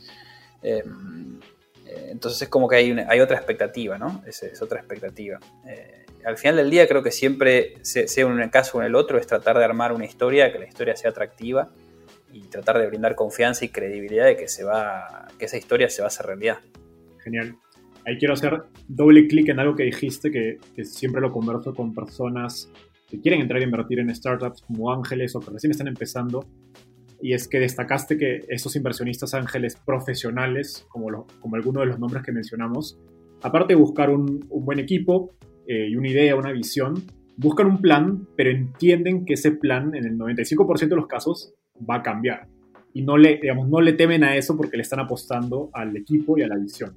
Eh, 0.62 0.82
eh, 1.86 2.08
entonces 2.10 2.40
es 2.42 2.48
como 2.48 2.68
que 2.68 2.76
hay, 2.76 2.96
hay 3.08 3.20
otra 3.20 3.36
expectativa, 3.36 3.98
¿no? 3.98 4.22
Es, 4.26 4.42
es 4.42 4.62
otra 4.62 4.78
expectativa. 4.78 5.40
al 6.24 6.38
final 6.38 6.56
del 6.56 6.70
día 6.70 6.86
creo 6.86 7.02
que 7.02 7.10
siempre, 7.10 7.74
sea 7.82 8.06
en 8.18 8.40
un 8.40 8.48
caso 8.48 8.78
o 8.78 8.80
en 8.80 8.86
el 8.86 8.94
otro, 8.94 9.18
es 9.18 9.26
tratar 9.26 9.58
de 9.58 9.64
armar 9.64 9.92
una 9.92 10.06
historia, 10.06 10.52
que 10.52 10.60
la 10.60 10.66
historia 10.66 10.96
sea 10.96 11.10
atractiva 11.10 11.68
y 12.32 12.40
tratar 12.42 12.78
de 12.78 12.86
brindar 12.86 13.14
confianza 13.14 13.64
y 13.64 13.68
credibilidad 13.68 14.26
de 14.26 14.36
que, 14.36 14.48
se 14.48 14.64
va, 14.64 15.28
que 15.38 15.44
esa 15.44 15.56
historia 15.56 15.88
se 15.88 16.02
va 16.02 16.06
a 16.06 16.08
hacer 16.08 16.26
realidad. 16.26 16.58
Genial. 17.22 17.56
Ahí 18.04 18.18
quiero 18.18 18.34
hacer 18.34 18.64
doble 18.88 19.28
clic 19.28 19.48
en 19.48 19.60
algo 19.60 19.76
que 19.76 19.84
dijiste, 19.84 20.30
que, 20.30 20.58
siempre 20.84 21.20
lo 21.20 21.30
converso 21.30 21.74
con 21.74 21.94
personas 21.94 22.70
que 23.08 23.20
quieren 23.20 23.40
entrar 23.40 23.60
a 23.60 23.64
invertir 23.64 24.00
en 24.00 24.12
startups 24.14 24.62
como 24.62 24.92
ángeles 24.92 25.36
o 25.36 25.40
que 25.40 25.50
recién 25.50 25.70
están 25.70 25.88
empezando. 25.88 26.46
Y 27.20 27.34
es 27.34 27.46
que 27.46 27.60
destacaste 27.60 28.16
que 28.18 28.40
esos 28.48 28.74
inversionistas 28.74 29.34
ángeles 29.34 29.76
profesionales, 29.76 30.86
como, 30.88 31.26
como 31.40 31.56
algunos 31.56 31.82
de 31.82 31.86
los 31.86 32.00
nombres 32.00 32.24
que 32.24 32.32
mencionamos, 32.32 32.98
aparte 33.42 33.74
de 33.74 33.80
buscar 33.80 34.10
un, 34.10 34.40
buen 34.48 34.80
equipo 34.80 35.36
eh, 35.68 35.88
y 35.88 35.94
una 35.94 36.08
idea, 36.08 36.34
una 36.34 36.50
visión, 36.50 36.94
buscan 37.36 37.66
un 37.66 37.80
plan, 37.80 38.26
pero 38.36 38.50
entienden 38.50 39.24
que 39.24 39.34
ese 39.34 39.52
plan 39.52 39.94
en 39.94 40.04
el 40.04 40.18
95% 40.18 40.88
de 40.88 40.96
los 40.96 41.06
casos 41.06 41.54
va 41.88 41.96
a 41.96 42.02
cambiar. 42.02 42.46
Y 42.94 43.02
no 43.02 43.16
le, 43.16 43.38
digamos, 43.38 43.68
no 43.68 43.80
le 43.80 43.94
temen 43.94 44.22
a 44.24 44.36
eso 44.36 44.56
porque 44.56 44.76
le 44.76 44.82
están 44.82 45.00
apostando 45.00 45.70
al 45.72 45.96
equipo 45.96 46.36
y 46.36 46.42
a 46.42 46.48
la 46.48 46.56
visión. 46.56 46.94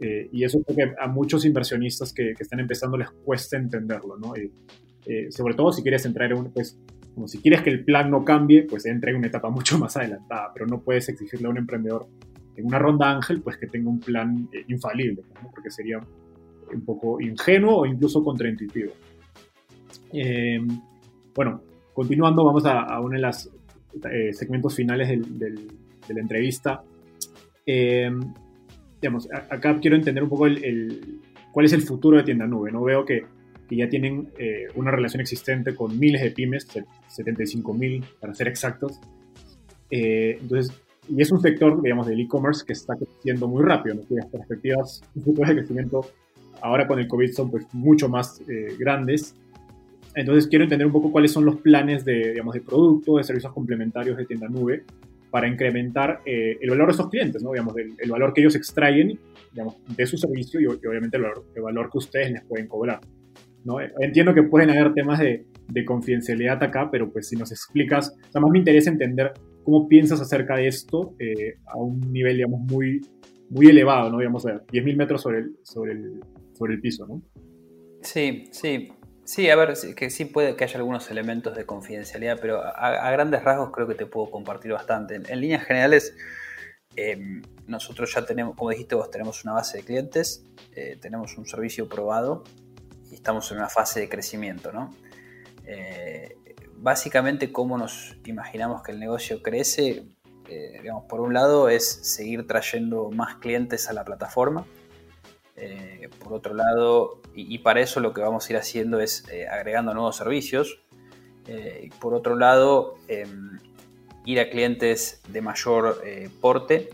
Eh, 0.00 0.28
y 0.32 0.44
eso 0.44 0.60
es 0.66 0.76
que 0.76 0.94
a 0.98 1.08
muchos 1.08 1.44
inversionistas 1.44 2.12
que, 2.12 2.34
que, 2.36 2.42
están 2.42 2.60
empezando 2.60 2.96
les 2.96 3.10
cuesta 3.10 3.56
entenderlo, 3.56 4.16
¿no? 4.16 4.34
Eh, 4.36 5.30
sobre 5.30 5.54
todo 5.54 5.72
si 5.72 5.82
quieres 5.82 6.04
entrar 6.06 6.30
en 6.30 6.38
un, 6.38 6.52
pues, 6.52 6.78
como 7.14 7.26
si 7.26 7.38
quieres 7.38 7.62
que 7.62 7.70
el 7.70 7.84
plan 7.84 8.10
no 8.10 8.24
cambie, 8.24 8.62
pues 8.62 8.86
entra 8.86 9.10
en 9.10 9.16
una 9.16 9.26
etapa 9.26 9.50
mucho 9.50 9.78
más 9.78 9.96
adelantada, 9.96 10.50
pero 10.52 10.66
no 10.66 10.80
puedes 10.80 11.08
exigirle 11.08 11.46
a 11.46 11.50
un 11.50 11.58
emprendedor 11.58 12.06
en 12.56 12.66
una 12.66 12.78
ronda 12.78 13.10
ángel, 13.10 13.40
pues 13.40 13.56
que 13.56 13.66
tenga 13.66 13.88
un 13.88 13.98
plan 13.98 14.48
eh, 14.52 14.64
infalible, 14.68 15.22
porque 15.52 15.70
sería 15.70 16.00
un 16.72 16.84
poco 16.84 17.20
ingenuo 17.20 17.78
o 17.78 17.86
incluso 17.86 18.22
contraintuitivo. 18.22 18.92
bueno, 21.34 21.62
continuando, 21.94 22.44
vamos 22.44 22.64
a, 22.66 23.00
uno 23.00 23.14
de 23.14 23.20
los 24.02 24.36
segmentos 24.36 24.74
finales 24.74 25.08
de 25.08 26.14
la 26.14 26.20
entrevista. 26.20 26.82
digamos, 27.66 29.28
acá 29.32 29.78
quiero 29.80 29.96
entender 29.96 30.22
un 30.22 30.28
poco 30.28 30.46
el, 30.46 31.20
cuál 31.52 31.66
es 31.66 31.72
el 31.72 31.82
futuro 31.82 32.16
de 32.16 32.24
tienda 32.24 32.46
nube. 32.46 32.72
¿no? 32.72 32.82
Veo 32.82 33.04
que 33.04 33.24
que 33.68 33.76
ya 33.76 33.88
tienen 33.88 34.30
eh, 34.38 34.66
una 34.74 34.90
relación 34.90 35.20
existente 35.20 35.74
con 35.74 35.98
miles 35.98 36.22
de 36.22 36.30
pymes, 36.30 36.66
75 37.08 37.74
mil 37.74 38.02
para 38.18 38.34
ser 38.34 38.48
exactos. 38.48 38.98
Eh, 39.90 40.38
entonces, 40.40 40.74
y 41.08 41.20
es 41.20 41.30
un 41.30 41.40
sector, 41.40 41.80
digamos, 41.82 42.06
del 42.06 42.20
e-commerce 42.20 42.64
que 42.66 42.72
está 42.72 42.96
creciendo 42.96 43.46
muy 43.46 43.62
rápido, 43.62 43.96
¿no? 43.96 44.02
las 44.10 44.26
perspectivas 44.26 45.02
futuras 45.22 45.50
de 45.50 45.56
crecimiento 45.56 46.00
ahora 46.60 46.86
con 46.86 46.98
el 46.98 47.06
COVID 47.06 47.30
son 47.32 47.50
pues 47.50 47.66
mucho 47.72 48.08
más 48.08 48.40
eh, 48.48 48.74
grandes. 48.78 49.34
Entonces 50.18 50.48
quiero 50.48 50.64
entender 50.64 50.86
un 50.86 50.92
poco 50.92 51.12
cuáles 51.12 51.32
son 51.32 51.44
los 51.44 51.56
planes 51.60 52.04
de, 52.04 52.32
digamos, 52.32 52.54
de 52.54 52.60
producto, 52.60 53.16
de 53.16 53.24
servicios 53.24 53.52
complementarios 53.52 54.16
de 54.16 54.26
tienda 54.26 54.48
nube 54.48 54.84
para 55.30 55.46
incrementar 55.46 56.22
el 56.24 56.70
valor 56.70 56.88
de 56.88 56.92
esos 56.92 57.08
clientes, 57.08 57.42
¿no? 57.42 57.52
Digamos, 57.52 57.74
el, 57.76 58.10
valor 58.10 58.32
que 58.32 58.40
ellos 58.40 58.56
extraen 58.56 59.18
digamos, 59.52 59.76
de 59.94 60.06
su 60.06 60.16
servicio 60.16 60.60
y, 60.60 60.66
obviamente 60.66 61.18
el 61.18 61.22
valor, 61.22 61.44
el 61.54 61.62
valor 61.62 61.90
que 61.90 61.98
ustedes 61.98 62.32
les 62.32 62.44
pueden 62.44 62.66
cobrar. 62.66 63.00
Entiendo 64.00 64.34
que 64.34 64.42
pueden 64.42 64.70
haber 64.70 64.94
temas 64.94 65.18
de, 65.18 65.44
confidencialidad 65.84 66.62
acá, 66.62 66.88
pero 66.90 67.10
pues 67.12 67.28
si 67.28 67.36
nos 67.36 67.52
explicas, 67.52 68.14
o 68.34 68.40
más 68.40 68.50
me 68.50 68.58
interesa 68.58 68.90
entender 68.90 69.32
cómo 69.62 69.86
piensas 69.86 70.20
acerca 70.20 70.56
de 70.56 70.66
esto 70.66 71.14
eh, 71.18 71.56
a 71.66 71.76
un 71.76 72.00
nivel, 72.12 72.36
digamos, 72.36 72.60
muy, 72.60 73.00
muy 73.50 73.66
elevado, 73.66 74.10
¿no? 74.10 74.18
Digamos, 74.18 74.46
a 74.46 74.64
10.000 74.66 74.96
metros 74.96 75.22
sobre 75.22 75.38
el, 75.38 75.56
sobre, 75.62 75.92
el, 75.92 76.20
sobre 76.54 76.74
el 76.74 76.80
piso, 76.80 77.06
¿no? 77.06 77.22
Sí, 78.02 78.44
sí. 78.50 78.88
Sí, 79.28 79.50
a 79.50 79.56
ver, 79.56 79.74
que 79.94 80.08
sí 80.08 80.24
puede 80.24 80.56
que 80.56 80.64
haya 80.64 80.78
algunos 80.78 81.10
elementos 81.10 81.54
de 81.54 81.66
confidencialidad, 81.66 82.38
pero 82.40 82.62
a, 82.64 83.10
grandes 83.10 83.44
rasgos 83.44 83.72
creo 83.72 83.86
que 83.86 83.94
te 83.94 84.06
puedo 84.06 84.30
compartir 84.30 84.72
bastante. 84.72 85.16
En, 85.16 85.40
líneas 85.40 85.64
generales, 85.64 86.16
em, 86.96 87.42
nosotros 87.66 88.10
ya 88.14 88.24
tenemos, 88.24 88.56
como 88.56 88.70
dijiste 88.70 88.94
vos, 88.94 89.10
tenemos 89.10 89.44
una 89.44 89.52
base 89.52 89.76
de 89.76 89.84
clientes, 89.84 90.46
eh, 90.74 90.96
tenemos 90.98 91.36
un 91.36 91.46
servicio 91.46 91.90
probado 91.90 92.42
estamos 93.12 93.50
en 93.50 93.58
una 93.58 93.68
fase 93.68 94.00
de 94.00 94.08
crecimiento, 94.08 94.72
¿no? 94.72 94.94
Eh, 95.66 96.36
básicamente, 96.76 97.52
cómo 97.52 97.76
nos 97.76 98.16
imaginamos 98.24 98.82
que 98.82 98.92
el 98.92 98.98
negocio 98.98 99.42
crece, 99.42 100.06
eh, 100.48 100.78
digamos, 100.80 101.04
por 101.04 101.20
un 101.20 101.34
lado 101.34 101.68
es 101.68 101.86
seguir 101.86 102.46
trayendo 102.46 103.10
más 103.10 103.36
clientes 103.36 103.90
a 103.90 103.92
la 103.92 104.04
plataforma. 104.04 104.64
Eh, 105.60 106.08
por 106.22 106.32
otro 106.32 106.54
lado, 106.54 107.20
y, 107.34 107.58
para 107.58 107.80
eso 107.80 108.00
lo 108.00 108.12
que 108.12 108.20
vamos 108.20 108.48
a 108.48 108.52
ir 108.52 108.56
haciendo 108.58 109.00
es 109.00 109.24
agregando 109.50 109.94
nuevos 109.94 110.16
servicios. 110.16 110.80
y 111.82 111.88
por 111.88 112.12
otro 112.12 112.36
lado, 112.36 112.96
em, 113.08 113.58
ir 114.26 114.38
a 114.38 114.50
clientes 114.50 115.22
de 115.28 115.40
mayor 115.40 116.02
porte 116.40 116.90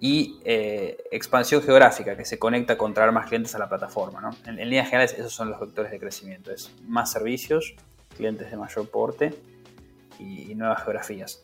y 0.00 0.38
eh, 0.44 0.96
expansión 1.10 1.62
geográfica 1.62 2.16
que 2.16 2.24
se 2.24 2.38
conecta 2.38 2.78
con 2.78 2.94
traer 2.94 3.12
más 3.12 3.26
clientes 3.26 3.54
a 3.54 3.58
la 3.58 3.68
plataforma. 3.68 4.30
En, 4.46 4.56
líneas 4.56 4.86
generales 4.86 5.14
esos 5.18 5.32
son 5.32 5.50
los 5.50 5.58
vectores 5.58 5.90
de 5.90 5.98
crecimiento, 5.98 6.52
es 6.52 6.70
más 6.86 7.10
servicios, 7.10 7.74
clientes 8.16 8.50
de 8.50 8.56
mayor 8.56 8.88
porte 8.88 9.34
y, 10.18 10.54
nuevas 10.54 10.82
geografías. 10.82 11.42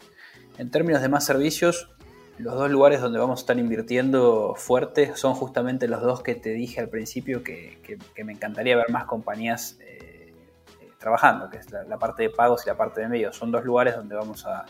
En 0.58 0.70
términos 0.70 1.02
de 1.02 1.08
más 1.08 1.24
servicios, 1.24 1.90
los 2.38 2.54
dos 2.54 2.70
lugares 2.70 3.00
donde 3.00 3.18
vamos 3.18 3.40
a 3.40 3.42
estar 3.42 3.58
invirtiendo 3.58 4.54
fuerte 4.56 5.14
son 5.16 5.34
justamente 5.34 5.88
los 5.88 6.02
dos 6.02 6.22
que 6.22 6.34
te 6.34 6.50
dije 6.50 6.80
al 6.80 6.88
principio 6.88 7.42
que, 7.42 7.78
me 8.24 8.32
encantaría 8.32 8.76
ver 8.76 8.90
más 8.90 9.04
compañías 9.04 9.78
eh, 9.80 10.32
eh, 10.80 10.90
trabajando, 10.98 11.48
que 11.50 11.58
es 11.58 11.70
la, 11.70 11.98
parte 11.98 12.24
de 12.24 12.30
pagos 12.30 12.64
y 12.66 12.68
la 12.68 12.76
parte 12.76 13.00
de 13.00 13.08
medios. 13.08 13.36
Son 13.36 13.50
dos 13.50 13.64
lugares 13.64 13.94
donde 13.96 14.14
vamos 14.14 14.44
a 14.46 14.66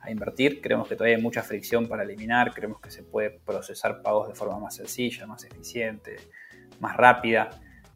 a 0.00 0.10
invertir. 0.10 0.60
Creemos 0.60 0.88
que 0.88 0.96
todavía 0.96 1.16
hay 1.16 1.22
mucha 1.22 1.42
fricción 1.42 1.88
para 1.88 2.02
eliminar, 2.02 2.52
creemos 2.52 2.80
que 2.80 2.90
se 2.90 3.02
puede 3.02 3.30
procesar 3.30 4.02
pagos 4.02 4.28
de 4.28 4.34
forma 4.34 4.58
más 4.58 4.76
sencilla, 4.76 5.26
más 5.26 5.44
eficiente, 5.44 6.16
más 6.80 6.96
rápida. 6.96 7.50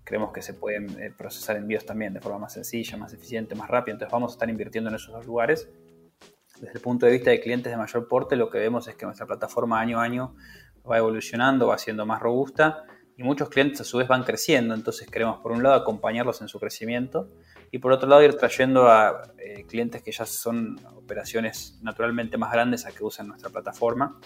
Creemos 0.04 0.32
que 0.32 0.42
se 0.42 0.54
pueden 0.54 0.88
eh, 1.00 1.12
procesar 1.16 1.56
envíos 1.56 1.86
también 1.86 2.12
de 2.12 2.20
forma 2.20 2.38
más 2.38 2.52
sencilla, 2.52 2.96
más 2.96 3.12
eficiente, 3.12 3.54
más 3.54 3.68
rápida. 3.68 3.94
Entonces 3.94 4.12
vamos 4.12 4.32
a 4.32 4.34
estar 4.34 4.50
invirtiendo 4.50 4.90
en 4.90 4.96
esos 4.96 5.14
dos 5.14 5.26
lugares. 5.26 5.68
Desde 6.62 6.74
el 6.74 6.80
punto 6.80 7.06
de 7.06 7.12
vista 7.12 7.30
de 7.30 7.40
clientes 7.40 7.72
de 7.72 7.76
mayor 7.76 8.06
porte, 8.06 8.36
lo 8.36 8.48
que 8.48 8.58
vemos 8.58 8.86
es 8.86 8.94
que 8.94 9.04
nuestra 9.04 9.26
plataforma 9.26 9.80
año 9.80 9.98
a 9.98 10.04
año 10.04 10.36
va 10.88 10.96
evolucionando, 10.96 11.66
va 11.66 11.76
siendo 11.76 12.06
más 12.06 12.22
robusta 12.22 12.84
y 13.16 13.24
muchos 13.24 13.48
clientes 13.48 13.80
a 13.80 13.84
su 13.84 13.98
vez 13.98 14.06
van 14.06 14.22
creciendo. 14.22 14.72
Entonces 14.72 15.10
queremos 15.10 15.40
por 15.40 15.50
un 15.50 15.64
lado 15.64 15.74
acompañarlos 15.74 16.40
en 16.40 16.46
su 16.46 16.60
crecimiento 16.60 17.28
y 17.72 17.78
por 17.78 17.90
otro 17.90 18.08
lado 18.08 18.22
ir 18.22 18.36
trayendo 18.36 18.86
a 18.88 19.32
eh, 19.38 19.64
clientes 19.66 20.04
que 20.04 20.12
ya 20.12 20.24
son 20.24 20.78
operaciones 20.94 21.80
naturalmente 21.82 22.38
más 22.38 22.52
grandes 22.52 22.86
a 22.86 22.92
que 22.92 23.02
usen 23.02 23.26
nuestra 23.26 23.50
plataforma. 23.50 24.20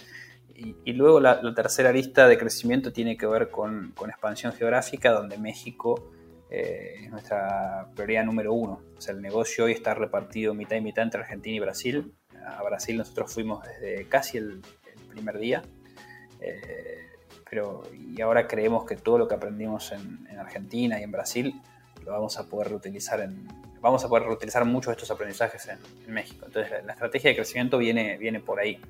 Y, 0.55 0.93
luego 0.93 1.21
la, 1.21 1.41
tercera 1.55 1.91
lista 1.91 2.29
de 2.29 2.37
crecimiento 2.37 2.93
tiene 2.93 3.17
que 3.17 3.27
ver 3.27 3.51
con, 3.51 3.95
expansión 4.09 4.53
geográfica, 4.53 5.11
donde 5.11 5.39
México 5.39 6.11
eh, 6.51 7.05
es 7.05 7.11
nuestra 7.11 7.89
prioridad 7.95 8.25
número 8.25 8.53
uno. 8.53 8.83
O 8.97 9.01
sea, 9.01 9.15
el 9.15 9.23
negocio 9.23 9.65
hoy 9.65 9.73
está 9.73 9.95
repartido 9.95 10.53
mitad 10.55 10.77
y 10.77 10.83
mitad 10.83 11.03
entre 11.03 11.21
Argentina 11.21 11.57
y 11.57 11.61
Brasil. 11.61 12.15
A 12.47 12.63
Brasil 12.63 12.97
nosotros 12.97 13.33
fuimos 13.33 13.65
desde 13.65 14.09
casi 14.09 14.39
el, 14.39 14.63
primer 15.11 15.39
día. 15.39 15.63
Eh, 16.41 17.07
pero 17.49 17.83
y 17.95 18.21
ahora 18.21 18.47
creemos 18.47 18.85
que 18.85 18.97
todo 18.97 19.17
lo 19.17 19.29
que 19.29 19.35
aprendimos 19.35 19.93
en, 19.93 20.27
en 20.29 20.39
Argentina 20.39 21.01
y 21.01 21.05
en 21.05 21.11
Brasil 21.11 21.63
lo 22.05 22.13
vamos 22.13 22.39
a 22.39 22.47
poder 22.47 22.69
reutilizar 22.69 23.21
en, 23.21 23.49
vamos 23.87 24.05
a 24.05 24.09
poder 24.09 24.25
reutilizar 24.25 24.65
muchos 24.65 24.89
de 24.89 24.93
estos 24.93 25.11
aprendizajes 25.11 25.69
en, 25.69 26.13
México. 26.13 26.47
Entonces 26.47 26.85
la, 26.85 26.93
estrategia 26.93 27.31
de 27.31 27.37
crecimiento 27.37 27.79
viene, 27.79 28.17
viene 28.19 28.41
por 28.41 28.59
ahí. 28.59 28.81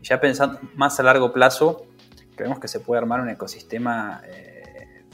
Y 0.00 0.04
ya 0.04 0.20
pensando 0.20 0.58
más 0.74 0.98
a 0.98 1.02
largo 1.02 1.32
plazo, 1.32 1.86
creemos 2.34 2.58
que 2.58 2.68
se 2.68 2.80
puede 2.80 3.00
armar 3.00 3.20
un 3.20 3.30
ecosistema 3.30 4.22
eh, 4.26 5.04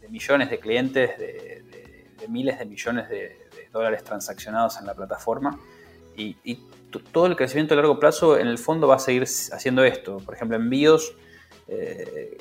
de, 0.00 0.08
millones 0.08 0.50
de 0.50 0.58
clientes, 0.58 1.18
de, 1.18 1.62
miles 2.28 2.58
de 2.58 2.64
millones 2.64 3.08
de, 3.08 3.38
dólares 3.70 4.02
transaccionados 4.04 4.78
en 4.78 4.86
la 4.86 4.94
plataforma. 4.94 5.58
Y, 6.16 6.36
todo 7.00 7.26
el 7.26 7.36
crecimiento 7.36 7.74
a 7.74 7.76
largo 7.76 7.98
plazo 7.98 8.38
en 8.38 8.46
el 8.46 8.58
fondo 8.58 8.88
va 8.88 8.96
a 8.96 8.98
seguir 8.98 9.22
haciendo 9.24 9.84
esto. 9.84 10.18
Por 10.18 10.34
ejemplo, 10.34 10.56
envíos. 10.56 11.14
Eh, 11.66 12.36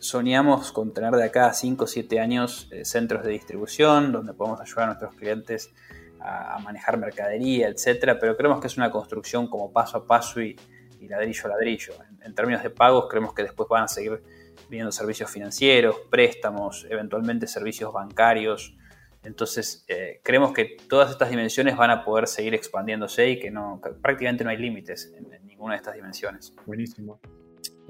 soñamos 0.00 0.72
con 0.72 0.94
tener 0.94 1.12
de 1.12 1.24
acá 1.24 1.46
a 1.46 1.52
5 1.52 1.84
o 1.84 1.86
7 1.86 2.20
años 2.20 2.68
eh, 2.72 2.84
centros 2.84 3.22
de 3.22 3.32
distribución 3.32 4.12
donde 4.12 4.32
podemos 4.32 4.60
ayudar 4.60 4.84
a 4.84 4.86
nuestros 4.86 5.14
clientes 5.14 5.72
a, 6.20 6.58
manejar 6.62 6.98
mercadería, 6.98 7.68
etcétera, 7.68 8.18
pero 8.18 8.36
creemos 8.36 8.60
que 8.60 8.66
es 8.66 8.76
una 8.76 8.90
construcción 8.90 9.48
como 9.48 9.72
paso 9.72 9.98
a 9.98 10.06
paso 10.06 10.40
y, 10.40 10.56
ladrillo 11.00 11.46
a 11.46 11.48
ladrillo. 11.48 11.94
En, 12.22 12.34
términos 12.34 12.62
de 12.62 12.70
pagos, 12.70 13.06
creemos 13.08 13.32
que 13.32 13.42
después 13.42 13.68
van 13.68 13.84
a 13.84 13.88
seguir 13.88 14.22
viniendo 14.68 14.92
servicios 14.92 15.30
financieros, 15.30 15.96
préstamos, 16.10 16.86
eventualmente 16.90 17.46
servicios 17.46 17.92
bancarios. 17.92 18.76
Entonces, 19.22 19.84
eh, 19.88 20.20
creemos 20.22 20.52
que 20.52 20.76
todas 20.88 21.10
estas 21.10 21.30
dimensiones 21.30 21.76
van 21.76 21.90
a 21.90 22.04
poder 22.04 22.26
seguir 22.26 22.54
expandiéndose 22.54 23.28
y 23.30 23.38
que, 23.38 23.50
no, 23.50 23.80
prácticamente 24.02 24.44
no 24.44 24.50
hay 24.50 24.56
límites 24.56 25.12
en 25.16 25.46
ninguna 25.46 25.74
de 25.74 25.78
estas 25.78 25.94
dimensiones. 25.94 26.54
Buenísimo. 26.66 27.20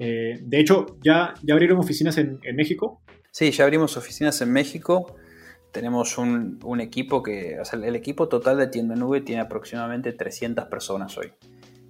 Eh, 0.03 0.39
de 0.41 0.59
hecho, 0.59 0.97
¿ya, 1.03 1.35
¿ya 1.43 1.53
abrieron 1.53 1.77
oficinas 1.77 2.17
en, 2.17 2.39
México? 2.55 3.03
Sí, 3.29 3.51
ya 3.51 3.65
abrimos 3.65 3.97
oficinas 3.97 4.41
en 4.41 4.51
México. 4.51 5.15
Tenemos 5.71 6.17
un, 6.17 6.81
equipo 6.81 7.21
que, 7.21 7.59
o 7.59 7.65
sea, 7.65 7.79
el 7.79 7.95
equipo 7.95 8.27
total 8.27 8.57
de 8.57 8.67
Tienda 8.67 8.95
Nube 8.95 9.21
tiene 9.21 9.41
aproximadamente 9.41 10.11
300 10.11 10.65
personas 10.65 11.15
hoy. 11.19 11.31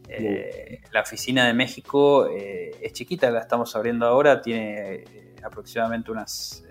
Eh, 0.10 0.82
la 0.92 1.02
oficina 1.02 1.48
de 1.48 1.54
México 1.54 2.28
eh, 2.28 2.72
es 2.82 2.92
chiquita, 2.92 3.32
la 3.32 3.39
estamos 3.39 3.74
abriendo 3.78 4.06
ahora, 4.06 4.42
tiene 4.42 5.06
aproximadamente 5.42 6.12
unas 6.12 6.66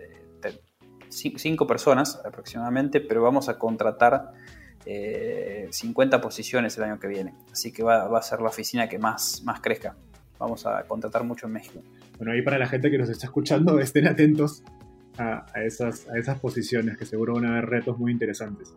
5 1.11 1.67
personas 1.67 2.21
aproximadamente, 2.25 3.01
pero 3.01 3.23
vamos 3.23 3.49
a 3.49 3.59
contratar 3.59 4.33
50 5.71 6.21
posiciones 6.21 6.77
el 6.79 6.85
año 6.85 6.99
que 6.99 7.09
viene. 7.09 7.35
Así 7.53 7.73
que 7.73 7.83
va, 7.83 8.17
a 8.17 8.23
ser 8.23 8.41
la 8.41 8.49
oficina 8.49 8.89
que 8.89 8.99
más, 8.99 9.43
más 9.45 9.61
crezca 9.61 9.97
vamos 10.41 10.67
a 10.67 10.83
contratar 10.89 11.23
mucho 11.23 11.47
en 11.47 11.53
México. 11.53 11.81
Bueno, 12.17 12.33
ahí 12.33 12.43
para 12.43 12.59
la 12.59 12.67
gente 12.67 12.91
que 12.91 12.99
nos 12.99 13.09
está 13.09 13.27
escuchando, 13.27 13.79
estén 13.81 14.09
atentos 14.09 14.65
a, 15.19 15.47
esas, 15.63 16.09
a 16.09 16.19
esas 16.19 16.41
posiciones, 16.41 16.97
que 16.97 17.05
seguro 17.05 17.35
van 17.35 17.45
a 17.45 17.51
haber 17.51 17.67
retos 17.67 17.99
muy 17.99 18.11
interesantes. 18.11 18.75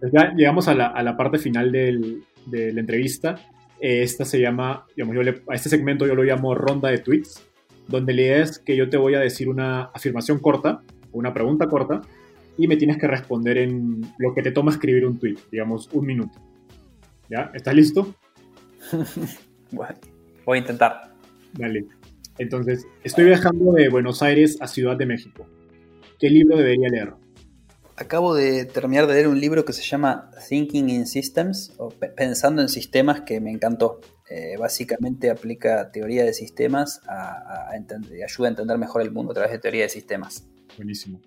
Pues 0.00 0.12
ya 0.12 0.32
llegamos 0.34 0.68
a 0.68 0.74
la, 0.74 0.86
a 0.86 1.02
la 1.02 1.16
parte 1.16 1.38
final 1.38 1.72
del, 1.72 2.24
de 2.46 2.72
la 2.72 2.80
entrevista. 2.80 3.34
Eh, 3.80 4.02
esta 4.02 4.24
se 4.24 4.40
llama, 4.40 4.86
yo 4.96 5.04
a 5.48 5.54
este 5.54 5.68
segmento 5.68 6.06
yo 6.06 6.14
lo 6.14 6.22
llamo 6.22 6.54
ronda 6.54 6.88
de 6.88 6.98
tweets, 6.98 7.42
donde 7.88 8.14
la 8.14 8.22
idea 8.22 8.42
es 8.42 8.58
que 8.60 8.76
yo 8.76 8.88
te 8.88 8.96
voy 8.96 9.14
a 9.14 9.18
decir 9.18 9.48
una 9.48 9.84
afirmación 9.86 10.38
corta, 10.38 10.82
una 11.12 11.32
pregunta 11.32 11.68
corta, 11.68 12.02
y 12.56 12.68
me 12.68 12.76
tienes 12.76 12.98
que 12.98 13.06
responder 13.06 13.58
en 13.58 14.02
lo 14.18 14.34
que 14.34 14.42
te 14.42 14.52
toma 14.52 14.72
escribir 14.72 15.06
un 15.06 15.18
tweet, 15.18 15.36
digamos, 15.50 15.88
un 15.92 16.06
minuto. 16.06 16.38
¿Ya? 17.30 17.50
¿Estás 17.54 17.74
listo? 17.74 18.14
bueno, 19.70 19.94
voy 20.44 20.58
a 20.58 20.60
intentar. 20.60 21.14
Dale. 21.54 21.86
Entonces, 22.38 22.86
estoy 23.04 23.24
viajando 23.24 23.72
de 23.72 23.88
Buenos 23.88 24.22
Aires 24.22 24.58
a 24.60 24.66
Ciudad 24.66 24.96
de 24.96 25.06
México. 25.06 25.46
¿Qué 26.18 26.28
libro 26.28 26.56
debería 26.56 26.88
leer? 26.88 27.14
Acabo 27.96 28.34
de 28.34 28.64
terminar 28.64 29.06
de 29.06 29.14
leer 29.14 29.28
un 29.28 29.38
libro 29.38 29.64
que 29.64 29.72
se 29.72 29.82
llama 29.82 30.30
Thinking 30.48 30.88
in 30.88 31.06
Systems, 31.06 31.74
o 31.78 31.90
Pensando 31.90 32.62
en 32.62 32.68
Sistemas, 32.68 33.22
que 33.22 33.40
me 33.40 33.50
encantó. 33.50 34.00
Eh, 34.30 34.56
básicamente 34.58 35.30
aplica 35.30 35.90
teoría 35.90 36.24
de 36.24 36.32
sistemas 36.32 37.02
a, 37.06 37.70
y 38.10 38.22
ayuda 38.22 38.48
a 38.48 38.50
entender 38.50 38.78
mejor 38.78 39.02
el 39.02 39.10
mundo 39.10 39.32
a 39.32 39.34
través 39.34 39.52
de 39.52 39.58
teoría 39.58 39.82
de 39.82 39.90
sistemas. 39.90 40.48
Buenísimo. 40.76 41.20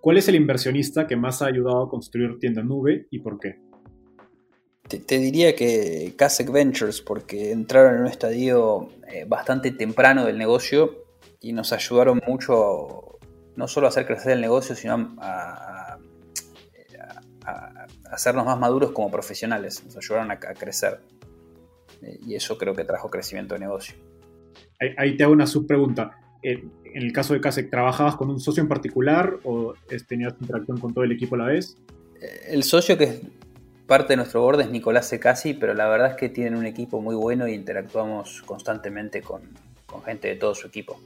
¿Cuál 0.00 0.18
es 0.18 0.28
el 0.28 0.36
inversionista 0.36 1.06
que 1.06 1.16
más 1.16 1.42
ha 1.42 1.46
ayudado 1.46 1.84
a 1.84 1.88
construir 1.88 2.38
tienda 2.38 2.62
nube 2.62 3.06
y 3.10 3.18
por 3.18 3.38
qué? 3.38 3.60
Te, 4.88 5.18
diría 5.18 5.54
que 5.54 6.14
Kasek 6.16 6.50
Ventures, 6.50 7.02
porque 7.02 7.52
entraron 7.52 7.96
en 7.96 8.00
un 8.02 8.06
estadio 8.06 8.88
eh, 9.12 9.26
bastante 9.28 9.70
temprano 9.72 10.24
del 10.24 10.38
negocio 10.38 11.04
y 11.40 11.52
nos 11.52 11.74
ayudaron 11.74 12.22
mucho 12.26 13.18
no 13.54 13.68
solo 13.68 13.86
a 13.86 13.90
hacer 13.90 14.06
crecer 14.06 14.32
el 14.32 14.40
negocio, 14.40 14.74
sino 14.74 15.14
a, 15.18 15.98
hacernos 18.10 18.46
más 18.46 18.58
maduros 18.58 18.92
como 18.92 19.10
profesionales. 19.10 19.82
Nos 19.84 19.96
ayudaron 19.96 20.30
a, 20.30 20.38
crecer. 20.38 21.00
Eh, 22.02 22.18
y 22.26 22.34
eso 22.34 22.56
creo 22.56 22.74
que 22.74 22.84
trajo 22.84 23.10
crecimiento 23.10 23.54
de 23.54 23.60
negocio. 23.60 23.96
Ahí, 24.96 25.16
te 25.16 25.24
hago 25.24 25.32
una 25.32 25.46
subpregunta. 25.46 26.18
En, 26.42 26.72
en 26.94 27.02
el 27.02 27.12
caso 27.12 27.34
de 27.34 27.40
Kasek, 27.40 27.70
¿trabajabas 27.70 28.16
con 28.16 28.30
un 28.30 28.40
socio 28.40 28.62
en 28.62 28.68
particular 28.68 29.38
o 29.44 29.74
tenías 30.06 30.34
interacción 30.40 30.78
con 30.78 30.94
todo 30.94 31.04
el 31.04 31.12
equipo 31.12 31.34
a 31.34 31.38
la 31.38 31.44
vez? 31.46 31.76
Eh, 32.20 32.46
el 32.48 32.64
socio 32.64 32.96
que 32.98 33.20
parte 33.86 34.12
de 34.12 34.18
nuestro 34.18 34.42
board 34.42 34.60
es 34.60 34.70
Nicolás 34.70 35.08
Secasi, 35.08 35.54
pero 35.54 35.74
la 35.74 35.88
verdad 35.88 36.10
es 36.10 36.16
que 36.16 36.28
tienen 36.28 36.56
un 36.56 36.66
equipo 36.66 37.00
muy 37.00 37.16
bueno 37.16 37.48
y 37.48 37.54
interactuamos 37.54 38.42
constantemente 38.42 39.22
con, 39.22 39.42
gente 40.04 40.28
de 40.28 40.36
todo 40.36 40.54
su 40.54 40.66
equipo. 40.66 41.00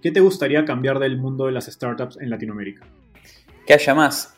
¿Qué 0.00 0.10
te 0.10 0.20
gustaría 0.20 0.64
cambiar 0.64 0.98
del 0.98 1.16
mundo 1.18 1.46
de 1.46 1.52
las 1.52 1.66
startups 1.66 2.18
en 2.20 2.30
Latinoamérica? 2.30 2.86
Que 3.66 3.74
haya 3.74 3.94
más. 3.94 4.34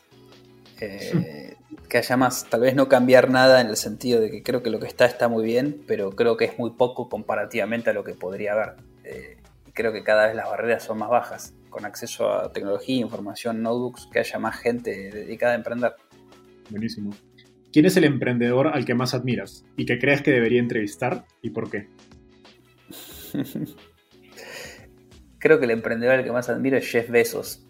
Eh, 0.79 1.55
que 1.87 1.97
haya 1.97 2.17
más. 2.17 2.49
Tal 2.49 2.61
vez 2.61 2.75
no 2.75 2.87
cambiar 2.87 3.29
nada 3.29 3.61
en 3.61 3.67
el 3.67 3.75
sentido 3.75 4.19
de 4.19 4.31
que 4.31 4.43
creo 4.43 4.63
que 4.63 4.69
lo 4.69 4.79
que 4.79 4.87
está 4.87 5.05
está 5.05 5.27
muy 5.27 5.45
bien, 5.45 5.83
pero 5.87 6.11
creo 6.11 6.37
que 6.37 6.45
es 6.45 6.57
muy 6.57 6.71
poco 6.71 7.09
comparativamente 7.09 7.89
a 7.91 7.93
lo 7.93 8.03
que 8.03 8.13
podría 8.13 8.53
haber. 8.53 8.75
Eh, 9.03 9.36
creo 9.77 9.93
que 9.93 10.03
cada 10.03 10.25
vez 10.25 10.35
las 10.35 10.49
barreras 10.49 10.83
son 10.83 10.97
más 10.97 11.09
bajas. 11.09 11.53
Con 11.69 11.85
acceso 11.85 12.33
a 12.33 12.51
tecnología, 12.51 12.97
información, 12.97 13.61
notebooks, 13.61 14.09
que 14.11 14.17
haya 14.19 14.39
más 14.39 14.57
gente 14.57 15.11
dedicada 15.11 15.53
a 15.53 15.55
emprender. 15.57 15.93
Buenísimo. 16.71 17.11
¿Quién 17.71 17.85
es 17.85 17.95
el 17.95 18.05
emprendedor 18.05 18.69
al 18.69 18.85
que 18.85 18.95
más 18.95 19.13
admiras 19.13 19.63
y 19.75 19.85
que 19.85 19.99
crees 19.99 20.23
que 20.23 20.31
debería 20.31 20.59
entrevistar 20.59 21.25
y 21.43 21.51
por 21.51 21.69
qué? 21.69 21.89
Creo 25.39 25.59
que 25.59 25.65
el 25.65 25.71
emprendedor 25.71 26.15
al 26.15 26.23
que 26.23 26.31
más 26.31 26.49
admiro 26.49 26.77
es 26.77 26.89
Jeff 26.89 27.09
Bezos. 27.11 27.67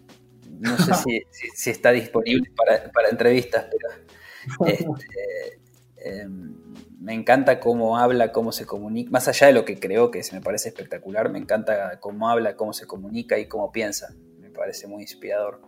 No 0.60 0.78
sé 0.78 0.94
si, 0.94 1.70
está 1.70 1.92
disponible 1.92 2.50
para, 2.56 3.10
entrevistas, 3.10 3.66
pero 3.70 4.66
este, 4.66 5.60
em, 5.98 6.54
me 6.98 7.14
encanta 7.14 7.60
cómo 7.60 7.96
habla, 7.96 8.32
cómo 8.32 8.50
se 8.50 8.66
comunica. 8.66 9.10
Más 9.10 9.28
allá 9.28 9.46
de 9.46 9.52
lo 9.52 9.64
que 9.64 9.78
creo 9.78 10.10
que 10.10 10.22
se 10.22 10.34
me 10.34 10.42
parece 10.42 10.68
espectacular, 10.68 11.30
me 11.30 11.38
encanta 11.38 12.00
cómo 12.00 12.28
habla, 12.28 12.56
cómo 12.56 12.72
se 12.72 12.86
comunica 12.86 13.38
y 13.38 13.46
cómo 13.46 13.70
piensa. 13.70 14.14
Me 14.40 14.50
parece 14.50 14.88
muy 14.88 15.02
inspirador. 15.02 15.60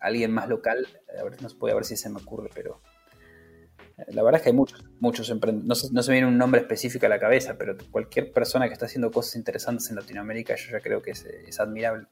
Alguien 0.00 0.32
más 0.32 0.48
local, 0.48 0.86
a 1.18 1.22
ver, 1.22 1.42
no 1.42 1.48
puede 1.58 1.74
ver 1.74 1.84
si 1.84 1.96
se 1.96 2.08
me 2.08 2.16
ocurre, 2.16 2.48
pero 2.54 2.80
la 4.08 4.22
verdad 4.22 4.38
es 4.38 4.42
que 4.42 4.48
hay 4.48 4.56
muchos, 4.56 4.82
muchos 4.98 5.28
emprendedores, 5.28 5.92
no, 5.92 6.02
se 6.02 6.10
me 6.10 6.14
viene 6.16 6.26
un 6.26 6.38
nombre 6.38 6.62
específico 6.62 7.04
a 7.04 7.10
la 7.10 7.18
cabeza, 7.18 7.56
pero 7.58 7.76
cualquier 7.90 8.32
persona 8.32 8.66
que 8.66 8.72
está 8.72 8.86
haciendo 8.86 9.10
cosas 9.10 9.36
interesantes 9.36 9.90
en 9.90 9.96
Latinoamérica 9.96 10.54
yo 10.56 10.72
ya 10.72 10.80
creo 10.80 11.02
que 11.02 11.10
es, 11.10 11.60
admirable. 11.60 12.06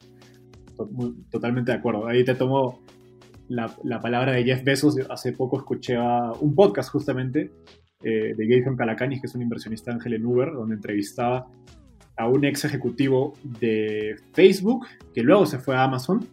Totalmente 1.31 1.73
de 1.73 1.79
acuerdo. 1.79 2.07
Ahí 2.07 2.27
te 2.27 2.35
tomo 2.35 2.83
la, 3.49 3.75
palabra 4.03 4.33
de 4.33 4.45
Jeff 4.45 4.63
Bezos. 4.63 4.97
Hace 5.09 5.33
poco 5.33 5.57
escuché 5.57 5.99
un 5.99 6.55
podcast 6.55 6.91
justamente 6.91 7.51
eh, 8.03 8.35
de 8.37 8.47
Jason 8.49 8.77
Calacanis, 8.77 9.21
que 9.21 9.27
es 9.27 9.35
un 9.35 9.43
inversionista 9.43 9.93
ángel 9.93 10.15
en 10.15 10.25
Uber, 10.25 10.53
donde 10.53 10.77
entrevistaba 10.77 11.47
a 12.17 12.29
un 12.29 12.45
ex 12.45 12.65
ejecutivo 12.65 13.35
de 13.61 14.17
Facebook, 14.33 14.87
que 15.15 15.23
luego 15.23 15.47
se 15.47 15.59
fue 15.59 15.77
a 15.77 15.85
Amazon. 15.85 16.25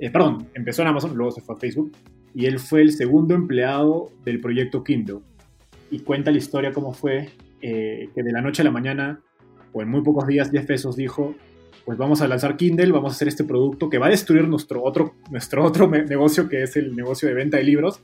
Eh, 0.00 0.10
perdón, 0.10 0.46
empezó 0.54 0.82
en 0.82 0.88
Amazon, 0.88 1.16
luego 1.16 1.32
se 1.32 1.40
fue 1.40 1.54
a 1.54 1.58
Facebook 1.58 1.92
y 2.34 2.46
él 2.46 2.58
fue 2.58 2.82
el 2.82 2.92
segundo 2.92 3.34
empleado 3.34 4.12
del 4.24 4.40
proyecto 4.40 4.84
Kindle. 4.84 5.20
Y 5.90 6.00
cuenta 6.00 6.30
la 6.30 6.38
historia 6.38 6.72
cómo 6.72 6.92
fue 6.92 7.30
eh, 7.62 8.08
que 8.14 8.22
de 8.22 8.32
la 8.32 8.40
noche 8.40 8.62
a 8.62 8.64
la 8.64 8.70
mañana, 8.70 9.20
o 9.72 9.82
en 9.82 9.88
muy 9.88 10.02
pocos 10.02 10.26
días, 10.26 10.50
Jeff 10.50 10.66
Bezos 10.66 10.96
dijo, 10.96 11.34
pues 11.84 11.98
vamos 11.98 12.22
a 12.22 12.28
lanzar 12.28 12.56
Kindle, 12.56 12.92
vamos 12.92 13.12
a 13.12 13.16
hacer 13.16 13.28
este 13.28 13.42
producto 13.42 13.90
que 13.90 13.98
va 13.98 14.06
a 14.06 14.10
destruir 14.10 14.46
nuestro 14.46 14.82
otro, 14.84 15.14
nuestro 15.30 15.64
otro 15.64 15.88
negocio, 16.08 16.48
que 16.48 16.62
es 16.62 16.76
el 16.76 16.94
negocio 16.94 17.28
de 17.28 17.34
venta 17.34 17.56
de 17.56 17.64
libros. 17.64 18.02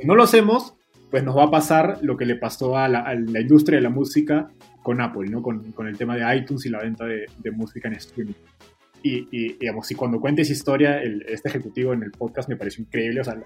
Si 0.00 0.06
no 0.06 0.14
lo 0.14 0.22
hacemos, 0.22 0.77
pues 1.10 1.24
nos 1.24 1.36
va 1.36 1.44
a 1.44 1.50
pasar 1.50 1.98
lo 2.02 2.16
que 2.16 2.26
le 2.26 2.36
pasó 2.36 2.76
a 2.76 2.88
la, 2.88 3.14
industria 3.14 3.78
de 3.78 3.82
la 3.82 3.90
música 3.90 4.50
con 4.82 5.00
Apple, 5.00 5.28
¿no? 5.30 5.42
Con, 5.42 5.72
con, 5.72 5.86
el 5.86 5.96
tema 5.96 6.16
de 6.16 6.36
iTunes 6.36 6.66
y 6.66 6.70
la 6.70 6.80
venta 6.80 7.04
de, 7.04 7.26
de 7.38 7.50
música 7.50 7.88
en 7.88 7.94
streaming. 7.94 8.34
Y, 9.02 9.54
digamos, 9.58 9.90
y 9.90 9.94
cuando 9.94 10.20
cuentes 10.20 10.50
historia, 10.50 11.00
este 11.00 11.48
ejecutivo 11.48 11.92
en 11.92 12.02
el 12.02 12.10
podcast 12.10 12.48
me 12.48 12.56
pareció 12.56 12.82
increíble, 12.82 13.20
o 13.20 13.24
sea, 13.24 13.40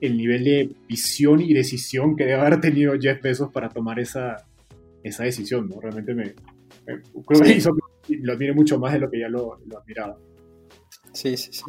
el 0.00 0.16
nivel 0.16 0.44
de 0.44 0.76
visión 0.86 1.40
y 1.40 1.54
decisión 1.54 2.14
que 2.14 2.24
debe 2.24 2.40
haber 2.40 2.60
tenido 2.60 2.94
Jeff 2.98 3.20
Bezos 3.22 3.50
para 3.50 3.68
tomar 3.68 3.98
esa, 3.98 4.46
esa 5.02 5.24
decisión, 5.24 5.68
¿no? 5.68 5.80
Realmente 5.80 6.14
me, 6.14 6.34
creo 7.26 7.40
que 7.40 7.52
hizo 7.52 7.70
lo 8.08 8.32
admire 8.32 8.54
mucho 8.54 8.78
más 8.78 8.92
de 8.92 9.00
lo 9.00 9.10
que 9.10 9.20
ya 9.20 9.28
lo, 9.28 9.58
lo 9.66 9.78
admiraba. 9.78 10.16
Sí, 11.12 11.36
sí, 11.36 11.52
sí. 11.52 11.64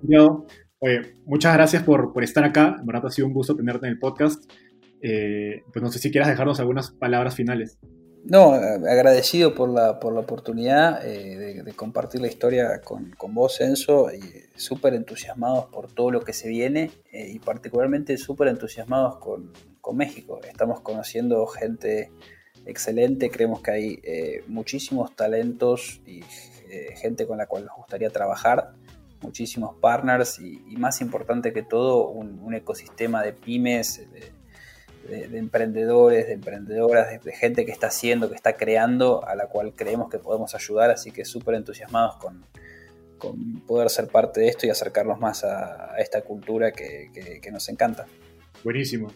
Genial. 0.00 0.44
Oye, 0.80 1.16
muchas 1.24 1.54
gracias 1.54 1.82
por, 1.82 2.12
por, 2.12 2.24
estar 2.24 2.44
acá. 2.44 2.76
En 2.80 2.86
verdad 2.86 3.06
ha 3.06 3.10
sido 3.10 3.28
un 3.28 3.34
gusto 3.34 3.54
tenerte 3.54 3.86
en 3.86 3.92
el 3.92 3.98
podcast. 3.98 4.50
Eh, 5.02 5.62
pues 5.72 5.82
no 5.82 5.90
sé 5.90 5.98
si 5.98 6.10
quieras 6.10 6.28
dejarnos 6.28 6.60
algunas 6.60 6.90
palabras 6.90 7.34
finales. 7.34 7.78
No, 8.24 8.52
agradecido 8.52 9.54
por 9.54 9.70
la, 9.70 9.98
por 9.98 10.12
la 10.12 10.20
oportunidad 10.20 11.06
eh, 11.06 11.62
de, 11.64 11.72
compartir 11.72 12.20
la 12.20 12.28
historia 12.28 12.80
con, 12.82 13.12
con 13.12 13.34
vos, 13.34 13.60
Enzo, 13.62 14.12
y 14.12 14.20
súper 14.56 14.92
entusiasmados 14.94 15.66
por 15.66 15.90
todo 15.90 16.10
lo 16.10 16.20
que 16.20 16.34
se 16.34 16.48
viene 16.48 16.90
eh, 17.12 17.30
y 17.30 17.38
particularmente 17.38 18.18
súper 18.18 18.48
entusiasmados 18.48 19.18
con, 19.18 19.52
México. 19.94 20.38
Estamos 20.48 20.82
conociendo 20.82 21.44
gente 21.48 22.12
excelente, 22.64 23.28
creemos 23.28 23.60
que 23.60 23.70
hay 23.72 24.00
eh, 24.04 24.44
muchísimos 24.46 25.16
talentos 25.16 26.00
y 26.06 26.22
gente 26.94 27.26
con 27.26 27.38
la 27.38 27.46
cual 27.46 27.64
nos 27.64 27.74
gustaría 27.76 28.10
trabajar, 28.10 28.74
muchísimos 29.22 29.76
partners 29.76 30.38
y, 30.38 30.76
más 30.76 31.00
importante 31.00 31.52
que 31.52 31.62
todo, 31.62 32.08
un, 32.08 32.54
ecosistema 32.54 33.22
de 33.22 33.32
pymes 33.32 34.08
de, 35.08 35.38
emprendedores, 35.38 36.26
de 36.26 36.34
emprendedoras, 36.34 37.22
de, 37.22 37.32
gente 37.32 37.64
que 37.64 37.72
está 37.72 37.88
haciendo, 37.88 38.28
que 38.28 38.34
está 38.34 38.54
creando, 38.54 39.26
a 39.26 39.34
la 39.34 39.46
cual 39.46 39.72
creemos 39.74 40.10
que 40.10 40.18
podemos 40.18 40.54
ayudar, 40.54 40.90
así 40.90 41.10
que 41.10 41.24
súper 41.24 41.54
entusiasmados 41.54 42.16
con, 42.16 42.44
poder 43.66 43.90
ser 43.90 44.08
parte 44.08 44.40
de 44.40 44.48
esto 44.48 44.66
y 44.66 44.70
acercarnos 44.70 45.20
más 45.20 45.44
a, 45.44 45.94
esta 45.98 46.22
cultura 46.22 46.72
que, 46.72 47.40
nos 47.52 47.68
encanta. 47.68 48.06
Buenísimo. 48.64 49.08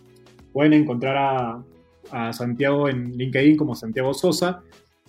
Pueden 0.52 0.74
encontrar 0.74 1.16
a, 1.16 2.32
Santiago 2.32 2.88
en 2.88 3.12
LinkedIn 3.12 3.57
como 3.57 3.74
Santiago 3.74 4.12
Sosa 4.12 4.62